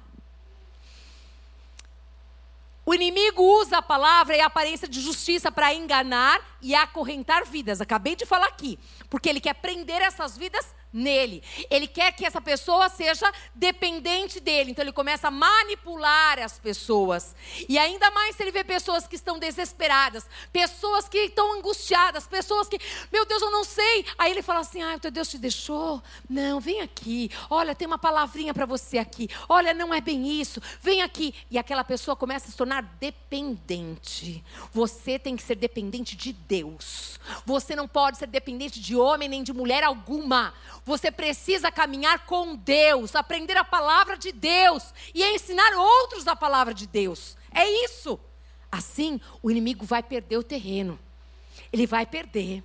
O 2.86 2.93
inimigo 2.93 3.41
usa 3.41 3.78
a 3.78 3.82
palavra 3.82 4.36
e 4.38 4.41
a 4.41 4.45
aparência 4.45 4.88
de 4.88 5.01
justiça 5.01 5.51
para 5.51 5.74
enganar 5.74 6.39
e 6.61 6.76
acorrentar 6.76 7.43
vidas. 7.45 7.82
Acabei 7.82 8.16
de 8.16 8.26
falar 8.26 8.47
aqui, 8.47 8.78
porque 9.09 9.28
ele 9.28 9.41
quer 9.41 9.55
prender 9.55 10.01
essas 10.01 10.38
vidas 10.38 10.74
nele. 10.95 11.43
Ele 11.69 11.87
quer 11.87 12.13
que 12.13 12.25
essa 12.25 12.39
pessoa 12.39 12.87
seja 12.87 13.29
dependente 13.53 14.39
dele. 14.39 14.71
Então 14.71 14.83
ele 14.83 14.93
começa 14.93 15.27
a 15.27 15.31
manipular 15.31 16.39
as 16.39 16.57
pessoas. 16.57 17.35
E 17.67 17.77
ainda 17.77 18.09
mais 18.11 18.35
se 18.35 18.43
ele 18.43 18.51
vê 18.51 18.63
pessoas 18.63 19.05
que 19.05 19.15
estão 19.15 19.37
desesperadas, 19.37 20.25
pessoas 20.53 21.09
que 21.09 21.17
estão 21.17 21.57
angustiadas, 21.57 22.25
pessoas 22.25 22.69
que, 22.69 22.79
meu 23.11 23.25
Deus, 23.25 23.41
eu 23.41 23.51
não 23.51 23.63
sei. 23.63 24.05
Aí 24.17 24.31
ele 24.31 24.41
fala 24.41 24.61
assim: 24.61 24.81
"Ah, 24.81 24.97
teu 24.97 25.11
Deus 25.11 25.27
te 25.27 25.37
deixou? 25.37 26.01
Não, 26.29 26.59
vem 26.59 26.79
aqui. 26.79 27.29
Olha, 27.49 27.75
tem 27.75 27.85
uma 27.85 27.99
palavrinha 27.99 28.53
para 28.53 28.65
você 28.65 28.97
aqui. 28.97 29.27
Olha, 29.49 29.73
não 29.73 29.93
é 29.93 29.99
bem 29.99 30.39
isso. 30.39 30.61
Vem 30.81 31.01
aqui." 31.01 31.35
E 31.51 31.57
aquela 31.57 31.83
pessoa 31.83 32.15
começa 32.15 32.47
a 32.47 32.51
se 32.51 32.57
tornar 32.57 32.81
dependente. 32.99 34.43
Você 34.71 35.19
tem 35.19 35.35
que 35.35 35.43
ser 35.43 35.55
dependente 35.55 36.15
de 36.15 36.31
Deus. 36.31 37.19
Você 37.45 37.75
não 37.75 37.87
pode 37.87 38.17
ser 38.17 38.27
dependente 38.27 38.79
de 38.79 38.95
homem 38.95 39.27
nem 39.27 39.43
de 39.43 39.51
mulher 39.51 39.83
alguma. 39.83 40.53
Você 40.86 41.09
precisa 41.09 41.71
caminhar 41.71 42.25
com 42.27 42.55
Deus, 42.55 43.15
aprender 43.15 43.57
a 43.57 43.63
palavra 43.63 44.15
de 44.15 44.31
Deus 44.31 44.93
e 45.13 45.23
ensinar 45.23 45.73
outros 45.73 46.27
a 46.27 46.36
palavra 46.36 46.73
de 46.73 46.86
Deus. 46.86 47.36
É 47.51 47.67
isso. 47.83 48.19
Assim, 48.71 49.19
o 49.41 49.49
inimigo 49.49 49.83
vai 49.83 50.03
perder 50.03 50.38
o 50.38 50.43
terreno. 50.43 50.99
Ele 51.73 51.88
vai 51.88 52.05
perder. 52.05 52.63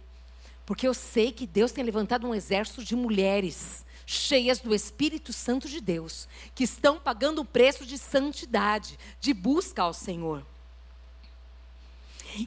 Porque 0.66 0.86
eu 0.86 0.92
sei 0.92 1.32
que 1.32 1.46
Deus 1.46 1.72
tem 1.72 1.82
levantado 1.82 2.26
um 2.28 2.34
exército 2.34 2.84
de 2.84 2.94
mulheres 2.94 3.86
cheias 4.04 4.58
do 4.58 4.74
Espírito 4.74 5.32
Santo 5.32 5.68
de 5.68 5.80
Deus, 5.80 6.28
que 6.54 6.64
estão 6.64 6.98
pagando 6.98 7.40
o 7.40 7.44
preço 7.44 7.86
de 7.86 7.96
santidade, 7.96 8.98
de 9.20 9.32
busca 9.32 9.82
ao 9.82 9.94
Senhor. 9.94 10.44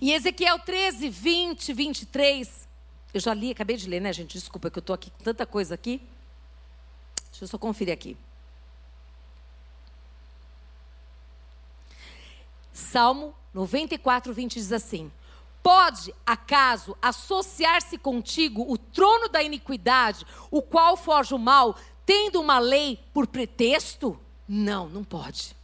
Em 0.02 0.12
Ezequiel 0.12 0.60
13, 0.60 1.10
20, 1.10 1.74
23, 1.74 2.68
eu 3.14 3.20
já 3.20 3.34
li, 3.34 3.52
acabei 3.52 3.78
de 3.78 3.88
ler, 3.88 4.02
né, 4.02 4.12
gente? 4.12 4.34
Desculpa 4.34 4.72
que 4.72 4.80
eu 4.80 4.82
estou 4.82 4.94
aqui 4.94 5.12
com 5.12 5.24
tanta 5.24 5.46
coisa 5.46 5.76
aqui. 5.76 6.02
Deixa 7.30 7.44
eu 7.44 7.48
só 7.48 7.58
conferir 7.58 7.94
aqui. 7.94 8.18
Salmo 12.74 13.36
94, 13.54 14.34
20 14.34 14.56
diz 14.56 14.72
assim: 14.72 15.12
Pode, 15.62 16.14
acaso, 16.26 16.98
associar-se 17.00 18.00
contigo 18.00 18.66
o 18.68 18.78
trono 18.78 19.30
da 19.30 19.44
iniquidade, 19.44 20.26
o 20.50 20.62
qual 20.62 20.98
forja 20.98 21.36
o 21.36 21.40
mal, 21.40 21.76
tendo 22.06 22.42
uma 22.42 22.58
lei 22.58 23.00
por 23.14 23.28
pretexto? 23.28 24.20
Não, 24.48 24.90
não 24.90 25.04
pode. 25.04 25.56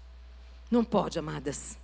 Não 0.70 0.84
pode, 0.84 1.18
amadas. 1.18 1.79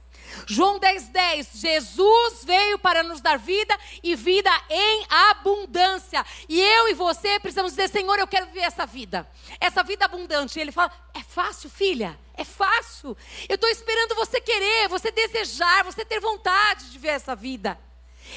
João 0.47 0.80
10,10, 0.80 1.11
10, 1.11 1.49
Jesus 1.53 2.43
veio 2.43 2.78
para 2.80 3.03
nos 3.03 3.21
dar 3.21 3.38
vida 3.38 3.78
e 4.03 4.15
vida 4.15 4.49
em 4.69 5.05
abundância. 5.09 6.26
E 6.47 6.59
eu 6.59 6.89
e 6.89 6.93
você 6.93 7.39
precisamos 7.39 7.71
dizer, 7.71 7.89
Senhor, 7.89 8.17
eu 8.19 8.28
quero 8.28 8.47
viver 8.47 8.61
essa 8.61 8.86
vida, 8.86 9.28
essa 9.59 9.84
vida 9.84 10.05
abundante. 10.05 10.57
E 10.57 10.61
ele 10.61 10.71
fala, 10.71 10.91
é 11.13 11.21
fácil, 11.21 11.69
filha, 11.69 12.19
é 12.36 12.43
fácil. 12.43 13.17
Eu 13.47 13.55
estou 13.55 13.69
esperando 13.69 14.15
você 14.15 14.39
querer, 14.41 14.88
você 14.88 15.11
desejar, 15.11 15.84
você 15.84 16.05
ter 16.05 16.19
vontade 16.19 16.91
de 16.91 16.99
ver 16.99 17.09
essa 17.09 17.36
vida. 17.36 17.80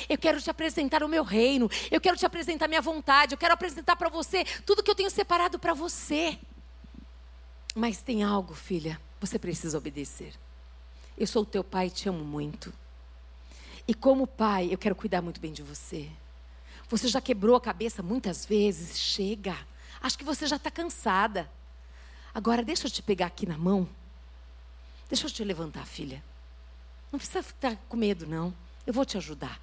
Eu 0.09 0.19
quero 0.19 0.41
te 0.41 0.51
apresentar 0.51 1.03
o 1.03 1.09
meu 1.09 1.25
reino, 1.25 1.71
eu 1.91 2.01
quero 2.01 2.17
te 2.17 2.27
apresentar 2.27 2.69
minha 2.69 2.83
vontade, 2.83 3.35
eu 3.35 3.39
quero 3.39 3.55
apresentar 3.55 3.97
para 3.97 4.09
você 4.09 4.45
tudo 4.67 4.83
que 4.83 4.91
eu 4.91 4.95
tenho 4.95 5.11
separado 5.11 5.59
para 5.59 5.75
você. 5.75 6.39
Mas 7.75 8.03
tem 8.03 8.23
algo, 8.23 8.55
filha, 8.55 9.01
você 9.21 9.39
precisa 9.39 9.79
obedecer. 9.79 10.35
Eu 11.19 11.27
sou 11.27 11.43
o 11.43 11.47
teu 11.47 11.65
pai 11.65 11.89
e 11.89 11.91
te 11.91 12.09
amo 12.09 12.25
muito. 12.25 12.73
E 13.89 13.93
como 13.93 14.27
pai, 14.27 14.69
eu 14.71 14.79
quero 14.79 14.95
cuidar 14.95 15.21
muito 15.21 15.41
bem 15.41 15.53
de 15.53 15.63
você. 15.63 16.09
Você 16.89 17.09
já 17.09 17.21
quebrou 17.21 17.57
a 17.57 17.61
cabeça 17.61 18.03
muitas 18.03 18.47
vezes, 18.47 18.97
chega. 18.97 19.57
Acho 20.01 20.17
que 20.17 20.25
você 20.25 20.47
já 20.47 20.57
está 20.57 20.71
cansada. 20.71 21.51
Agora, 22.33 22.63
deixa 22.63 22.87
eu 22.87 22.91
te 22.91 23.03
pegar 23.03 23.27
aqui 23.27 23.47
na 23.47 23.59
mão. 23.59 23.89
Deixa 25.09 25.27
eu 25.27 25.31
te 25.31 25.43
levantar, 25.43 25.85
filha. 25.87 26.23
Não 27.11 27.19
precisa 27.19 27.43
ficar 27.43 27.77
com 27.89 27.97
medo, 27.97 28.27
não. 28.27 28.55
Eu 28.87 28.93
vou 28.93 29.05
te 29.05 29.17
ajudar. 29.17 29.61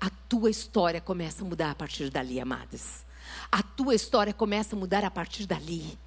A 0.00 0.08
tua 0.28 0.48
história 0.48 1.00
começa 1.00 1.44
a 1.44 1.46
mudar 1.46 1.72
a 1.72 1.74
partir 1.74 2.08
dali, 2.08 2.40
amadas. 2.40 3.04
A 3.50 3.62
tua 3.62 3.94
história 3.94 4.32
começa 4.32 4.74
a 4.74 4.78
mudar 4.78 5.04
a 5.04 5.10
partir 5.10 5.46
dali. 5.46 5.98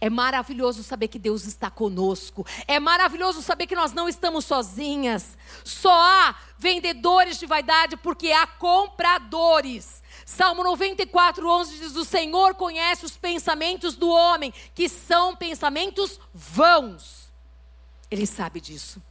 É 0.00 0.08
maravilhoso 0.08 0.82
saber 0.82 1.08
que 1.08 1.18
Deus 1.18 1.44
está 1.44 1.70
conosco. 1.70 2.46
É 2.66 2.80
maravilhoso 2.80 3.42
saber 3.42 3.66
que 3.66 3.74
nós 3.74 3.92
não 3.92 4.08
estamos 4.08 4.44
sozinhas. 4.44 5.36
Só 5.64 5.92
há 5.92 6.36
vendedores 6.58 7.38
de 7.38 7.46
vaidade 7.46 7.96
porque 7.96 8.32
há 8.32 8.46
compradores. 8.46 10.02
Salmo 10.24 10.62
94, 10.62 11.46
11 11.46 11.78
diz: 11.78 11.96
O 11.96 12.04
Senhor 12.04 12.54
conhece 12.54 13.04
os 13.04 13.16
pensamentos 13.16 13.96
do 13.96 14.08
homem, 14.08 14.52
que 14.74 14.88
são 14.88 15.36
pensamentos 15.36 16.18
vãos. 16.32 17.32
Ele 18.10 18.26
sabe 18.26 18.60
disso. 18.60 19.02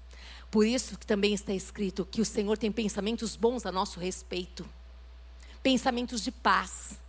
Por 0.50 0.66
isso 0.66 0.98
que 0.98 1.06
também 1.06 1.34
está 1.34 1.54
escrito 1.54 2.06
que 2.06 2.22
o 2.22 2.26
Senhor 2.26 2.58
tem 2.58 2.72
pensamentos 2.72 3.36
bons 3.36 3.66
a 3.66 3.72
nosso 3.72 4.00
respeito 4.00 4.66
pensamentos 5.64 6.22
de 6.22 6.32
paz. 6.32 7.00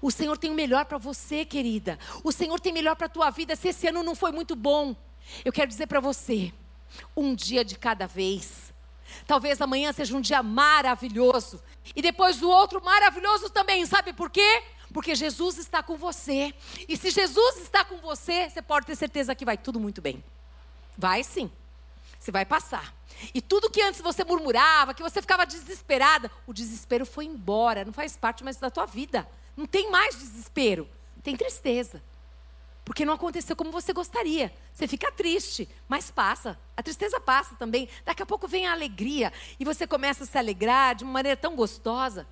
O 0.00 0.10
Senhor 0.10 0.36
tem 0.38 0.50
o 0.50 0.54
melhor 0.54 0.84
para 0.84 0.98
você, 0.98 1.44
querida. 1.44 1.98
O 2.22 2.32
Senhor 2.32 2.58
tem 2.60 2.72
o 2.72 2.74
melhor 2.74 2.96
para 2.96 3.06
a 3.06 3.10
tua 3.10 3.30
vida. 3.30 3.56
Se 3.56 3.68
esse 3.68 3.86
ano 3.88 4.02
não 4.02 4.14
foi 4.14 4.32
muito 4.32 4.54
bom, 4.54 4.94
eu 5.44 5.52
quero 5.52 5.68
dizer 5.68 5.86
para 5.86 6.00
você, 6.00 6.52
um 7.16 7.34
dia 7.34 7.64
de 7.64 7.76
cada 7.76 8.06
vez. 8.06 8.72
Talvez 9.26 9.60
amanhã 9.60 9.92
seja 9.92 10.16
um 10.16 10.20
dia 10.20 10.42
maravilhoso. 10.42 11.62
E 11.94 12.02
depois 12.02 12.42
o 12.42 12.48
outro 12.48 12.82
maravilhoso 12.82 13.50
também. 13.50 13.84
Sabe 13.86 14.12
por 14.12 14.30
quê? 14.30 14.62
Porque 14.92 15.14
Jesus 15.14 15.58
está 15.58 15.82
com 15.82 15.96
você. 15.96 16.54
E 16.88 16.96
se 16.96 17.10
Jesus 17.10 17.58
está 17.58 17.84
com 17.84 17.96
você, 17.98 18.48
você 18.48 18.62
pode 18.62 18.86
ter 18.86 18.96
certeza 18.96 19.34
que 19.34 19.44
vai 19.44 19.56
tudo 19.56 19.80
muito 19.80 20.00
bem. 20.00 20.22
Vai 20.96 21.22
sim. 21.22 21.50
Você 22.18 22.32
vai 22.32 22.44
passar. 22.44 22.94
E 23.34 23.40
tudo 23.40 23.70
que 23.70 23.82
antes 23.82 24.00
você 24.00 24.24
murmurava, 24.24 24.94
que 24.94 25.02
você 25.02 25.20
ficava 25.20 25.46
desesperada, 25.46 26.30
o 26.46 26.52
desespero 26.52 27.06
foi 27.06 27.24
embora, 27.24 27.84
não 27.84 27.92
faz 27.92 28.16
parte 28.16 28.44
mais 28.44 28.56
da 28.56 28.70
tua 28.70 28.86
vida. 28.86 29.28
Não 29.58 29.66
tem 29.66 29.90
mais 29.90 30.16
desespero, 30.16 30.88
tem 31.20 31.36
tristeza. 31.36 32.00
Porque 32.84 33.04
não 33.04 33.14
aconteceu 33.14 33.56
como 33.56 33.72
você 33.72 33.92
gostaria. 33.92 34.54
Você 34.72 34.86
fica 34.86 35.10
triste, 35.10 35.68
mas 35.88 36.12
passa. 36.12 36.56
A 36.76 36.82
tristeza 36.82 37.18
passa 37.18 37.56
também. 37.56 37.88
Daqui 38.04 38.22
a 38.22 38.26
pouco 38.26 38.46
vem 38.46 38.68
a 38.68 38.72
alegria 38.72 39.32
e 39.58 39.64
você 39.64 39.84
começa 39.84 40.22
a 40.22 40.26
se 40.28 40.38
alegrar 40.38 40.94
de 40.94 41.02
uma 41.02 41.12
maneira 41.12 41.36
tão 41.36 41.56
gostosa. 41.56 42.24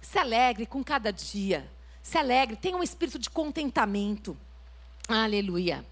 Se 0.00 0.20
alegre 0.20 0.66
com 0.66 0.84
cada 0.84 1.12
dia. 1.12 1.68
Se 2.00 2.16
alegre, 2.16 2.54
tenha 2.54 2.76
um 2.76 2.82
espírito 2.82 3.18
de 3.18 3.28
contentamento. 3.28 4.36
Aleluia. 5.08 5.84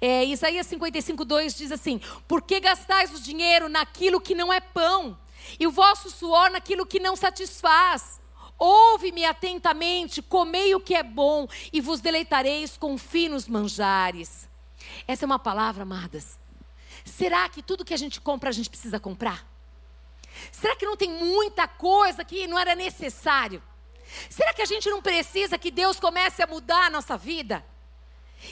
É, 0.00 0.24
Isaías 0.24 0.66
55, 0.68 1.22
2 1.22 1.54
diz 1.54 1.70
assim: 1.70 2.00
Por 2.26 2.40
que 2.40 2.60
gastais 2.60 3.14
o 3.14 3.20
dinheiro 3.20 3.68
naquilo 3.68 4.22
que 4.22 4.34
não 4.34 4.50
é 4.50 4.58
pão, 4.58 5.18
e 5.60 5.66
o 5.66 5.70
vosso 5.70 6.08
suor 6.08 6.50
naquilo 6.50 6.86
que 6.86 6.98
não 6.98 7.14
satisfaz? 7.14 8.17
Ouve-me 8.58 9.24
atentamente, 9.24 10.20
comei 10.20 10.74
o 10.74 10.80
que 10.80 10.94
é 10.94 11.02
bom, 11.02 11.46
e 11.72 11.80
vos 11.80 12.00
deleitareis 12.00 12.76
com 12.76 12.98
finos 12.98 13.46
manjares. 13.46 14.48
Essa 15.06 15.24
é 15.24 15.26
uma 15.26 15.38
palavra, 15.38 15.84
amadas. 15.84 16.38
Será 17.04 17.48
que 17.48 17.62
tudo 17.62 17.84
que 17.84 17.94
a 17.94 17.98
gente 17.98 18.20
compra, 18.20 18.50
a 18.50 18.52
gente 18.52 18.68
precisa 18.68 18.98
comprar? 18.98 19.46
Será 20.50 20.76
que 20.76 20.86
não 20.86 20.96
tem 20.96 21.10
muita 21.10 21.66
coisa 21.68 22.24
que 22.24 22.46
não 22.46 22.58
era 22.58 22.74
necessário? 22.74 23.62
Será 24.28 24.52
que 24.52 24.62
a 24.62 24.66
gente 24.66 24.88
não 24.88 25.02
precisa 25.02 25.58
que 25.58 25.70
Deus 25.70 26.00
comece 26.00 26.42
a 26.42 26.46
mudar 26.46 26.86
a 26.86 26.90
nossa 26.90 27.16
vida? 27.16 27.64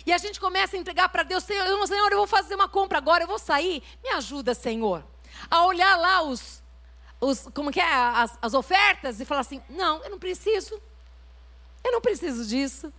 E 0.05 0.13
a 0.13 0.19
gente 0.19 0.41
começa 0.41 0.77
a 0.77 0.79
entregar 0.79 1.09
para 1.09 1.23
Deus, 1.23 1.45
Senhor, 1.45 1.65
eu 1.65 2.19
vou 2.19 2.27
fazer 2.27 2.55
uma 2.55 2.69
compra 2.69 2.99
agora, 2.99 3.25
eu 3.25 3.29
vou 3.29 3.39
sair. 3.39 3.83
Me 4.03 4.11
ajuda, 4.11 4.55
Senhor. 4.55 5.05
A 5.51 5.65
olhar 5.65 5.97
lá 5.97 6.23
os, 6.23 6.63
os 7.21 7.49
como 7.55 7.71
que 7.71 7.81
é, 7.81 7.95
as, 7.95 8.39
as 8.41 8.55
ofertas 8.55 9.21
e 9.21 9.25
falar 9.25 9.41
assim, 9.41 9.63
não, 9.69 10.03
eu 10.05 10.11
não 10.11 10.19
preciso. 10.19 10.81
Eu 11.83 11.93
não 11.93 12.01
preciso 12.01 12.47
disso. 12.47 12.93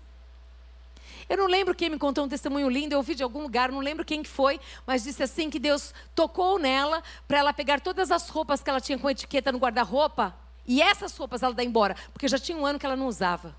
Eu 1.30 1.38
não 1.38 1.48
lembro 1.48 1.76
quem 1.76 1.90
me 1.90 2.00
contou 2.00 2.24
um 2.24 2.30
testemunho 2.30 2.70
lindo, 2.70 2.94
eu 2.94 3.00
ouvi 3.00 3.14
de 3.14 3.22
algum 3.22 3.42
lugar, 3.42 3.70
não 3.70 3.80
lembro 3.80 4.06
quem 4.06 4.24
que 4.24 4.30
foi, 4.30 4.62
mas 4.86 5.04
disse 5.04 5.22
assim 5.22 5.50
que 5.50 5.60
Deus 5.60 5.94
tocou 6.16 6.58
nela 6.58 7.04
para 7.28 7.40
ela 7.40 7.52
pegar 7.52 7.82
todas 7.82 8.12
as 8.12 8.30
roupas 8.30 8.64
que 8.64 8.70
ela 8.70 8.80
tinha 8.80 8.98
com 8.98 9.10
etiqueta 9.10 9.52
no 9.52 9.58
guarda-roupa 9.58 10.34
e 10.66 10.82
essas 10.82 11.16
roupas 11.18 11.44
ela 11.44 11.54
dá 11.54 11.64
embora, 11.64 11.96
porque 12.14 12.30
já 12.30 12.40
tinha 12.40 12.58
um 12.58 12.66
ano 12.66 12.80
que 12.80 12.86
ela 12.86 12.96
não 12.96 13.08
usava. 13.08 13.54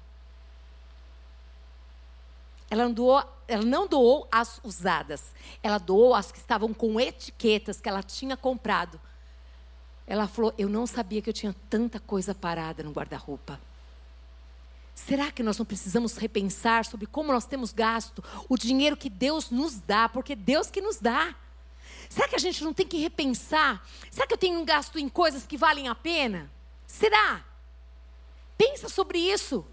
Ela 2.70 2.84
não, 2.84 2.92
doou, 2.92 3.22
ela 3.46 3.64
não 3.64 3.86
doou 3.86 4.28
as 4.30 4.60
usadas, 4.62 5.34
ela 5.62 5.78
doou 5.78 6.14
as 6.14 6.32
que 6.32 6.38
estavam 6.38 6.72
com 6.72 6.98
etiquetas 7.00 7.80
que 7.80 7.88
ela 7.88 8.02
tinha 8.02 8.36
comprado. 8.36 9.00
Ela 10.08 10.26
falou: 10.26 10.54
Eu 10.56 10.68
não 10.68 10.86
sabia 10.86 11.20
que 11.20 11.28
eu 11.28 11.34
tinha 11.34 11.54
tanta 11.68 12.00
coisa 12.00 12.34
parada 12.34 12.82
no 12.82 12.90
guarda-roupa. 12.90 13.60
Será 14.94 15.30
que 15.30 15.42
nós 15.42 15.58
não 15.58 15.66
precisamos 15.66 16.16
repensar 16.16 16.84
sobre 16.84 17.06
como 17.06 17.32
nós 17.32 17.46
temos 17.46 17.72
gasto 17.72 18.24
o 18.48 18.56
dinheiro 18.56 18.96
que 18.96 19.10
Deus 19.10 19.50
nos 19.50 19.78
dá, 19.78 20.08
porque 20.08 20.34
Deus 20.34 20.70
que 20.70 20.80
nos 20.80 20.96
dá? 20.96 21.36
Será 22.08 22.26
que 22.26 22.34
a 22.34 22.38
gente 22.38 22.64
não 22.64 22.72
tem 22.72 22.86
que 22.86 22.98
repensar? 22.98 23.86
Será 24.10 24.26
que 24.26 24.32
eu 24.32 24.38
tenho 24.38 24.58
um 24.58 24.64
gasto 24.64 24.98
em 24.98 25.08
coisas 25.08 25.46
que 25.46 25.56
valem 25.56 25.86
a 25.88 25.94
pena? 25.94 26.50
Será? 26.86 27.44
Pensa 28.56 28.88
sobre 28.88 29.18
isso 29.18 29.64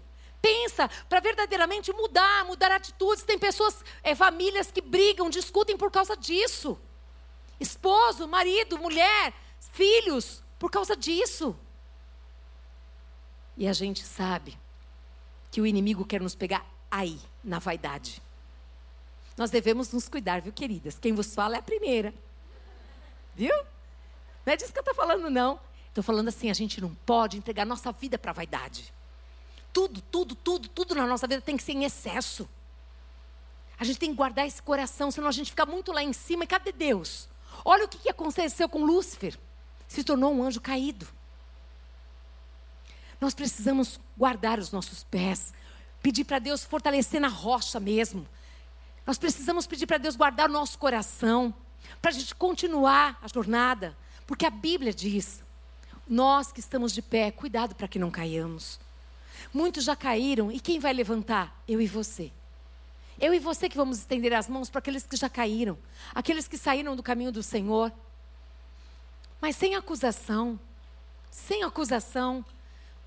pensa 0.46 0.88
para 1.08 1.18
verdadeiramente 1.18 1.92
mudar, 1.92 2.44
mudar 2.44 2.70
atitudes. 2.70 3.24
Tem 3.24 3.36
pessoas, 3.36 3.84
é, 4.00 4.14
famílias 4.14 4.70
que 4.70 4.80
brigam, 4.80 5.28
discutem 5.28 5.76
por 5.76 5.90
causa 5.90 6.16
disso. 6.16 6.78
Esposo, 7.58 8.28
marido, 8.28 8.78
mulher, 8.78 9.34
filhos, 9.76 10.42
por 10.58 10.70
causa 10.70 10.96
disso. 10.96 11.54
E 13.56 13.68
a 13.68 13.72
gente 13.72 14.02
sabe 14.02 14.58
que 15.50 15.60
o 15.60 15.66
inimigo 15.66 16.04
quer 16.04 16.20
nos 16.20 16.34
pegar 16.34 16.64
aí, 16.90 17.20
na 17.44 17.58
vaidade. 17.58 18.22
Nós 19.36 19.50
devemos 19.50 19.92
nos 19.92 20.08
cuidar, 20.08 20.40
viu, 20.40 20.52
queridas? 20.52 20.98
Quem 20.98 21.12
vos 21.12 21.34
fala 21.34 21.56
é 21.56 21.58
a 21.58 21.62
primeira. 21.62 22.12
Viu? 23.34 23.54
Não 24.44 24.52
é 24.52 24.56
disso 24.56 24.72
que 24.72 24.78
eu 24.78 24.82
estou 24.82 24.94
falando, 24.94 25.28
não. 25.28 25.60
Estou 25.88 26.02
falando 26.02 26.28
assim: 26.28 26.50
a 26.50 26.54
gente 26.54 26.80
não 26.80 26.94
pode 26.94 27.36
entregar 27.36 27.66
nossa 27.66 27.92
vida 27.92 28.18
para 28.18 28.30
a 28.30 28.34
vaidade. 28.34 28.92
Tudo, 29.72 30.00
tudo, 30.00 30.34
tudo, 30.34 30.68
tudo 30.68 30.94
na 30.94 31.06
nossa 31.06 31.26
vida 31.26 31.42
tem 31.42 31.56
que 31.56 31.62
ser 31.62 31.72
em 31.72 31.84
excesso. 31.84 32.48
A 33.78 33.84
gente 33.84 33.98
tem 33.98 34.10
que 34.10 34.16
guardar 34.16 34.46
esse 34.46 34.62
coração, 34.62 35.10
senão 35.10 35.28
a 35.28 35.32
gente 35.32 35.50
fica 35.50 35.66
muito 35.66 35.92
lá 35.92 36.02
em 36.02 36.14
cima. 36.14 36.44
E 36.44 36.46
cadê 36.46 36.72
Deus? 36.72 37.28
Olha 37.62 37.84
o 37.84 37.88
que 37.88 38.08
aconteceu 38.08 38.70
com 38.70 38.84
Lúcifer. 38.84 39.38
Se 39.88 40.02
tornou 40.02 40.34
um 40.34 40.42
anjo 40.42 40.60
caído. 40.60 41.06
Nós 43.20 43.34
precisamos 43.34 43.98
guardar 44.16 44.58
os 44.58 44.70
nossos 44.70 45.02
pés, 45.04 45.54
pedir 46.02 46.24
para 46.24 46.38
Deus 46.38 46.64
fortalecer 46.64 47.20
na 47.20 47.28
rocha 47.28 47.80
mesmo. 47.80 48.26
Nós 49.06 49.18
precisamos 49.18 49.66
pedir 49.66 49.86
para 49.86 49.98
Deus 49.98 50.16
guardar 50.16 50.50
o 50.50 50.52
nosso 50.52 50.78
coração, 50.78 51.54
para 52.02 52.10
a 52.10 52.14
gente 52.14 52.34
continuar 52.34 53.18
a 53.22 53.28
jornada, 53.28 53.96
porque 54.26 54.44
a 54.44 54.50
Bíblia 54.50 54.92
diz: 54.92 55.42
nós 56.08 56.52
que 56.52 56.60
estamos 56.60 56.92
de 56.92 57.02
pé, 57.02 57.30
cuidado 57.30 57.74
para 57.74 57.88
que 57.88 57.98
não 57.98 58.10
caiamos. 58.10 58.78
Muitos 59.52 59.84
já 59.84 59.96
caíram, 59.96 60.50
e 60.52 60.60
quem 60.60 60.78
vai 60.78 60.92
levantar? 60.92 61.62
Eu 61.66 61.80
e 61.80 61.86
você. 61.86 62.32
Eu 63.18 63.32
e 63.32 63.38
você 63.38 63.68
que 63.68 63.76
vamos 63.76 63.98
estender 63.98 64.34
as 64.34 64.48
mãos 64.48 64.68
para 64.68 64.78
aqueles 64.78 65.06
que 65.06 65.16
já 65.16 65.28
caíram, 65.28 65.78
aqueles 66.14 66.46
que 66.46 66.58
saíram 66.58 66.94
do 66.94 67.02
caminho 67.02 67.32
do 67.32 67.42
Senhor. 67.42 67.90
Mas 69.40 69.56
sem 69.56 69.74
acusação, 69.74 70.58
sem 71.30 71.62
acusação, 71.62 72.44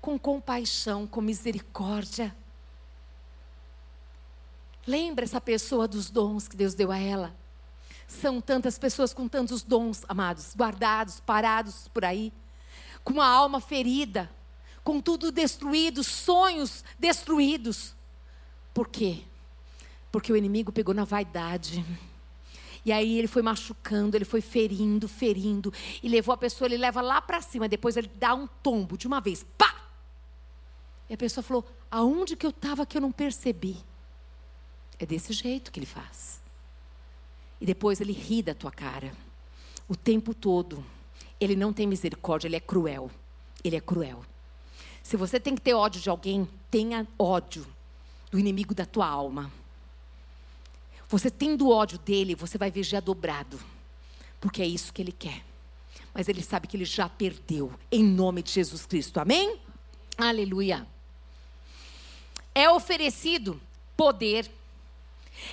com 0.00 0.18
compaixão, 0.18 1.06
com 1.06 1.20
misericórdia. 1.20 2.34
Lembra 4.86 5.24
essa 5.24 5.40
pessoa 5.40 5.86
dos 5.86 6.10
dons 6.10 6.48
que 6.48 6.56
Deus 6.56 6.74
deu 6.74 6.90
a 6.90 6.98
ela? 6.98 7.36
São 8.06 8.40
tantas 8.40 8.78
pessoas 8.78 9.12
com 9.12 9.28
tantos 9.28 9.62
dons, 9.62 10.02
amados, 10.08 10.54
guardados, 10.56 11.20
parados 11.20 11.86
por 11.88 12.04
aí, 12.04 12.32
com 13.04 13.12
uma 13.14 13.26
alma 13.26 13.60
ferida, 13.60 14.30
com 14.82 15.00
tudo 15.00 15.30
destruído, 15.30 16.02
sonhos 16.02 16.82
destruídos. 16.98 17.94
Por 18.72 18.88
quê? 18.88 19.22
Porque 20.10 20.32
o 20.32 20.36
inimigo 20.36 20.72
pegou 20.72 20.94
na 20.94 21.04
vaidade. 21.04 21.84
E 22.84 22.92
aí 22.92 23.18
ele 23.18 23.28
foi 23.28 23.42
machucando, 23.42 24.16
ele 24.16 24.24
foi 24.24 24.40
ferindo, 24.40 25.06
ferindo, 25.06 25.72
e 26.02 26.08
levou 26.08 26.32
a 26.32 26.38
pessoa, 26.38 26.66
ele 26.66 26.78
leva 26.78 27.00
lá 27.00 27.20
para 27.20 27.42
cima, 27.42 27.68
depois 27.68 27.96
ele 27.96 28.10
dá 28.14 28.34
um 28.34 28.46
tombo 28.46 28.96
de 28.96 29.06
uma 29.06 29.20
vez, 29.20 29.44
pá! 29.58 29.80
E 31.10 31.14
a 31.14 31.16
pessoa 31.16 31.42
falou: 31.42 31.66
aonde 31.90 32.36
que 32.36 32.46
eu 32.46 32.50
estava 32.50 32.86
que 32.86 32.96
eu 32.96 33.02
não 33.02 33.10
percebi? 33.10 33.76
É 34.98 35.04
desse 35.04 35.32
jeito 35.32 35.72
que 35.72 35.80
ele 35.80 35.86
faz. 35.86 36.40
E 37.60 37.66
depois 37.66 38.00
ele 38.00 38.12
ri 38.12 38.42
da 38.42 38.54
tua 38.54 38.70
cara. 38.70 39.12
O 39.88 39.96
tempo 39.96 40.32
todo. 40.32 40.84
Ele 41.40 41.56
não 41.56 41.72
tem 41.72 41.86
misericórdia, 41.86 42.46
ele 42.46 42.56
é 42.56 42.60
cruel. 42.60 43.10
Ele 43.64 43.76
é 43.76 43.80
cruel. 43.80 44.24
Se 45.02 45.16
você 45.16 45.40
tem 45.40 45.54
que 45.54 45.60
ter 45.60 45.74
ódio 45.74 46.00
de 46.00 46.08
alguém, 46.08 46.48
tenha 46.70 47.06
ódio 47.18 47.66
do 48.30 48.38
inimigo 48.38 48.74
da 48.74 48.86
tua 48.86 49.08
alma. 49.08 49.50
Você 51.10 51.28
tendo 51.28 51.68
ódio 51.68 51.98
dele, 51.98 52.36
você 52.36 52.56
vai 52.56 52.70
vigiar 52.70 53.02
dobrado. 53.02 53.60
Porque 54.40 54.62
é 54.62 54.66
isso 54.66 54.92
que 54.92 55.02
ele 55.02 55.12
quer. 55.12 55.44
Mas 56.14 56.28
ele 56.28 56.40
sabe 56.40 56.68
que 56.68 56.76
ele 56.76 56.84
já 56.84 57.08
perdeu. 57.08 57.72
Em 57.90 58.02
nome 58.04 58.42
de 58.42 58.52
Jesus 58.52 58.86
Cristo. 58.86 59.18
Amém? 59.18 59.60
Aleluia. 60.16 60.86
É 62.54 62.70
oferecido 62.70 63.60
poder. 63.96 64.48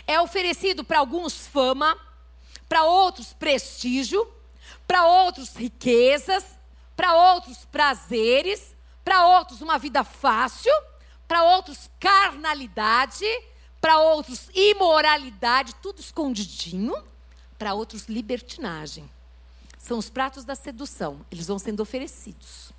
É 0.06 0.22
oferecido 0.22 0.84
para 0.84 1.00
alguns 1.00 1.48
fama, 1.48 1.98
para 2.70 2.84
outros 2.84 3.34
prestígio, 3.34 4.32
para 4.88 5.06
outros 5.08 5.56
riquezas, 5.56 6.46
para 6.96 7.14
outros 7.14 7.66
prazeres, 7.66 8.76
Para 9.04 9.26
outros, 9.26 9.62
uma 9.62 9.80
vida 9.80 10.04
fácil. 10.04 10.74
Para 11.28 11.42
outros, 11.56 11.90
carnalidade. 11.98 13.26
Para 13.80 14.00
outros, 14.00 14.50
imoralidade, 14.54 15.76
tudo 15.76 16.00
escondidinho. 16.00 16.96
Para 17.58 17.74
outros, 17.74 18.06
libertinagem. 18.06 19.10
São 19.78 19.98
os 19.98 20.10
pratos 20.10 20.44
da 20.44 20.56
sedução. 20.56 21.26
Eles 21.32 21.48
vão 21.48 21.60
sendo 21.60 21.82
oferecidos. 21.82 22.72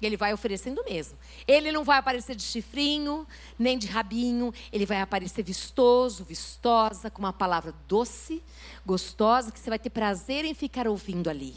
E 0.00 0.06
ele 0.06 0.16
vai 0.16 0.32
oferecendo 0.32 0.82
mesmo. 0.84 1.18
Ele 1.46 1.70
não 1.70 1.84
vai 1.84 1.98
aparecer 1.98 2.34
de 2.34 2.42
chifrinho, 2.42 3.26
nem 3.58 3.76
de 3.76 3.86
rabinho. 3.86 4.52
Ele 4.72 4.86
vai 4.86 5.00
aparecer 5.00 5.42
vistoso, 5.42 6.24
vistosa, 6.24 7.10
com 7.10 7.20
uma 7.20 7.32
palavra 7.32 7.74
doce, 7.86 8.42
gostosa, 8.84 9.52
que 9.52 9.60
você 9.60 9.68
vai 9.68 9.78
ter 9.78 9.90
prazer 9.90 10.44
em 10.44 10.54
ficar 10.54 10.88
ouvindo 10.88 11.28
ali. 11.28 11.54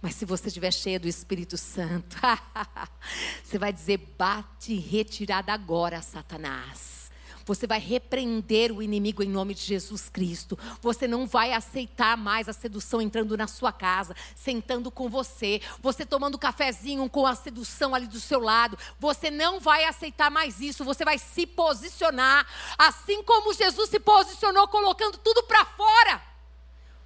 Mas 0.00 0.14
se 0.14 0.24
você 0.24 0.48
estiver 0.48 0.72
cheia 0.72 0.98
do 0.98 1.06
Espírito 1.06 1.58
Santo, 1.58 2.16
você 3.44 3.58
vai 3.58 3.70
dizer: 3.70 3.98
bate 4.16 4.74
retirada 4.76 5.52
agora, 5.52 6.00
Satanás. 6.00 6.99
Você 7.50 7.66
vai 7.66 7.80
repreender 7.80 8.70
o 8.70 8.80
inimigo 8.80 9.24
em 9.24 9.28
nome 9.28 9.54
de 9.54 9.62
Jesus 9.62 10.08
Cristo. 10.08 10.56
Você 10.80 11.08
não 11.08 11.26
vai 11.26 11.52
aceitar 11.52 12.16
mais 12.16 12.48
a 12.48 12.52
sedução 12.52 13.02
entrando 13.02 13.36
na 13.36 13.48
sua 13.48 13.72
casa, 13.72 14.14
sentando 14.36 14.88
com 14.88 15.08
você, 15.08 15.60
você 15.82 16.06
tomando 16.06 16.38
cafezinho 16.38 17.10
com 17.10 17.26
a 17.26 17.34
sedução 17.34 17.92
ali 17.92 18.06
do 18.06 18.20
seu 18.20 18.38
lado. 18.38 18.78
Você 19.00 19.32
não 19.32 19.58
vai 19.58 19.82
aceitar 19.82 20.30
mais 20.30 20.60
isso. 20.60 20.84
Você 20.84 21.04
vai 21.04 21.18
se 21.18 21.44
posicionar, 21.44 22.46
assim 22.78 23.20
como 23.24 23.52
Jesus 23.52 23.90
se 23.90 23.98
posicionou, 23.98 24.68
colocando 24.68 25.18
tudo 25.18 25.42
para 25.42 25.64
fora 25.64 26.29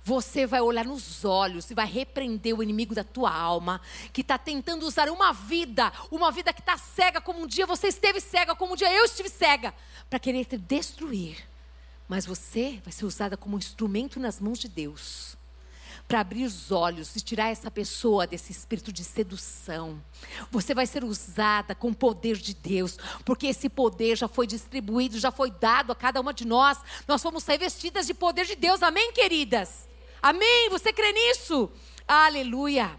você 0.04 0.46
vai 0.46 0.60
olhar 0.60 0.84
nos 0.84 1.24
olhos 1.24 1.70
e 1.70 1.74
vai 1.74 1.86
repreender 1.86 2.54
o 2.54 2.62
inimigo 2.62 2.94
da 2.94 3.02
tua 3.02 3.34
alma, 3.34 3.80
que 4.12 4.20
está 4.20 4.36
tentando 4.36 4.86
usar 4.86 5.08
uma 5.08 5.32
vida, 5.32 5.90
uma 6.10 6.30
vida 6.30 6.52
que 6.52 6.60
está 6.60 6.76
cega, 6.76 7.22
como 7.22 7.40
um 7.40 7.46
dia 7.46 7.66
você 7.66 7.88
esteve 7.88 8.20
cega, 8.20 8.54
como 8.54 8.74
um 8.74 8.76
dia 8.76 8.92
eu 8.92 9.06
estive 9.06 9.30
cega, 9.30 9.74
para 10.10 10.18
querer 10.18 10.44
te 10.44 10.58
destruir. 10.58 11.48
Mas 12.06 12.26
você 12.26 12.82
vai 12.84 12.92
ser 12.92 13.06
usada 13.06 13.34
como 13.34 13.56
um 13.56 13.58
instrumento 13.58 14.20
nas 14.20 14.38
mãos 14.38 14.58
de 14.58 14.68
Deus 14.68 15.38
para 16.06 16.20
abrir 16.20 16.44
os 16.44 16.70
olhos 16.70 17.16
e 17.16 17.20
tirar 17.22 17.48
essa 17.48 17.70
pessoa 17.70 18.26
desse 18.26 18.52
espírito 18.52 18.92
de 18.92 19.02
sedução. 19.02 19.98
Você 20.50 20.74
vai 20.74 20.86
ser 20.86 21.02
usada 21.02 21.74
com 21.74 21.88
o 21.88 21.94
poder 21.94 22.36
de 22.36 22.52
Deus, 22.52 22.98
porque 23.24 23.46
esse 23.46 23.70
poder 23.70 24.14
já 24.14 24.28
foi 24.28 24.46
distribuído, 24.46 25.18
já 25.18 25.30
foi 25.30 25.50
dado 25.50 25.92
a 25.92 25.96
cada 25.96 26.20
uma 26.20 26.34
de 26.34 26.44
nós. 26.44 26.78
Nós 27.08 27.22
fomos 27.22 27.46
revestidas 27.46 28.06
de 28.06 28.12
poder 28.12 28.44
de 28.44 28.54
Deus, 28.54 28.82
amém, 28.82 29.12
queridas? 29.12 29.88
Amém? 30.24 30.70
Você 30.70 30.90
crê 30.90 31.12
nisso? 31.12 31.70
Aleluia. 32.08 32.98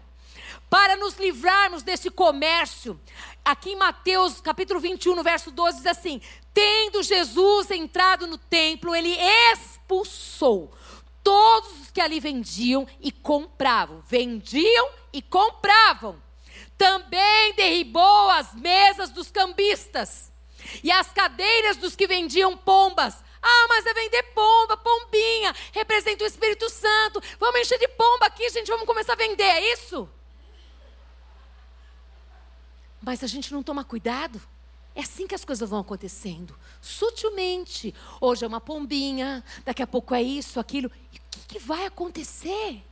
Para 0.70 0.94
nos 0.94 1.16
livrarmos 1.16 1.82
desse 1.82 2.08
comércio, 2.08 3.00
aqui 3.44 3.70
em 3.70 3.76
Mateus 3.76 4.40
capítulo 4.40 4.78
21, 4.78 5.16
no 5.16 5.24
verso 5.24 5.50
12, 5.50 5.78
diz 5.78 5.86
assim: 5.86 6.22
Tendo 6.54 7.02
Jesus 7.02 7.72
entrado 7.72 8.28
no 8.28 8.38
templo, 8.38 8.94
ele 8.94 9.12
expulsou 9.52 10.72
todos 11.24 11.80
os 11.80 11.90
que 11.90 12.00
ali 12.00 12.20
vendiam 12.20 12.86
e 13.00 13.10
compravam. 13.10 14.04
Vendiam 14.06 14.88
e 15.12 15.20
compravam. 15.20 16.22
Também 16.78 17.54
derribou 17.54 18.30
as 18.30 18.54
mesas 18.54 19.10
dos 19.10 19.32
cambistas 19.32 20.30
e 20.80 20.92
as 20.92 21.10
cadeiras 21.10 21.76
dos 21.76 21.96
que 21.96 22.06
vendiam 22.06 22.56
pombas 22.56 23.16
ah, 23.46 23.66
mas 23.68 23.86
é 23.86 23.94
vender 23.94 24.22
pomba, 24.34 24.76
pombinha, 24.76 25.54
representa 25.72 26.24
o 26.24 26.26
Espírito 26.26 26.68
Santo. 26.68 27.22
Vamos 27.38 27.60
encher 27.60 27.78
de 27.78 27.88
pomba 27.88 28.26
aqui, 28.26 28.48
gente, 28.50 28.68
vamos 28.68 28.86
começar 28.86 29.12
a 29.12 29.16
vender, 29.16 29.44
é 29.44 29.72
isso? 29.72 30.08
Mas 33.00 33.22
a 33.22 33.26
gente 33.26 33.52
não 33.52 33.62
toma 33.62 33.84
cuidado. 33.84 34.40
É 34.94 35.00
assim 35.00 35.26
que 35.26 35.34
as 35.34 35.44
coisas 35.44 35.68
vão 35.68 35.80
acontecendo, 35.80 36.58
sutilmente. 36.80 37.94
Hoje 38.20 38.44
é 38.44 38.48
uma 38.48 38.60
pombinha, 38.60 39.44
daqui 39.64 39.82
a 39.82 39.86
pouco 39.86 40.14
é 40.14 40.22
isso, 40.22 40.58
aquilo. 40.58 40.90
E 41.12 41.18
o 41.18 41.20
que, 41.30 41.40
que 41.46 41.58
vai 41.58 41.84
acontecer? 41.84 42.82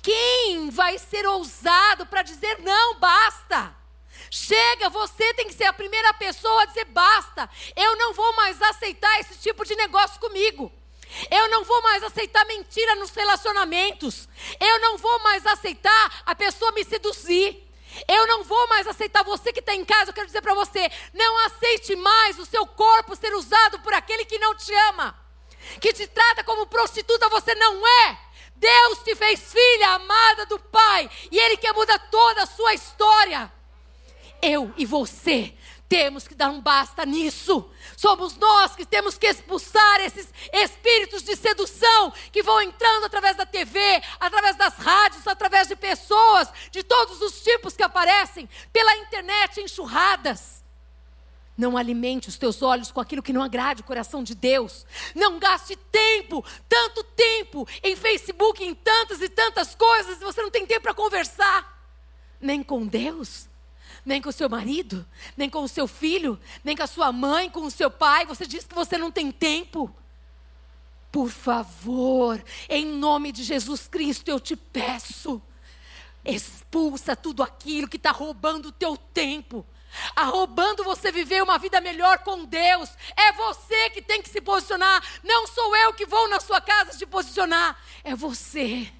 Quem 0.00 0.70
vai 0.70 0.98
ser 0.98 1.26
ousado 1.26 2.06
para 2.06 2.22
dizer 2.22 2.58
não, 2.60 2.98
basta? 2.98 3.81
Chega, 4.30 4.88
você 4.88 5.34
tem 5.34 5.46
que 5.46 5.54
ser 5.54 5.64
a 5.64 5.72
primeira 5.72 6.12
pessoa 6.14 6.62
a 6.62 6.66
dizer 6.66 6.84
basta. 6.86 7.48
Eu 7.76 7.96
não 7.96 8.12
vou 8.12 8.34
mais 8.36 8.60
aceitar 8.62 9.20
esse 9.20 9.38
tipo 9.38 9.64
de 9.64 9.74
negócio 9.76 10.20
comigo. 10.20 10.72
Eu 11.30 11.48
não 11.48 11.64
vou 11.64 11.82
mais 11.82 12.02
aceitar 12.02 12.44
mentira 12.46 12.94
nos 12.96 13.10
relacionamentos. 13.10 14.28
Eu 14.58 14.80
não 14.80 14.96
vou 14.96 15.18
mais 15.20 15.46
aceitar 15.46 16.22
a 16.24 16.34
pessoa 16.34 16.72
me 16.72 16.84
seduzir. 16.84 17.68
Eu 18.08 18.26
não 18.26 18.42
vou 18.42 18.68
mais 18.68 18.86
aceitar 18.86 19.22
você 19.22 19.52
que 19.52 19.60
está 19.60 19.74
em 19.74 19.84
casa. 19.84 20.10
Eu 20.10 20.14
quero 20.14 20.26
dizer 20.26 20.40
para 20.40 20.54
você: 20.54 20.90
não 21.12 21.38
aceite 21.46 21.94
mais 21.96 22.38
o 22.38 22.46
seu 22.46 22.66
corpo 22.66 23.14
ser 23.16 23.34
usado 23.34 23.78
por 23.80 23.92
aquele 23.92 24.24
que 24.24 24.38
não 24.38 24.54
te 24.54 24.72
ama, 24.90 25.14
que 25.80 25.92
te 25.92 26.06
trata 26.06 26.42
como 26.44 26.66
prostituta. 26.66 27.28
Você 27.28 27.54
não 27.54 27.86
é. 27.86 28.18
Deus 28.56 28.98
te 29.02 29.14
fez 29.16 29.52
filha 29.52 29.90
amada 29.90 30.46
do 30.46 30.58
Pai 30.58 31.10
e 31.30 31.38
Ele 31.38 31.56
quer 31.56 31.74
mudar 31.74 31.98
toda 32.10 32.44
a 32.44 32.46
sua 32.46 32.72
história 32.72 33.52
eu 34.42 34.72
e 34.76 34.84
você 34.84 35.54
temos 35.92 36.26
que 36.26 36.34
dar 36.34 36.48
um 36.48 36.58
basta 36.58 37.04
nisso. 37.04 37.70
Somos 37.98 38.34
nós 38.38 38.74
que 38.74 38.86
temos 38.86 39.18
que 39.18 39.26
expulsar 39.26 40.00
esses 40.00 40.32
espíritos 40.50 41.22
de 41.22 41.36
sedução 41.36 42.10
que 42.32 42.42
vão 42.42 42.62
entrando 42.62 43.04
através 43.04 43.36
da 43.36 43.44
TV, 43.44 43.78
através 44.18 44.56
das 44.56 44.74
rádios, 44.78 45.26
através 45.26 45.68
de 45.68 45.76
pessoas 45.76 46.48
de 46.70 46.82
todos 46.82 47.20
os 47.20 47.42
tipos 47.42 47.76
que 47.76 47.82
aparecem 47.82 48.48
pela 48.72 48.96
internet 48.96 49.60
enxurradas. 49.60 50.64
Não 51.58 51.76
alimente 51.76 52.30
os 52.30 52.38
teus 52.38 52.62
olhos 52.62 52.90
com 52.90 52.98
aquilo 52.98 53.22
que 53.22 53.34
não 53.34 53.42
agrade 53.42 53.82
o 53.82 53.84
coração 53.84 54.24
de 54.24 54.34
Deus. 54.34 54.86
Não 55.14 55.38
gaste 55.38 55.76
tempo, 55.76 56.42
tanto 56.70 57.04
tempo, 57.04 57.68
em 57.82 57.94
Facebook, 57.94 58.64
em 58.64 58.74
tantas 58.74 59.20
e 59.20 59.28
tantas 59.28 59.74
coisas, 59.74 60.22
e 60.22 60.24
você 60.24 60.40
não 60.40 60.50
tem 60.50 60.64
tempo 60.64 60.80
para 60.80 60.94
conversar. 60.94 61.86
Nem 62.40 62.62
com 62.62 62.86
Deus 62.86 63.51
nem 64.04 64.20
com 64.20 64.28
o 64.28 64.32
seu 64.32 64.48
marido, 64.48 65.06
nem 65.36 65.48
com 65.48 65.62
o 65.62 65.68
seu 65.68 65.86
filho, 65.86 66.38
nem 66.64 66.76
com 66.76 66.82
a 66.82 66.86
sua 66.86 67.12
mãe, 67.12 67.48
com 67.48 67.62
o 67.62 67.70
seu 67.70 67.90
pai. 67.90 68.26
Você 68.26 68.46
diz 68.46 68.66
que 68.66 68.74
você 68.74 68.98
não 68.98 69.10
tem 69.10 69.30
tempo. 69.30 69.94
Por 71.10 71.28
favor, 71.28 72.42
em 72.68 72.86
nome 72.86 73.32
de 73.32 73.44
Jesus 73.44 73.86
Cristo, 73.86 74.30
eu 74.30 74.40
te 74.40 74.56
peço, 74.56 75.42
expulsa 76.24 77.14
tudo 77.14 77.42
aquilo 77.42 77.86
que 77.86 77.98
está 77.98 78.10
roubando 78.10 78.68
o 78.68 78.72
teu 78.72 78.96
tempo. 78.96 79.66
A 80.16 80.24
roubando 80.24 80.82
você 80.82 81.12
viver 81.12 81.42
uma 81.42 81.58
vida 81.58 81.80
melhor 81.80 82.20
com 82.20 82.46
Deus. 82.46 82.88
É 83.14 83.30
você 83.32 83.90
que 83.90 84.00
tem 84.00 84.22
que 84.22 84.30
se 84.30 84.40
posicionar. 84.40 85.02
Não 85.22 85.46
sou 85.46 85.76
eu 85.76 85.92
que 85.92 86.06
vou 86.06 86.28
na 86.30 86.40
sua 86.40 86.62
casa 86.62 86.96
te 86.96 87.04
posicionar. 87.04 87.78
É 88.02 88.14
você. 88.14 88.90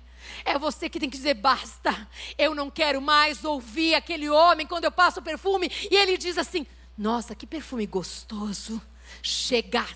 É 0.44 0.58
você 0.58 0.88
que 0.88 0.98
tem 0.98 1.08
que 1.08 1.16
dizer 1.16 1.34
basta. 1.34 2.08
Eu 2.36 2.54
não 2.54 2.70
quero 2.70 3.00
mais 3.00 3.44
ouvir 3.44 3.94
aquele 3.94 4.28
homem 4.28 4.66
quando 4.66 4.84
eu 4.84 4.92
passo 4.92 5.20
o 5.20 5.22
perfume 5.22 5.70
e 5.90 5.96
ele 5.96 6.16
diz 6.16 6.38
assim: 6.38 6.66
Nossa, 6.96 7.34
que 7.34 7.46
perfume 7.46 7.86
gostoso. 7.86 8.80
Chegar. 9.22 9.94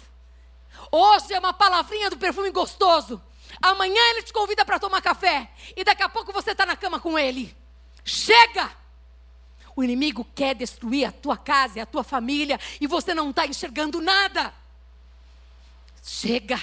Hoje 0.92 1.32
é 1.32 1.38
uma 1.38 1.52
palavrinha 1.52 2.10
do 2.10 2.16
perfume 2.16 2.50
gostoso. 2.50 3.20
Amanhã 3.60 4.00
ele 4.10 4.22
te 4.22 4.32
convida 4.32 4.64
para 4.64 4.78
tomar 4.78 5.00
café. 5.00 5.50
E 5.76 5.84
daqui 5.84 6.02
a 6.02 6.08
pouco 6.08 6.32
você 6.32 6.52
está 6.52 6.66
na 6.66 6.76
cama 6.76 7.00
com 7.00 7.18
ele. 7.18 7.56
Chega! 8.04 8.70
O 9.74 9.82
inimigo 9.82 10.26
quer 10.34 10.54
destruir 10.54 11.04
a 11.04 11.12
tua 11.12 11.36
casa 11.36 11.78
e 11.78 11.80
a 11.80 11.86
tua 11.86 12.04
família. 12.04 12.58
E 12.80 12.86
você 12.86 13.14
não 13.14 13.30
está 13.30 13.46
enxergando 13.46 14.00
nada. 14.00 14.52
Chega! 16.02 16.58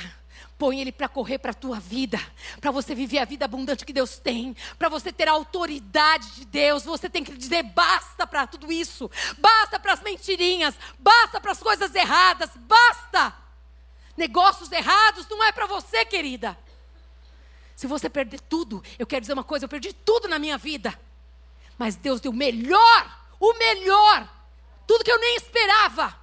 Põe 0.57 0.79
ele 0.79 0.91
para 0.91 1.09
correr 1.09 1.39
para 1.39 1.51
a 1.51 1.55
tua 1.55 1.79
vida, 1.79 2.19
para 2.61 2.71
você 2.71 2.93
viver 2.93 3.19
a 3.19 3.25
vida 3.25 3.45
abundante 3.45 3.85
que 3.85 3.91
Deus 3.91 4.19
tem, 4.19 4.55
para 4.77 4.87
você 4.87 5.11
ter 5.11 5.27
a 5.27 5.31
autoridade 5.31 6.35
de 6.35 6.45
Deus. 6.45 6.83
Você 6.83 7.09
tem 7.09 7.23
que 7.23 7.35
dizer 7.35 7.63
basta 7.63 8.25
para 8.27 8.45
tudo 8.45 8.71
isso, 8.71 9.09
basta 9.39 9.79
para 9.79 9.93
as 9.93 10.01
mentirinhas, 10.01 10.75
basta 10.99 11.41
para 11.41 11.51
as 11.51 11.59
coisas 11.59 11.93
erradas, 11.95 12.51
basta. 12.55 13.35
Negócios 14.15 14.71
errados 14.71 15.27
não 15.27 15.43
é 15.43 15.51
para 15.51 15.65
você, 15.65 16.05
querida. 16.05 16.57
Se 17.75 17.87
você 17.87 18.07
perder 18.07 18.39
tudo, 18.41 18.83
eu 18.99 19.07
quero 19.07 19.21
dizer 19.21 19.33
uma 19.33 19.43
coisa: 19.43 19.65
eu 19.65 19.69
perdi 19.69 19.91
tudo 19.91 20.27
na 20.27 20.37
minha 20.37 20.57
vida, 20.57 20.97
mas 21.79 21.95
Deus 21.95 22.21
deu 22.21 22.31
o 22.31 22.35
melhor, 22.35 23.25
o 23.39 23.53
melhor, 23.53 24.29
tudo 24.85 25.03
que 25.03 25.11
eu 25.11 25.19
nem 25.19 25.35
esperava, 25.35 26.15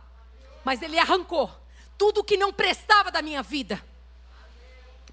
mas 0.65 0.81
Ele 0.83 0.99
arrancou 0.99 1.51
tudo 1.99 2.25
que 2.25 2.39
não 2.39 2.51
prestava 2.51 3.11
da 3.11 3.21
minha 3.21 3.43
vida 3.43 3.90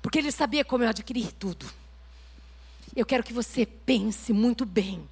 porque 0.08 0.20
ele 0.20 0.32
sabia 0.32 0.64
como 0.64 0.86
eu 0.86 0.90
adquiri 0.90 1.30
tudo. 1.34 1.70
Eu 2.96 3.06
quero 3.06 3.22
que 3.22 3.34
você 3.34 3.66
pense 3.66 4.32
muito 4.32 4.66
bem. 4.66 5.06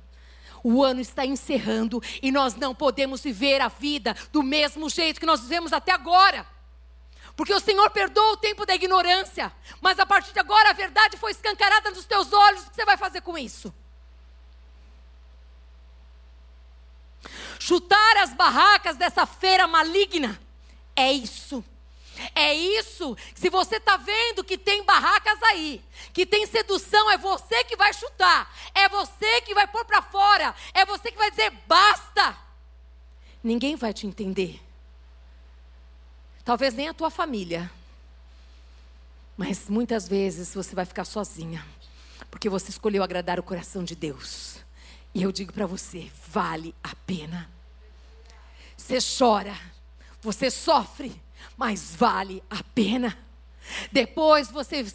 O 0.63 0.81
ano 0.81 1.01
está 1.01 1.25
encerrando 1.25 2.01
e 2.21 2.31
nós 2.31 2.55
não 2.55 2.73
podemos 2.73 3.21
viver 3.21 3.59
a 3.59 3.67
vida 3.67 4.15
do 4.31 4.41
mesmo 4.41 4.89
jeito 4.89 5.19
que 5.19 5.25
nós 5.25 5.41
vivemos 5.41 5.73
até 5.73 5.91
agora. 5.91 6.47
Porque 7.35 7.53
o 7.53 7.59
Senhor 7.59 7.89
perdoa 7.89 8.31
o 8.31 8.37
tempo 8.37 8.65
da 8.65 8.73
ignorância, 8.73 9.51
mas 9.81 9.99
a 9.99 10.05
partir 10.05 10.31
de 10.31 10.39
agora 10.39 10.69
a 10.69 10.73
verdade 10.73 11.17
foi 11.17 11.31
escancarada 11.31 11.91
nos 11.91 12.05
teus 12.05 12.31
olhos. 12.31 12.61
O 12.61 12.69
que 12.69 12.77
você 12.77 12.85
vai 12.85 12.95
fazer 12.95 13.19
com 13.19 13.37
isso? 13.37 13.73
chutar 17.59 18.17
as 18.23 18.33
barracas 18.33 18.95
dessa 18.95 19.25
feira 19.25 19.67
maligna. 19.67 20.39
É 20.95 21.11
isso. 21.11 21.61
É 22.33 22.53
isso. 22.53 23.17
Se 23.33 23.49
você 23.49 23.77
está 23.77 23.97
vendo 23.97 24.43
que 24.43 24.57
tem 24.57 24.83
barracas 24.83 25.41
aí, 25.43 25.83
que 26.13 26.25
tem 26.25 26.45
sedução, 26.45 27.09
é 27.11 27.17
você 27.17 27.63
que 27.63 27.75
vai 27.75 27.93
chutar, 27.93 28.53
é 28.73 28.87
você 28.89 29.41
que 29.41 29.53
vai 29.53 29.67
pôr 29.67 29.85
para 29.85 30.01
fora, 30.01 30.55
é 30.73 30.85
você 30.85 31.11
que 31.11 31.17
vai 31.17 31.29
dizer 31.29 31.51
basta. 31.67 32.37
Ninguém 33.43 33.75
vai 33.75 33.93
te 33.93 34.07
entender. 34.07 34.61
Talvez 36.43 36.73
nem 36.73 36.89
a 36.89 36.93
tua 36.93 37.09
família. 37.09 37.71
Mas 39.37 39.67
muitas 39.67 40.07
vezes 40.07 40.53
você 40.53 40.73
vai 40.73 40.85
ficar 40.85 41.03
sozinha, 41.03 41.65
porque 42.31 42.47
você 42.47 42.69
escolheu 42.69 43.03
agradar 43.03 43.39
o 43.39 43.43
coração 43.43 43.83
de 43.83 43.95
Deus. 43.95 44.57
E 45.13 45.23
eu 45.23 45.31
digo 45.31 45.51
para 45.51 45.65
você, 45.65 46.11
vale 46.27 46.73
a 46.83 46.95
pena. 46.95 47.49
Você 48.77 48.97
chora, 49.17 49.57
você 50.21 50.51
sofre, 50.51 51.21
mas 51.57 51.95
vale 51.95 52.43
a 52.49 52.63
pena. 52.63 53.17
Depois 53.91 54.51
você, 54.51 54.85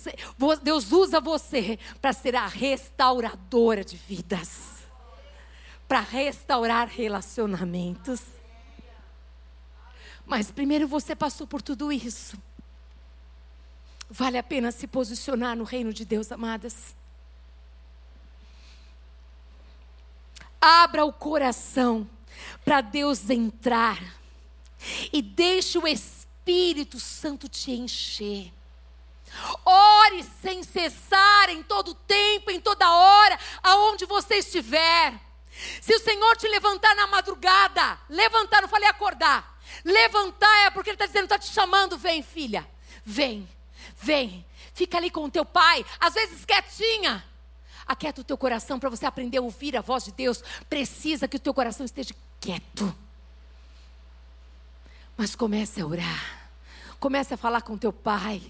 Deus 0.63 0.93
usa 0.93 1.21
você 1.21 1.79
para 2.01 2.13
ser 2.13 2.37
a 2.37 2.47
restauradora 2.47 3.85
de 3.85 3.97
vidas, 3.97 4.85
para 5.89 6.01
restaurar 6.01 6.89
relacionamentos. 6.89 8.21
Mas 10.25 10.51
primeiro 10.51 10.87
você 10.87 11.17
passou 11.17 11.47
por 11.47 11.61
tudo 11.61 11.91
isso. 11.91 12.39
Vale 14.09 14.39
a 14.39 14.43
pena 14.43 14.71
se 14.71 14.87
posicionar 14.87 15.57
no 15.57 15.65
reino 15.65 15.93
de 15.93 16.05
Deus, 16.05 16.31
amadas. 16.31 16.95
Abra 20.61 21.05
o 21.05 21.13
coração 21.13 22.09
para 22.65 22.81
Deus 22.81 23.31
entrar 23.31 23.99
e 25.13 25.23
deixe 25.23 25.79
o 25.79 25.87
Espírito 25.87 26.20
Santo 26.99 27.49
te 27.49 27.73
encher. 27.73 28.53
Ore 29.65 30.25
sem 30.43 30.63
cessar, 30.63 31.51
em 31.51 31.63
todo 31.63 31.95
tempo, 31.95 32.51
em 32.51 32.61
toda 32.61 32.91
hora, 32.91 33.39
aonde 33.63 34.05
você 34.05 34.37
estiver. 34.37 35.21
Se 35.81 35.95
o 35.95 36.01
Senhor 36.01 36.37
te 36.37 36.49
levantar 36.49 36.95
na 36.95 37.07
madrugada, 37.07 37.99
levantar, 38.09 38.63
não 38.63 38.69
falei 38.69 38.89
acordar, 38.89 39.61
levantar 39.85 40.67
é 40.67 40.71
porque 40.71 40.91
Ele 40.91 40.95
está 40.95 41.07
dizendo, 41.07 41.25
está 41.25 41.39
te 41.39 41.49
chamando, 41.49 41.99
vem 41.99 42.23
filha, 42.23 42.67
vem, 43.05 43.49
vem, 43.97 44.47
fica 44.75 44.97
ali 44.97 45.11
com 45.11 45.25
o 45.25 45.31
teu 45.31 45.45
pai, 45.45 45.85
às 45.99 46.15
vezes 46.15 46.45
quietinha, 46.45 47.25
aquieta 47.87 48.21
o 48.21 48.25
teu 48.25 48.39
coração 48.39 48.79
para 48.79 48.89
você 48.89 49.05
aprender 49.05 49.39
a 49.39 49.43
ouvir 49.43 49.77
a 49.77 49.81
voz 49.81 50.05
de 50.05 50.13
Deus, 50.13 50.43
precisa 50.69 51.29
que 51.29 51.37
o 51.37 51.41
teu 51.41 51.53
coração 51.53 51.85
esteja 51.85 52.15
quieto. 52.41 52.97
Mas 55.17 55.35
comece 55.35 55.83
a 55.83 55.87
orar. 55.87 56.40
Comece 57.01 57.33
a 57.33 57.37
falar 57.39 57.63
com 57.63 57.79
teu 57.79 57.95
pai. 57.95 58.43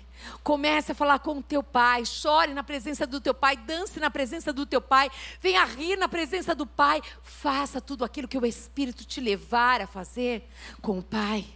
Comece 0.43 0.91
a 0.91 0.95
falar 0.95 1.21
com 1.21 1.41
teu 1.41 1.63
pai. 1.63 2.05
Chore 2.05 2.53
na 2.53 2.65
presença 2.65 3.07
do 3.07 3.21
teu 3.21 3.33
pai. 3.33 3.57
Dance 3.57 4.01
na 4.01 4.11
presença 4.11 4.53
do 4.53 4.67
teu 4.67 4.81
pai. 4.81 5.09
Venha 5.41 5.65
rir 5.65 5.97
na 5.97 6.09
presença 6.09 6.53
do 6.53 6.67
pai. 6.67 7.01
Faça 7.23 7.81
tudo 7.81 8.05
aquilo 8.05 8.27
que 8.27 8.37
o 8.37 8.45
Espírito 8.45 9.05
te 9.05 9.21
levar 9.21 9.81
a 9.81 9.87
fazer 9.87 10.49
com 10.83 10.99
o 10.99 11.03
pai. 11.03 11.47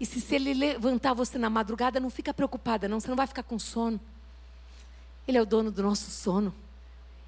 E 0.00 0.04
se, 0.04 0.20
se 0.20 0.34
ele 0.34 0.52
levantar 0.52 1.14
você 1.14 1.38
na 1.38 1.48
madrugada, 1.48 2.00
não 2.00 2.10
fica 2.10 2.34
preocupada, 2.34 2.88
não. 2.88 2.98
Você 2.98 3.08
não 3.08 3.16
vai 3.16 3.28
ficar 3.28 3.44
com 3.44 3.56
sono. 3.56 4.00
Ele 5.28 5.38
é 5.38 5.42
o 5.42 5.46
dono 5.46 5.70
do 5.70 5.84
nosso 5.84 6.10
sono. 6.10 6.52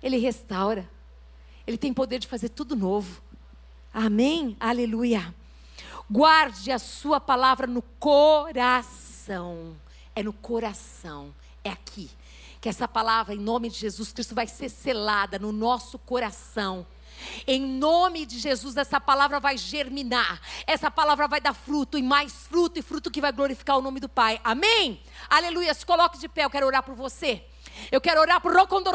Ele 0.02 0.16
restaura. 0.18 0.90
Ele 1.64 1.78
tem 1.78 1.94
poder 1.94 2.18
de 2.18 2.26
fazer 2.26 2.48
tudo 2.48 2.74
novo. 2.74 3.22
Amém? 3.94 4.56
Aleluia. 4.58 5.32
Guarde 6.10 6.70
a 6.70 6.78
sua 6.78 7.20
palavra 7.20 7.66
no 7.66 7.82
coração. 7.82 9.76
É 10.14 10.22
no 10.22 10.32
coração. 10.32 11.34
É 11.64 11.70
aqui. 11.70 12.10
Que 12.60 12.68
essa 12.68 12.86
palavra, 12.86 13.34
em 13.34 13.38
nome 13.38 13.68
de 13.68 13.78
Jesus 13.78 14.12
Cristo, 14.12 14.34
vai 14.34 14.46
ser 14.46 14.68
selada 14.68 15.38
no 15.38 15.52
nosso 15.52 15.98
coração. 15.98 16.86
Em 17.46 17.60
nome 17.60 18.26
de 18.26 18.38
Jesus, 18.38 18.76
essa 18.76 19.00
palavra 19.00 19.40
vai 19.40 19.56
germinar. 19.56 20.40
Essa 20.66 20.90
palavra 20.90 21.26
vai 21.26 21.40
dar 21.40 21.54
fruto, 21.54 21.98
e 21.98 22.02
mais 22.02 22.46
fruto, 22.46 22.78
e 22.78 22.82
fruto 22.82 23.10
que 23.10 23.20
vai 23.20 23.32
glorificar 23.32 23.78
o 23.78 23.82
nome 23.82 24.00
do 24.00 24.08
Pai. 24.08 24.40
Amém? 24.44 25.02
Aleluia. 25.28 25.74
Se 25.74 25.84
coloque 25.84 26.18
de 26.18 26.28
pé, 26.28 26.44
eu 26.44 26.50
quero 26.50 26.66
orar 26.66 26.82
por 26.82 26.94
você. 26.94 27.44
Eu 27.90 28.00
quero 28.00 28.20
orar 28.20 28.40
por 28.40 28.54
Rocondo. 28.56 28.90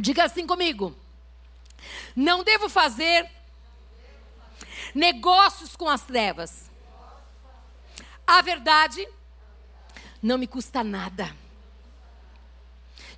Diga 0.00 0.24
assim 0.24 0.46
comigo. 0.46 0.96
Não 2.16 2.42
devo 2.42 2.68
fazer 2.68 3.30
negócios 4.94 5.76
com 5.76 5.88
as 5.88 6.02
trevas. 6.02 6.70
A 8.26 8.40
verdade 8.42 9.06
não 10.22 10.38
me 10.38 10.46
custa 10.46 10.82
nada. 10.82 11.34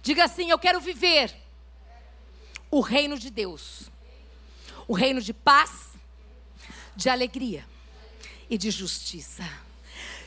Diga 0.02 0.24
assim: 0.24 0.50
eu 0.50 0.58
quero 0.58 0.80
viver 0.80 1.34
o 2.70 2.80
reino 2.80 3.18
de 3.18 3.30
Deus, 3.30 3.90
o 4.88 4.94
reino 4.94 5.20
de 5.20 5.32
paz, 5.32 5.90
de 6.96 7.08
alegria 7.08 7.66
e 8.48 8.58
de 8.58 8.70
justiça. 8.70 9.44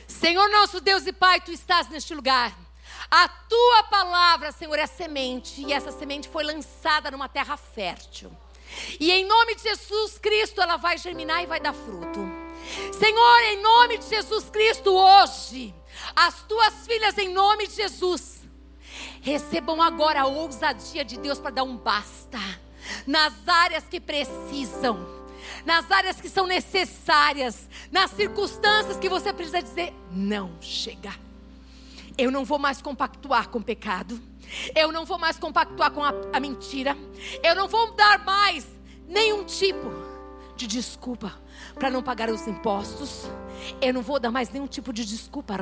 Senhor 0.06 0.48
nosso 0.50 0.80
Deus 0.80 1.06
e 1.06 1.12
Pai, 1.12 1.40
tu 1.40 1.50
estás 1.50 1.88
neste 1.88 2.14
lugar. 2.14 2.65
A 3.10 3.28
tua 3.28 3.82
palavra, 3.84 4.52
Senhor, 4.52 4.78
é 4.78 4.86
semente, 4.86 5.62
e 5.62 5.72
essa 5.72 5.92
semente 5.92 6.28
foi 6.28 6.44
lançada 6.44 7.10
numa 7.10 7.28
terra 7.28 7.56
fértil. 7.56 8.30
E 8.98 9.10
em 9.12 9.24
nome 9.24 9.54
de 9.54 9.62
Jesus 9.62 10.18
Cristo, 10.18 10.60
ela 10.60 10.76
vai 10.76 10.98
germinar 10.98 11.42
e 11.42 11.46
vai 11.46 11.60
dar 11.60 11.72
fruto. 11.72 12.20
Senhor, 12.92 13.42
em 13.44 13.62
nome 13.62 13.98
de 13.98 14.08
Jesus 14.08 14.50
Cristo, 14.50 14.92
hoje, 14.92 15.74
as 16.14 16.42
tuas 16.42 16.86
filhas, 16.86 17.16
em 17.16 17.32
nome 17.32 17.68
de 17.68 17.74
Jesus, 17.76 18.40
recebam 19.22 19.80
agora 19.80 20.22
a 20.22 20.26
ousadia 20.26 21.04
de 21.04 21.16
Deus 21.16 21.38
para 21.38 21.52
dar 21.52 21.62
um 21.62 21.76
basta 21.76 22.38
nas 23.06 23.32
áreas 23.46 23.84
que 23.88 24.00
precisam 24.00 25.16
nas 25.64 25.90
áreas 25.90 26.20
que 26.20 26.28
são 26.28 26.46
necessárias, 26.46 27.68
nas 27.90 28.12
circunstâncias 28.12 28.96
que 28.98 29.08
você 29.08 29.32
precisa 29.32 29.60
dizer: 29.62 29.92
não, 30.10 30.56
chega. 30.60 31.25
Eu 32.18 32.30
não 32.30 32.44
vou 32.44 32.58
mais 32.58 32.80
compactuar 32.80 33.48
com 33.48 33.58
o 33.58 33.62
pecado. 33.62 34.20
Eu 34.74 34.90
não 34.90 35.04
vou 35.04 35.18
mais 35.18 35.38
compactuar 35.38 35.90
com 35.90 36.02
a, 36.02 36.12
a 36.32 36.40
mentira. 36.40 36.96
Eu 37.42 37.54
não 37.54 37.68
vou 37.68 37.92
dar 37.92 38.24
mais 38.24 38.66
nenhum 39.06 39.44
tipo 39.44 39.90
de 40.56 40.66
desculpa 40.66 41.34
para 41.74 41.90
não 41.90 42.02
pagar 42.02 42.30
os 42.30 42.46
impostos. 42.46 43.28
Eu 43.80 43.92
não 43.92 44.02
vou 44.02 44.18
dar 44.18 44.30
mais 44.30 44.50
nenhum 44.50 44.66
tipo 44.66 44.92
de 44.92 45.04
desculpa 45.04 45.54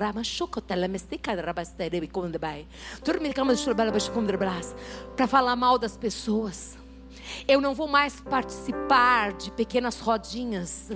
para 5.16 5.26
falar 5.26 5.56
mal 5.56 5.78
das 5.78 5.96
pessoas. 5.96 6.83
Eu 7.46 7.60
não 7.60 7.74
vou 7.74 7.88
mais 7.88 8.20
participar 8.20 9.32
de 9.32 9.50
pequenas 9.50 10.00
rodinhas. 10.00 10.88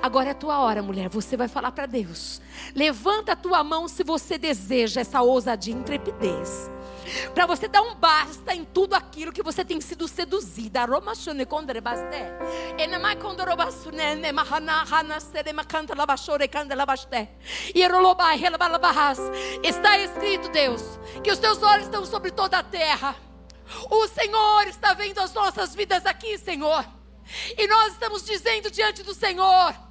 Agora 0.00 0.28
é 0.28 0.30
a 0.32 0.34
tua 0.34 0.60
hora, 0.60 0.82
mulher. 0.82 1.08
Você 1.08 1.36
vai 1.36 1.48
falar 1.48 1.72
para 1.72 1.86
Deus. 1.86 2.40
Levanta 2.74 3.32
a 3.32 3.36
tua 3.36 3.64
mão 3.64 3.88
se 3.88 4.04
você 4.04 4.38
deseja 4.38 5.00
essa 5.00 5.22
ousadia 5.22 5.74
e 5.74 5.76
intrepidez 5.76 6.70
para 7.34 7.46
você 7.46 7.68
dar 7.68 7.82
um 7.82 7.94
basta 7.94 8.54
em 8.54 8.64
tudo 8.64 8.94
aquilo 8.94 9.32
que 9.32 9.42
você 9.42 9.64
tem 9.64 9.80
sido 9.80 10.08
seduzida. 10.08 10.80
Está 19.62 19.98
escrito, 19.98 20.48
Deus, 20.50 20.82
que 21.22 21.30
os 21.30 21.38
teus 21.38 21.62
olhos 21.62 21.86
estão 21.86 22.04
sobre 22.04 22.30
toda 22.30 22.58
a 22.58 22.62
terra. 22.62 23.16
O 23.90 24.06
Senhor 24.08 24.66
está 24.68 24.94
vendo 24.94 25.18
as 25.18 25.32
nossas 25.32 25.74
vidas 25.74 26.06
aqui, 26.06 26.38
Senhor. 26.38 26.84
E 27.56 27.66
nós 27.66 27.92
estamos 27.94 28.24
dizendo 28.24 28.70
diante 28.70 29.02
do 29.02 29.14
Senhor. 29.14 29.85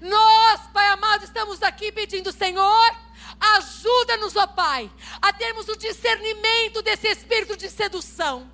Nós, 0.00 0.60
Pai 0.72 0.86
amado, 0.88 1.24
estamos 1.24 1.62
aqui 1.62 1.92
pedindo, 1.92 2.32
Senhor, 2.32 3.08
Ajuda-nos, 3.40 4.34
ó 4.36 4.46
Pai, 4.46 4.90
a 5.22 5.32
termos 5.32 5.68
o 5.68 5.76
discernimento 5.76 6.82
desse 6.82 7.06
espírito 7.06 7.56
de 7.56 7.70
sedução, 7.70 8.50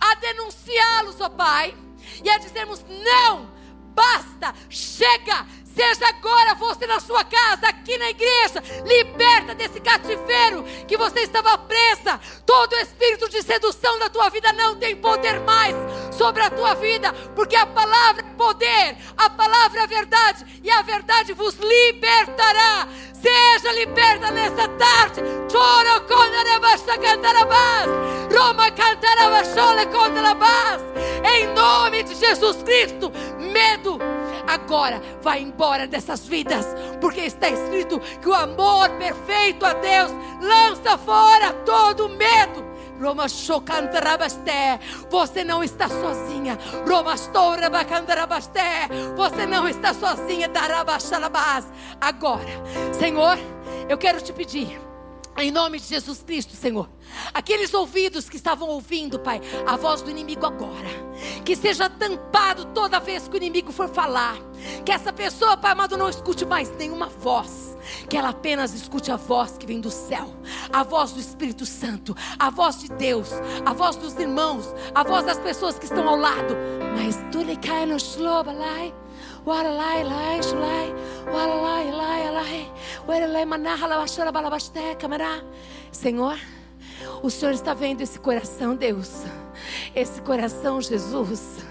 a 0.00 0.14
denunciá-los, 0.16 1.20
ó 1.20 1.30
Pai, 1.30 1.74
e 2.22 2.28
a 2.28 2.36
dizermos: 2.36 2.84
não, 2.88 3.50
basta, 3.94 4.54
chega, 4.68 5.46
seja 5.78 6.08
agora 6.08 6.56
você 6.56 6.88
na 6.88 6.98
sua 6.98 7.22
casa, 7.22 7.68
aqui 7.68 7.96
na 7.98 8.10
igreja, 8.10 8.60
liberta 8.84 9.54
desse 9.54 9.80
cativeiro 9.80 10.64
que 10.88 10.96
você 10.96 11.20
estava 11.20 11.56
presa. 11.56 12.18
Todo 12.44 12.74
espírito 12.74 13.28
de 13.28 13.40
sedução 13.42 13.96
da 14.00 14.08
tua 14.08 14.28
vida 14.28 14.52
não 14.54 14.74
tem 14.74 14.96
poder 14.96 15.38
mais 15.40 15.76
sobre 16.12 16.42
a 16.42 16.50
tua 16.50 16.74
vida, 16.74 17.12
porque 17.36 17.54
a 17.54 17.64
palavra 17.64 18.26
é 18.26 18.34
poder, 18.36 18.96
a 19.16 19.30
palavra 19.30 19.82
é 19.82 19.86
verdade, 19.86 20.44
e 20.64 20.70
a 20.70 20.82
verdade 20.82 21.32
vos 21.32 21.54
libertará. 21.54 22.88
Seja 23.12 23.72
liberta 23.72 24.32
nesta 24.32 24.66
tarde. 24.68 25.22
Choro. 25.50 25.88
Roma 28.58 28.66
a 28.66 28.70
Em 31.34 31.46
nome 31.54 32.02
de 32.02 32.14
Jesus 32.14 32.62
Cristo, 32.62 33.12
medo 33.38 33.98
agora 34.46 35.00
vai 35.22 35.40
embora 35.42 35.86
dessas 35.86 36.26
vidas, 36.26 36.66
porque 37.00 37.20
está 37.20 37.48
escrito 37.48 38.00
que 38.20 38.28
o 38.28 38.34
amor 38.34 38.90
perfeito 38.98 39.64
a 39.64 39.72
Deus 39.72 40.10
lança 40.40 40.98
fora 40.98 41.52
todo 41.64 42.08
medo. 42.08 42.68
Roma 43.00 43.26
Você 45.10 45.44
não 45.44 45.62
está 45.62 45.88
sozinha. 45.88 46.58
Roma 46.88 47.14
Você 49.16 49.46
não 49.46 49.68
está 49.68 49.94
sozinha. 49.94 50.50
Agora, 52.00 52.44
Senhor, 52.92 53.38
eu 53.88 53.96
quero 53.96 54.20
te 54.20 54.32
pedir 54.32 54.87
em 55.42 55.50
nome 55.50 55.78
de 55.78 55.86
Jesus 55.86 56.22
Cristo, 56.22 56.54
Senhor. 56.54 56.88
Aqueles 57.32 57.72
ouvidos 57.72 58.28
que 58.28 58.36
estavam 58.36 58.68
ouvindo, 58.68 59.18
Pai, 59.18 59.40
a 59.66 59.76
voz 59.76 60.02
do 60.02 60.10
inimigo 60.10 60.44
agora. 60.44 60.88
Que 61.44 61.56
seja 61.56 61.88
tampado 61.88 62.66
toda 62.66 63.00
vez 63.00 63.28
que 63.28 63.34
o 63.34 63.36
inimigo 63.36 63.72
for 63.72 63.88
falar. 63.88 64.36
Que 64.84 64.92
essa 64.92 65.12
pessoa, 65.12 65.56
Pai 65.56 65.72
amado, 65.72 65.96
não 65.96 66.08
escute 66.08 66.44
mais 66.44 66.70
nenhuma 66.76 67.06
voz. 67.06 67.76
Que 68.08 68.16
ela 68.16 68.30
apenas 68.30 68.74
escute 68.74 69.10
a 69.10 69.16
voz 69.16 69.56
que 69.56 69.66
vem 69.66 69.80
do 69.80 69.90
céu. 69.90 70.34
A 70.72 70.82
voz 70.82 71.12
do 71.12 71.20
Espírito 71.20 71.64
Santo. 71.64 72.16
A 72.38 72.50
voz 72.50 72.80
de 72.80 72.88
Deus. 72.88 73.30
A 73.64 73.72
voz 73.72 73.96
dos 73.96 74.14
irmãos. 74.16 74.74
A 74.94 75.02
voz 75.02 75.24
das 75.24 75.38
pessoas 75.38 75.78
que 75.78 75.84
estão 75.84 76.08
ao 76.08 76.16
lado. 76.16 76.56
Mas 76.96 77.16
tu 77.32 77.42
lhe 77.42 77.56
cai 77.56 77.86
no 77.86 77.98
shlobalai. 77.98 78.94
Senhor, 85.90 86.38
o 87.22 87.30
Senhor 87.30 87.52
está 87.52 87.72
vendo 87.72 88.02
esse 88.02 88.18
coração, 88.18 88.76
Deus. 88.76 89.24
Esse 89.94 90.20
coração, 90.20 90.82
Jesus, 90.82 91.64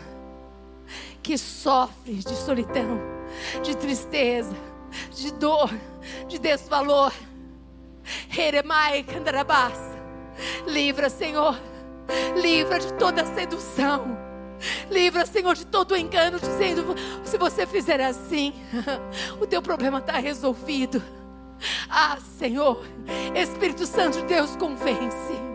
que 1.22 1.38
sofre 1.38 2.16
de 2.16 2.36
solidão, 2.36 3.00
de 3.62 3.78
tristeza, 3.78 4.56
de 5.12 5.32
dor, 5.34 5.70
de 6.28 6.40
desvalor. 6.40 7.14
Livra, 10.66 11.12
Senhor. 11.12 11.56
Livra 12.42 12.80
de 12.80 12.92
toda 12.96 13.24
sedução 13.36 14.27
Livra, 14.89 15.26
Senhor, 15.26 15.55
de 15.55 15.66
todo 15.66 15.95
engano, 15.95 16.39
dizendo: 16.39 16.95
se 17.24 17.38
você 17.38 17.66
fizer 17.66 18.01
assim, 18.01 18.53
o 19.39 19.45
teu 19.45 19.62
problema 19.62 19.99
está 19.99 20.18
resolvido. 20.18 21.01
Ah, 21.89 22.18
Senhor, 22.38 22.84
Espírito 23.36 23.86
Santo 23.86 24.20
de 24.20 24.26
Deus, 24.26 24.55
convence. 24.55 25.47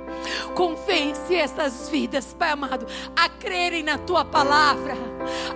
Convence 0.55 1.35
essas 1.35 1.89
vidas, 1.89 2.35
Pai 2.35 2.51
amado, 2.51 2.87
a 3.17 3.29
crerem 3.29 3.83
na 3.83 3.99
tua 3.99 4.25
palavra, 4.25 4.95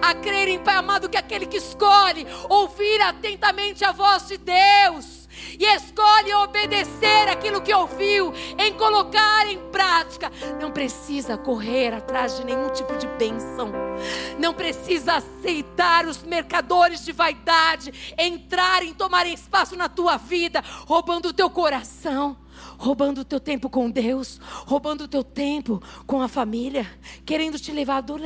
a 0.02 0.14
crerem, 0.14 0.58
Pai 0.58 0.76
amado, 0.76 1.08
que 1.08 1.16
aquele 1.16 1.46
que 1.46 1.58
escolhe 1.58 2.26
ouvir 2.48 3.00
atentamente 3.00 3.84
a 3.84 3.92
voz 3.92 4.26
de 4.26 4.38
Deus, 4.38 5.15
e 5.58 5.64
escolhe 5.64 6.32
obedecer 6.34 7.28
aquilo 7.30 7.60
que 7.60 7.74
ouviu, 7.74 8.32
em 8.58 8.72
colocar 8.74 9.46
em 9.46 9.58
prática, 9.70 10.30
não 10.60 10.70
precisa 10.70 11.36
correr 11.36 11.94
atrás 11.94 12.36
de 12.36 12.44
nenhum 12.44 12.70
tipo 12.70 12.96
de 12.96 13.06
bênção, 13.06 13.72
não 14.38 14.52
precisa 14.52 15.14
aceitar 15.14 16.06
os 16.06 16.22
mercadores 16.22 17.04
de 17.04 17.12
vaidade 17.12 18.14
entrarem, 18.18 18.92
tomarem 18.92 19.34
espaço 19.34 19.76
na 19.76 19.88
tua 19.88 20.16
vida, 20.16 20.62
roubando 20.86 21.28
o 21.28 21.32
teu 21.32 21.50
coração 21.50 22.36
roubando 22.78 23.20
o 23.20 23.24
teu 23.24 23.40
tempo 23.40 23.68
com 23.68 23.90
Deus, 23.90 24.40
roubando 24.66 25.04
o 25.04 25.08
teu 25.08 25.22
tempo 25.22 25.82
com 26.06 26.20
a 26.20 26.28
família, 26.28 26.86
querendo 27.24 27.58
te 27.58 27.72
levar. 27.72 28.00
Do 28.00 28.16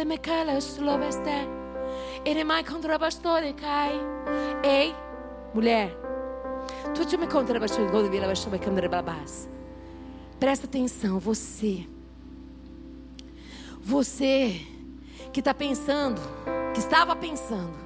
Ei, 4.62 4.94
mulher, 5.54 5.96
Presta 10.38 10.66
atenção, 10.66 11.18
você. 11.18 11.86
Você 13.80 14.60
que 15.32 15.40
está 15.40 15.54
pensando, 15.54 16.20
que 16.74 16.80
estava 16.80 17.14
pensando 17.14 17.78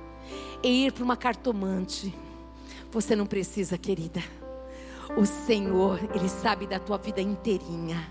em 0.62 0.86
ir 0.86 0.92
para 0.92 1.04
uma 1.04 1.16
cartomante. 1.16 2.14
Você 2.90 3.14
não 3.14 3.26
precisa, 3.26 3.76
querida. 3.76 4.22
O 5.16 5.26
Senhor, 5.26 6.00
Ele 6.14 6.28
sabe 6.28 6.66
da 6.66 6.78
tua 6.78 6.96
vida 6.96 7.20
inteirinha. 7.20 8.10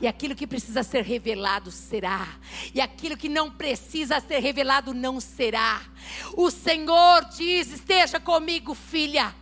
E 0.00 0.06
aquilo 0.06 0.34
que 0.34 0.46
precisa 0.46 0.82
ser 0.82 1.02
revelado 1.02 1.70
será. 1.70 2.26
E 2.74 2.80
aquilo 2.80 3.16
que 3.16 3.28
não 3.28 3.50
precisa 3.50 4.20
ser 4.20 4.38
revelado 4.38 4.94
não 4.94 5.20
será. 5.20 5.82
O 6.36 6.50
Senhor 6.50 7.24
diz: 7.36 7.72
Esteja 7.72 8.18
comigo, 8.18 8.74
filha. 8.74 9.34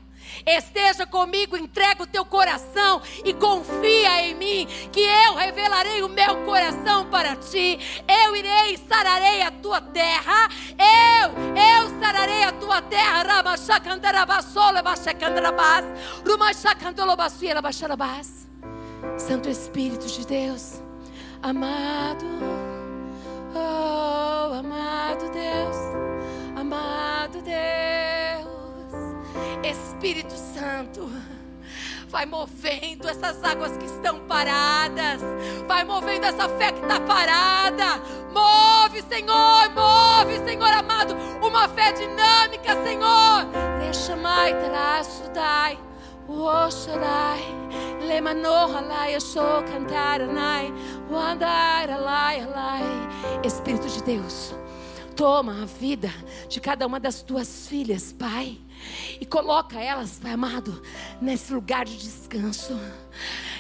Esteja 0.47 1.07
comigo, 1.07 1.57
entrega 1.57 2.03
o 2.03 2.07
teu 2.07 2.25
coração 2.25 3.03
e 3.25 3.33
confia 3.35 4.23
em 4.27 4.35
mim, 4.35 4.67
que 4.91 5.01
eu 5.01 5.35
revelarei 5.35 6.03
o 6.03 6.09
meu 6.09 6.45
coração 6.45 7.09
para 7.11 7.37
ti. 7.37 7.79
Eu 8.07 8.35
irei 8.37 8.75
e 8.75 8.79
sararei 8.79 9.43
a 9.43 9.51
tua 9.51 9.81
terra. 9.81 10.49
Eu, 10.79 11.31
eu 11.57 12.01
sararei 12.01 12.45
a 12.45 12.53
tua 12.53 12.83
terra. 12.83 13.23
Santo 19.19 19.49
Espírito 19.49 20.07
de 20.07 20.27
Deus, 20.27 20.83
amado, 21.43 22.25
oh, 23.55 24.55
amado 24.55 25.31
Deus, 25.31 25.77
amado 26.57 27.43
Deus. 27.43 28.22
Espírito 29.65 30.35
Santo, 30.35 31.09
vai 32.09 32.27
movendo 32.27 33.09
essas 33.09 33.43
águas 33.45 33.77
que 33.77 33.85
estão 33.87 34.19
paradas, 34.27 35.23
vai 35.69 35.85
movendo 35.85 36.25
essa 36.25 36.49
fé 36.49 36.73
que 36.73 36.81
está 36.81 37.01
parada. 37.01 38.03
Move, 38.33 39.03
Senhor, 39.09 39.71
move, 39.71 40.45
Senhor 40.45 40.73
amado, 40.73 41.15
uma 41.41 41.69
fé 41.69 41.93
dinâmica, 41.93 42.75
Senhor. 42.85 43.47
Rechamai, 43.81 44.53
trasudai. 44.65 45.79
Osharai, 46.29 47.43
lemanohalai, 48.07 49.21
show 49.21 49.63
cantaranai, 49.65 50.73
wandai, 51.11 51.91
alai, 51.91 52.41
alai. 52.41 52.83
Espírito 53.45 53.87
de 53.89 54.03
Deus, 54.03 54.55
toma 55.15 55.63
a 55.63 55.67
vida 55.67 56.11
de 56.49 56.59
cada 56.61 56.87
uma 56.87 56.99
das 56.99 57.23
tuas 57.23 57.69
filhas, 57.69 58.13
Pai 58.13 58.59
e 59.21 59.27
coloca 59.27 59.79
elas, 59.81 60.19
Pai 60.19 60.33
amado, 60.33 60.83
nesse 61.21 61.53
lugar 61.53 61.85
de 61.85 61.97
descanso. 61.97 62.77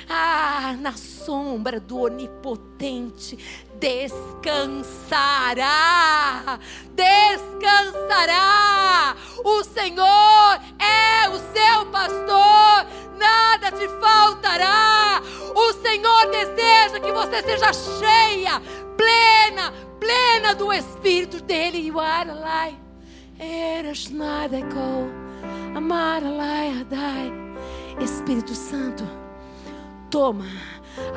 Ah, 0.08 0.74
na 0.80 0.92
sombra 0.92 1.78
do 1.80 2.00
Onipotente 2.00 3.38
descansará, 3.78 6.58
descansará. 6.94 9.14
O 9.44 9.62
Senhor 9.64 10.60
é 10.78 11.28
o 11.28 11.38
seu 11.52 11.84
pastor, 11.86 12.86
nada 13.16 13.72
te 13.72 13.88
faltará. 14.00 15.20
O 15.54 15.72
Senhor 15.74 16.30
deseja 16.30 16.98
que 17.00 17.12
você 17.12 17.42
seja 17.42 17.70
cheia, 17.72 18.60
plena, 18.96 19.72
plena 19.98 20.54
do 20.54 20.72
Espírito 20.72 21.42
dele. 21.42 21.92
Are 21.98 22.30
alive. 22.30 22.72
Eres 22.72 22.81
nada 24.10 24.58
com 24.72 25.10
amar 25.76 26.22
Adai. 26.24 27.32
Espírito 28.00 28.54
Santo, 28.54 29.04
toma 30.10 30.46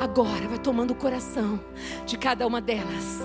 agora, 0.00 0.48
vai 0.48 0.58
tomando 0.58 0.90
o 0.92 0.94
coração 0.94 1.60
de 2.04 2.18
cada 2.18 2.46
uma 2.46 2.60
delas. 2.60 3.20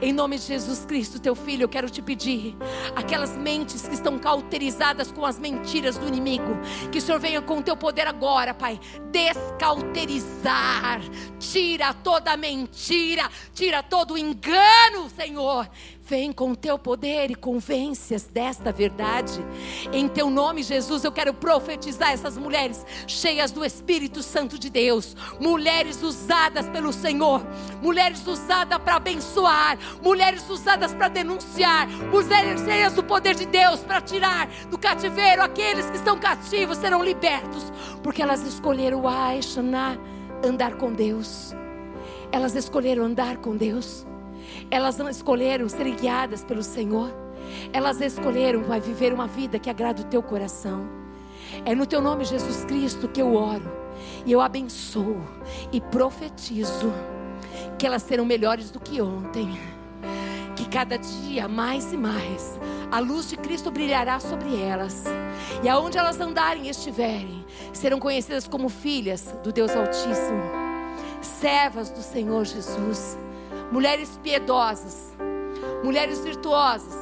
Em 0.00 0.12
nome 0.12 0.38
de 0.38 0.44
Jesus 0.44 0.84
Cristo, 0.84 1.18
teu 1.18 1.34
filho, 1.34 1.64
eu 1.64 1.68
quero 1.68 1.90
te 1.90 2.00
pedir, 2.00 2.56
aquelas 2.94 3.36
mentes 3.36 3.82
que 3.88 3.94
estão 3.94 4.16
cauterizadas 4.16 5.10
com 5.10 5.26
as 5.26 5.40
mentiras 5.40 5.98
do 5.98 6.06
inimigo, 6.06 6.56
que 6.92 6.98
o 6.98 7.00
Senhor 7.00 7.18
venha 7.18 7.42
com 7.42 7.58
o 7.58 7.62
teu 7.62 7.76
poder 7.76 8.06
agora, 8.06 8.54
Pai, 8.54 8.78
descauterizar, 9.10 11.00
tira 11.40 11.92
toda 11.92 12.36
mentira, 12.36 13.28
tira 13.52 13.82
todo 13.82 14.16
engano, 14.16 15.10
Senhor 15.16 15.68
Vem 16.08 16.32
com 16.32 16.52
o 16.52 16.56
teu 16.56 16.78
poder 16.78 17.30
e 17.30 17.34
convence-as 17.34 18.24
desta 18.24 18.72
verdade. 18.72 19.44
Em 19.92 20.08
teu 20.08 20.30
nome, 20.30 20.62
Jesus, 20.62 21.04
eu 21.04 21.12
quero 21.12 21.34
profetizar 21.34 22.12
essas 22.12 22.38
mulheres 22.38 22.82
cheias 23.06 23.52
do 23.52 23.62
Espírito 23.62 24.22
Santo 24.22 24.58
de 24.58 24.70
Deus, 24.70 25.14
mulheres 25.38 26.02
usadas 26.02 26.66
pelo 26.70 26.94
Senhor, 26.94 27.46
mulheres 27.82 28.26
usadas 28.26 28.78
para 28.78 28.96
abençoar, 28.96 29.78
mulheres 30.02 30.48
usadas 30.48 30.94
para 30.94 31.08
denunciar, 31.08 31.86
mulheres 32.10 32.62
cheias 32.62 32.94
do 32.94 33.04
poder 33.04 33.34
de 33.34 33.44
Deus 33.44 33.80
para 33.80 34.00
tirar 34.00 34.48
do 34.70 34.78
cativeiro 34.78 35.42
aqueles 35.42 35.90
que 35.90 35.98
estão 35.98 36.18
cativos 36.18 36.78
serão 36.78 37.04
libertos, 37.04 37.70
porque 38.02 38.22
elas 38.22 38.40
escolheram 38.46 39.06
Aishaná, 39.06 39.98
andar 40.42 40.76
com 40.76 40.90
Deus. 40.90 41.54
Elas 42.32 42.54
escolheram 42.54 43.04
andar 43.04 43.36
com 43.36 43.54
Deus. 43.54 44.06
Elas 44.70 44.96
não 44.96 45.08
escolheram 45.08 45.68
ser 45.68 45.90
guiadas 45.94 46.44
pelo 46.44 46.62
Senhor. 46.62 47.10
Elas 47.72 48.00
escolheram 48.00 48.62
vai 48.62 48.80
viver 48.80 49.12
uma 49.12 49.26
vida 49.26 49.58
que 49.58 49.70
agrada 49.70 50.02
o 50.02 50.04
teu 50.04 50.22
coração. 50.22 50.86
É 51.64 51.74
no 51.74 51.86
teu 51.86 52.00
nome, 52.00 52.24
Jesus 52.24 52.64
Cristo, 52.64 53.08
que 53.08 53.22
eu 53.22 53.34
oro. 53.34 53.70
E 54.24 54.32
eu 54.32 54.40
abençoo 54.40 55.20
e 55.72 55.80
profetizo 55.80 56.92
que 57.78 57.86
elas 57.86 58.02
serão 58.02 58.24
melhores 58.24 58.70
do 58.70 58.80
que 58.80 59.00
ontem. 59.00 59.58
Que 60.54 60.68
cada 60.68 60.96
dia 60.96 61.48
mais 61.48 61.92
e 61.92 61.96
mais 61.96 62.58
a 62.90 62.98
luz 63.00 63.28
de 63.28 63.36
Cristo 63.36 63.70
brilhará 63.70 64.18
sobre 64.18 64.60
elas. 64.60 65.04
E 65.62 65.68
aonde 65.68 65.98
elas 65.98 66.20
andarem 66.20 66.66
e 66.66 66.70
estiverem, 66.70 67.44
serão 67.72 67.98
conhecidas 67.98 68.48
como 68.48 68.68
filhas 68.68 69.34
do 69.42 69.52
Deus 69.52 69.74
Altíssimo, 69.74 70.42
servas 71.20 71.90
do 71.90 72.02
Senhor 72.02 72.44
Jesus 72.44 73.16
mulheres 73.70 74.18
piedosas, 74.22 75.14
mulheres 75.84 76.20
virtuosas, 76.20 76.96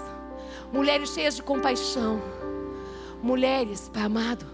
mulheres 0.72 1.10
cheias 1.10 1.36
de 1.36 1.42
compaixão, 1.42 2.20
mulheres, 3.22 3.88
Pai 3.88 4.02
amado, 4.02 4.46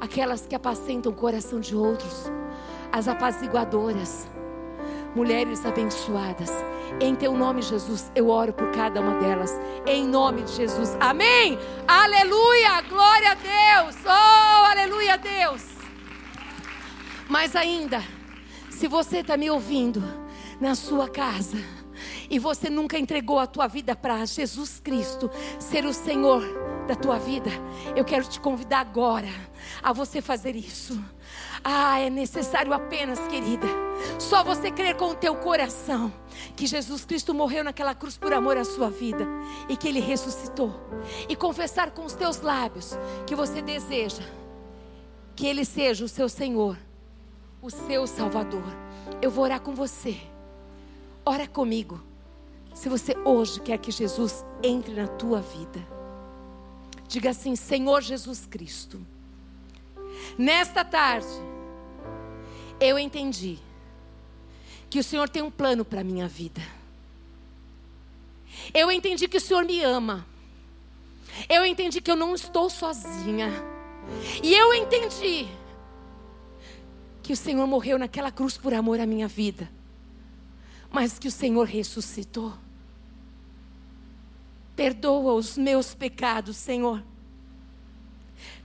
aquelas 0.00 0.46
que 0.46 0.54
apacentam 0.54 1.12
o 1.12 1.14
coração 1.14 1.60
de 1.60 1.76
outros, 1.76 2.30
as 2.92 3.08
apaziguadoras, 3.08 4.28
mulheres 5.14 5.64
abençoadas. 5.64 6.50
Em 7.00 7.14
teu 7.14 7.32
nome, 7.36 7.62
Jesus, 7.62 8.10
eu 8.14 8.28
oro 8.28 8.52
por 8.52 8.70
cada 8.70 9.00
uma 9.00 9.18
delas. 9.18 9.60
Em 9.86 10.06
nome 10.06 10.42
de 10.42 10.52
Jesus. 10.52 10.96
Amém. 11.00 11.58
Aleluia. 11.88 12.80
Glória 12.82 13.32
a 13.32 13.34
Deus. 13.34 13.96
Oh, 14.04 14.64
aleluia, 14.70 15.16
Deus. 15.16 15.64
Mas 17.28 17.56
ainda, 17.56 18.02
se 18.70 18.86
você 18.86 19.18
está 19.18 19.36
me 19.36 19.50
ouvindo, 19.50 20.02
na 20.64 20.74
sua 20.74 21.06
casa 21.10 21.58
e 22.30 22.38
você 22.38 22.70
nunca 22.70 22.98
entregou 22.98 23.38
a 23.38 23.46
tua 23.46 23.66
vida 23.66 23.94
para 23.94 24.24
Jesus 24.24 24.80
Cristo 24.80 25.30
ser 25.58 25.84
o 25.84 25.92
Senhor 25.92 26.42
da 26.88 26.94
tua 26.96 27.18
vida, 27.18 27.50
eu 27.94 28.02
quero 28.02 28.24
te 28.24 28.40
convidar 28.40 28.80
agora 28.80 29.28
a 29.82 29.92
você 29.92 30.22
fazer 30.22 30.56
isso. 30.56 30.98
Ah, 31.62 32.00
é 32.00 32.08
necessário 32.08 32.72
apenas, 32.72 33.18
querida, 33.28 33.66
só 34.18 34.42
você 34.42 34.70
crer 34.70 34.96
com 34.96 35.10
o 35.10 35.14
teu 35.14 35.36
coração 35.36 36.10
que 36.56 36.66
Jesus 36.66 37.04
Cristo 37.04 37.34
morreu 37.34 37.62
naquela 37.62 37.94
cruz 37.94 38.16
por 38.16 38.32
amor 38.32 38.56
à 38.56 38.64
sua 38.64 38.88
vida 38.88 39.26
e 39.68 39.76
que 39.76 39.86
ele 39.86 40.00
ressuscitou, 40.00 40.74
e 41.28 41.36
confessar 41.36 41.90
com 41.90 42.06
os 42.06 42.14
teus 42.14 42.40
lábios 42.40 42.96
que 43.26 43.34
você 43.34 43.60
deseja 43.60 44.22
que 45.36 45.46
ele 45.46 45.64
seja 45.66 46.06
o 46.06 46.08
seu 46.08 46.28
Senhor, 46.28 46.78
o 47.60 47.68
seu 47.68 48.06
Salvador. 48.06 48.64
Eu 49.20 49.30
vou 49.30 49.44
orar 49.44 49.60
com 49.60 49.74
você. 49.74 50.33
Ora 51.26 51.46
comigo. 51.46 52.02
Se 52.74 52.88
você 52.88 53.16
hoje 53.24 53.60
quer 53.60 53.78
que 53.78 53.90
Jesus 53.90 54.44
entre 54.62 54.92
na 54.94 55.06
tua 55.06 55.40
vida, 55.40 55.80
diga 57.08 57.30
assim: 57.30 57.56
Senhor 57.56 58.02
Jesus 58.02 58.46
Cristo, 58.46 59.00
nesta 60.36 60.84
tarde, 60.84 61.28
eu 62.80 62.98
entendi 62.98 63.58
que 64.90 64.98
o 64.98 65.04
Senhor 65.04 65.28
tem 65.28 65.42
um 65.42 65.50
plano 65.50 65.84
para 65.84 66.02
a 66.02 66.04
minha 66.04 66.28
vida. 66.28 66.60
Eu 68.72 68.90
entendi 68.90 69.26
que 69.26 69.38
o 69.38 69.40
Senhor 69.40 69.64
me 69.64 69.82
ama. 69.82 70.26
Eu 71.48 71.64
entendi 71.64 72.00
que 72.00 72.10
eu 72.10 72.16
não 72.16 72.34
estou 72.34 72.68
sozinha. 72.68 73.50
E 74.42 74.52
eu 74.52 74.74
entendi 74.74 75.48
que 77.22 77.32
o 77.32 77.36
Senhor 77.36 77.66
morreu 77.66 77.98
naquela 77.98 78.30
cruz 78.30 78.58
por 78.58 78.74
amor 78.74 79.00
à 79.00 79.06
minha 79.06 79.26
vida 79.26 79.68
mas 80.94 81.18
que 81.18 81.26
o 81.26 81.30
Senhor 81.30 81.64
ressuscitou. 81.64 82.54
Perdoa 84.76 85.34
os 85.34 85.58
meus 85.58 85.92
pecados, 85.92 86.56
Senhor. 86.56 87.02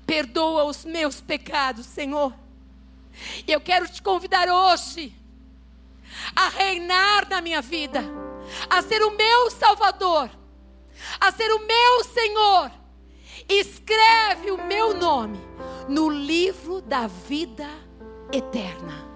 Perdoa 0.06 0.66
os 0.66 0.86
meus 0.86 1.22
pecados, 1.22 1.88
Senhor. 1.88 2.32
E 3.48 3.52
eu 3.52 3.60
quero 3.60 3.88
te 3.90 4.00
convidar 4.04 4.48
hoje 4.48 5.12
a 6.36 6.50
reinar 6.50 7.28
na 7.28 7.42
minha 7.42 7.64
vida, 7.64 8.04
a 8.70 8.80
ser 8.84 9.02
o 9.02 9.18
meu 9.18 9.50
Salvador, 9.50 10.30
a 11.20 11.32
ser 11.32 11.52
o 11.52 11.66
meu 11.66 12.04
Senhor. 12.04 12.72
Escreve 13.50 14.52
o 14.52 14.68
meu 14.68 14.96
nome 14.96 15.40
no 15.88 16.12
livro 16.12 16.80
da 16.80 17.08
vida 17.08 17.68
eterna. 18.32 19.09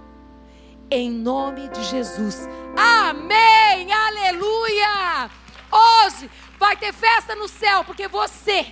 Em 0.96 1.10
nome 1.10 1.70
de 1.70 1.84
Jesus. 1.86 2.48
Amém! 2.78 3.92
Aleluia! 3.92 5.28
Hoje 5.72 6.30
vai 6.60 6.78
ter 6.78 6.94
festa 6.94 7.34
no 7.34 7.48
céu, 7.48 7.84
porque 7.84 8.08
você 8.08 8.72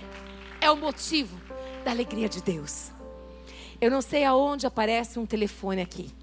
é 0.60 0.70
o 0.70 0.76
motivo 0.76 1.36
da 1.84 1.90
alegria 1.90 2.28
de 2.28 2.40
Deus. 2.40 2.92
Eu 3.80 3.90
não 3.90 4.00
sei 4.00 4.24
aonde 4.24 4.68
aparece 4.68 5.18
um 5.18 5.26
telefone 5.26 5.82
aqui, 5.82 6.14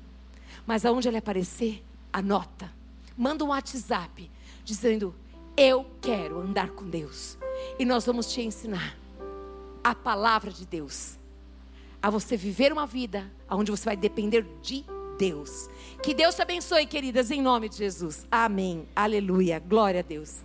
mas 0.65 0.85
aonde 0.85 1.09
ele 1.09 1.17
aparecer, 1.17 1.83
anota. 2.13 2.71
Manda 3.17 3.43
um 3.43 3.49
WhatsApp 3.49 4.31
dizendo: 4.63 5.13
Eu 5.57 5.85
quero 5.99 6.39
andar 6.39 6.69
com 6.69 6.89
Deus. 6.89 7.37
E 7.77 7.83
nós 7.83 8.05
vamos 8.05 8.31
te 8.31 8.41
ensinar 8.41 8.97
a 9.83 9.93
palavra 9.93 10.49
de 10.49 10.65
Deus. 10.65 11.19
A 12.01 12.09
você 12.09 12.37
viver 12.37 12.71
uma 12.71 12.87
vida 12.87 13.29
onde 13.49 13.69
você 13.69 13.83
vai 13.83 13.97
depender 13.97 14.45
de 14.61 14.85
Deus. 15.19 15.69
Que 16.01 16.13
Deus 16.13 16.33
te 16.33 16.41
abençoe, 16.41 16.85
queridas, 16.85 17.29
em 17.29 17.41
nome 17.41 17.67
de 17.67 17.75
Jesus. 17.77 18.25
Amém. 18.31 18.87
Aleluia. 18.95 19.59
Glória 19.59 19.99
a 19.99 20.03
Deus. 20.03 20.41